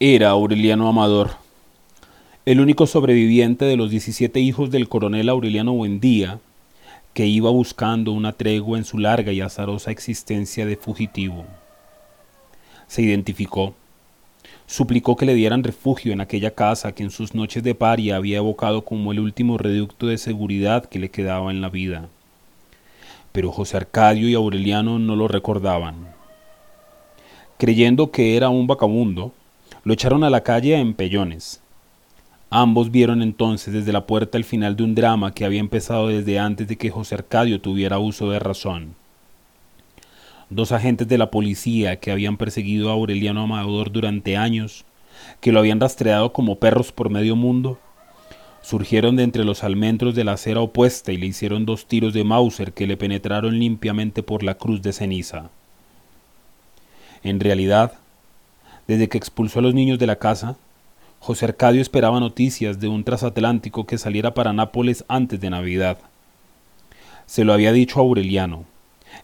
Era 0.00 0.30
Aureliano 0.30 0.88
Amador, 0.88 1.32
el 2.46 2.60
único 2.60 2.86
sobreviviente 2.86 3.64
de 3.66 3.76
los 3.76 3.90
17 3.90 4.40
hijos 4.40 4.70
del 4.70 4.88
coronel 4.88 5.28
Aureliano 5.28 5.72
Buendía, 5.74 6.38
que 7.18 7.26
iba 7.26 7.50
buscando 7.50 8.12
una 8.12 8.30
tregua 8.30 8.78
en 8.78 8.84
su 8.84 8.96
larga 8.96 9.32
y 9.32 9.40
azarosa 9.40 9.90
existencia 9.90 10.64
de 10.66 10.76
fugitivo. 10.76 11.46
Se 12.86 13.02
identificó, 13.02 13.74
suplicó 14.68 15.16
que 15.16 15.26
le 15.26 15.34
dieran 15.34 15.64
refugio 15.64 16.12
en 16.12 16.20
aquella 16.20 16.52
casa 16.54 16.92
que 16.92 17.02
en 17.02 17.10
sus 17.10 17.34
noches 17.34 17.64
de 17.64 17.74
paria 17.74 18.14
había 18.14 18.36
evocado 18.36 18.84
como 18.84 19.10
el 19.10 19.18
último 19.18 19.58
reducto 19.58 20.06
de 20.06 20.16
seguridad 20.16 20.84
que 20.84 21.00
le 21.00 21.10
quedaba 21.10 21.50
en 21.50 21.60
la 21.60 21.68
vida. 21.68 22.08
Pero 23.32 23.50
José 23.50 23.78
Arcadio 23.78 24.28
y 24.28 24.34
Aureliano 24.34 25.00
no 25.00 25.16
lo 25.16 25.26
recordaban. 25.26 26.14
Creyendo 27.56 28.12
que 28.12 28.36
era 28.36 28.48
un 28.48 28.68
vagabundo, 28.68 29.32
lo 29.82 29.92
echaron 29.92 30.22
a 30.22 30.30
la 30.30 30.44
calle 30.44 30.76
en 30.76 30.94
pellones. 30.94 31.60
Ambos 32.50 32.90
vieron 32.90 33.20
entonces 33.20 33.74
desde 33.74 33.92
la 33.92 34.06
puerta 34.06 34.38
el 34.38 34.44
final 34.44 34.74
de 34.74 34.82
un 34.82 34.94
drama 34.94 35.34
que 35.34 35.44
había 35.44 35.60
empezado 35.60 36.08
desde 36.08 36.38
antes 36.38 36.66
de 36.66 36.76
que 36.76 36.88
José 36.88 37.14
Arcadio 37.16 37.60
tuviera 37.60 37.98
uso 37.98 38.30
de 38.30 38.38
razón. 38.38 38.94
Dos 40.48 40.72
agentes 40.72 41.06
de 41.08 41.18
la 41.18 41.30
policía 41.30 42.00
que 42.00 42.10
habían 42.10 42.38
perseguido 42.38 42.88
a 42.88 42.94
Aureliano 42.94 43.42
Amador 43.42 43.92
durante 43.92 44.38
años, 44.38 44.86
que 45.42 45.52
lo 45.52 45.58
habían 45.58 45.78
rastreado 45.78 46.32
como 46.32 46.58
perros 46.58 46.90
por 46.90 47.10
medio 47.10 47.36
mundo, 47.36 47.78
surgieron 48.62 49.16
de 49.16 49.24
entre 49.24 49.44
los 49.44 49.62
almendros 49.62 50.14
de 50.14 50.24
la 50.24 50.32
acera 50.32 50.60
opuesta 50.60 51.12
y 51.12 51.18
le 51.18 51.26
hicieron 51.26 51.66
dos 51.66 51.86
tiros 51.86 52.14
de 52.14 52.24
Mauser 52.24 52.72
que 52.72 52.86
le 52.86 52.96
penetraron 52.96 53.58
limpiamente 53.58 54.22
por 54.22 54.42
la 54.42 54.54
cruz 54.54 54.80
de 54.80 54.94
ceniza. 54.94 55.50
En 57.22 57.40
realidad, 57.40 57.92
desde 58.86 59.10
que 59.10 59.18
expulsó 59.18 59.58
a 59.58 59.62
los 59.62 59.74
niños 59.74 59.98
de 59.98 60.06
la 60.06 60.16
casa, 60.16 60.56
José 61.20 61.46
Arcadio 61.46 61.82
esperaba 61.82 62.20
noticias 62.20 62.80
de 62.80 62.88
un 62.88 63.04
transatlántico 63.04 63.86
que 63.86 63.98
saliera 63.98 64.34
para 64.34 64.52
Nápoles 64.52 65.04
antes 65.08 65.40
de 65.40 65.50
Navidad. 65.50 65.98
Se 67.26 67.44
lo 67.44 67.52
había 67.52 67.72
dicho 67.72 67.98
a 67.98 68.02
Aureliano, 68.02 68.64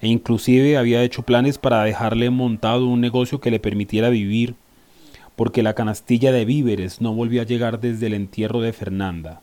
e 0.00 0.08
inclusive 0.08 0.76
había 0.76 1.02
hecho 1.02 1.22
planes 1.22 1.56
para 1.56 1.84
dejarle 1.84 2.30
montado 2.30 2.86
un 2.86 3.00
negocio 3.00 3.40
que 3.40 3.50
le 3.50 3.60
permitiera 3.60 4.10
vivir, 4.10 4.54
porque 5.36 5.62
la 5.62 5.74
canastilla 5.74 6.32
de 6.32 6.44
víveres 6.44 7.00
no 7.00 7.14
volvió 7.14 7.42
a 7.42 7.46
llegar 7.46 7.80
desde 7.80 8.06
el 8.08 8.14
entierro 8.14 8.60
de 8.60 8.72
Fernanda. 8.72 9.40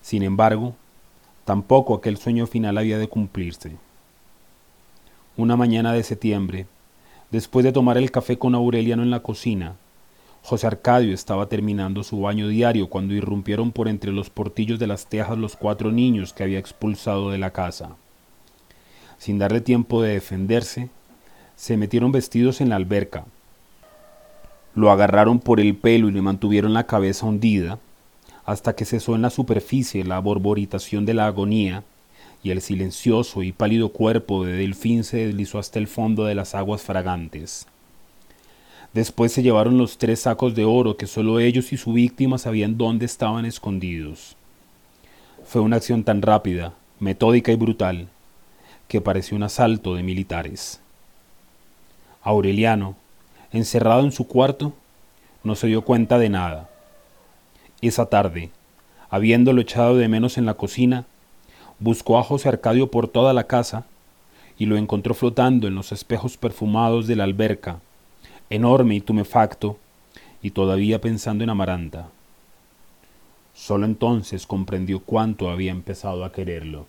Sin 0.00 0.22
embargo, 0.22 0.74
tampoco 1.44 1.94
aquel 1.94 2.16
sueño 2.16 2.46
final 2.46 2.78
había 2.78 2.98
de 2.98 3.08
cumplirse. 3.08 3.72
Una 5.36 5.56
mañana 5.56 5.92
de 5.92 6.02
septiembre, 6.04 6.66
después 7.30 7.64
de 7.64 7.72
tomar 7.72 7.98
el 7.98 8.10
café 8.10 8.38
con 8.38 8.54
Aureliano 8.54 9.02
en 9.02 9.10
la 9.10 9.20
cocina, 9.20 9.76
José 10.44 10.68
Arcadio 10.68 11.12
estaba 11.12 11.48
terminando 11.48 12.04
su 12.04 12.20
baño 12.20 12.46
diario 12.46 12.88
cuando 12.88 13.14
irrumpieron 13.14 13.72
por 13.72 13.88
entre 13.88 14.12
los 14.12 14.30
portillos 14.30 14.78
de 14.78 14.86
las 14.86 15.06
tejas 15.06 15.36
los 15.36 15.56
cuatro 15.56 15.90
niños 15.90 16.32
que 16.32 16.44
había 16.44 16.60
expulsado 16.60 17.32
de 17.32 17.38
la 17.38 17.50
casa 17.50 17.96
sin 19.24 19.38
darle 19.38 19.62
tiempo 19.62 20.02
de 20.02 20.12
defenderse, 20.12 20.90
se 21.56 21.78
metieron 21.78 22.12
vestidos 22.12 22.60
en 22.60 22.68
la 22.68 22.76
alberca. 22.76 23.24
Lo 24.74 24.90
agarraron 24.90 25.38
por 25.40 25.60
el 25.60 25.76
pelo 25.76 26.08
y 26.08 26.12
le 26.12 26.20
mantuvieron 26.20 26.74
la 26.74 26.86
cabeza 26.86 27.24
hundida, 27.24 27.78
hasta 28.44 28.74
que 28.74 28.84
cesó 28.84 29.14
en 29.14 29.22
la 29.22 29.30
superficie 29.30 30.04
la 30.04 30.18
borboritación 30.18 31.06
de 31.06 31.14
la 31.14 31.26
agonía, 31.26 31.84
y 32.42 32.50
el 32.50 32.60
silencioso 32.60 33.42
y 33.42 33.52
pálido 33.52 33.90
cuerpo 33.90 34.44
de 34.44 34.52
Delfín 34.52 35.04
se 35.04 35.24
deslizó 35.24 35.58
hasta 35.58 35.78
el 35.78 35.86
fondo 35.86 36.26
de 36.26 36.34
las 36.34 36.54
aguas 36.54 36.82
fragantes. 36.82 37.66
Después 38.94 39.32
se 39.32 39.42
llevaron 39.42 39.76
los 39.76 39.98
tres 39.98 40.20
sacos 40.20 40.54
de 40.54 40.64
oro 40.64 40.96
que 40.96 41.08
solo 41.08 41.40
ellos 41.40 41.72
y 41.72 41.76
su 41.76 41.92
víctima 41.92 42.38
sabían 42.38 42.78
dónde 42.78 43.06
estaban 43.06 43.44
escondidos. 43.44 44.36
Fue 45.44 45.60
una 45.60 45.76
acción 45.76 46.04
tan 46.04 46.22
rápida, 46.22 46.74
metódica 47.00 47.50
y 47.50 47.56
brutal, 47.56 48.06
que 48.86 49.00
pareció 49.00 49.36
un 49.36 49.42
asalto 49.42 49.96
de 49.96 50.04
militares. 50.04 50.80
Aureliano, 52.22 52.94
encerrado 53.50 54.02
en 54.02 54.12
su 54.12 54.28
cuarto, 54.28 54.72
no 55.42 55.56
se 55.56 55.66
dio 55.66 55.82
cuenta 55.82 56.18
de 56.18 56.28
nada. 56.28 56.70
Esa 57.82 58.06
tarde, 58.06 58.50
habiéndolo 59.10 59.60
echado 59.60 59.96
de 59.96 60.06
menos 60.06 60.38
en 60.38 60.46
la 60.46 60.54
cocina, 60.54 61.04
buscó 61.80 62.16
a 62.16 62.22
José 62.22 62.48
Arcadio 62.48 62.92
por 62.92 63.08
toda 63.08 63.32
la 63.32 63.48
casa 63.48 63.86
y 64.56 64.66
lo 64.66 64.76
encontró 64.76 65.14
flotando 65.14 65.66
en 65.66 65.74
los 65.74 65.90
espejos 65.90 66.36
perfumados 66.36 67.08
de 67.08 67.16
la 67.16 67.24
alberca, 67.24 67.80
enorme 68.54 68.94
y 68.94 69.00
tumefacto, 69.00 69.78
y 70.42 70.50
todavía 70.50 71.00
pensando 71.00 71.44
en 71.44 71.50
Amaranta. 71.50 72.08
Solo 73.54 73.86
entonces 73.86 74.46
comprendió 74.46 75.00
cuánto 75.00 75.48
había 75.48 75.70
empezado 75.70 76.24
a 76.24 76.32
quererlo. 76.32 76.86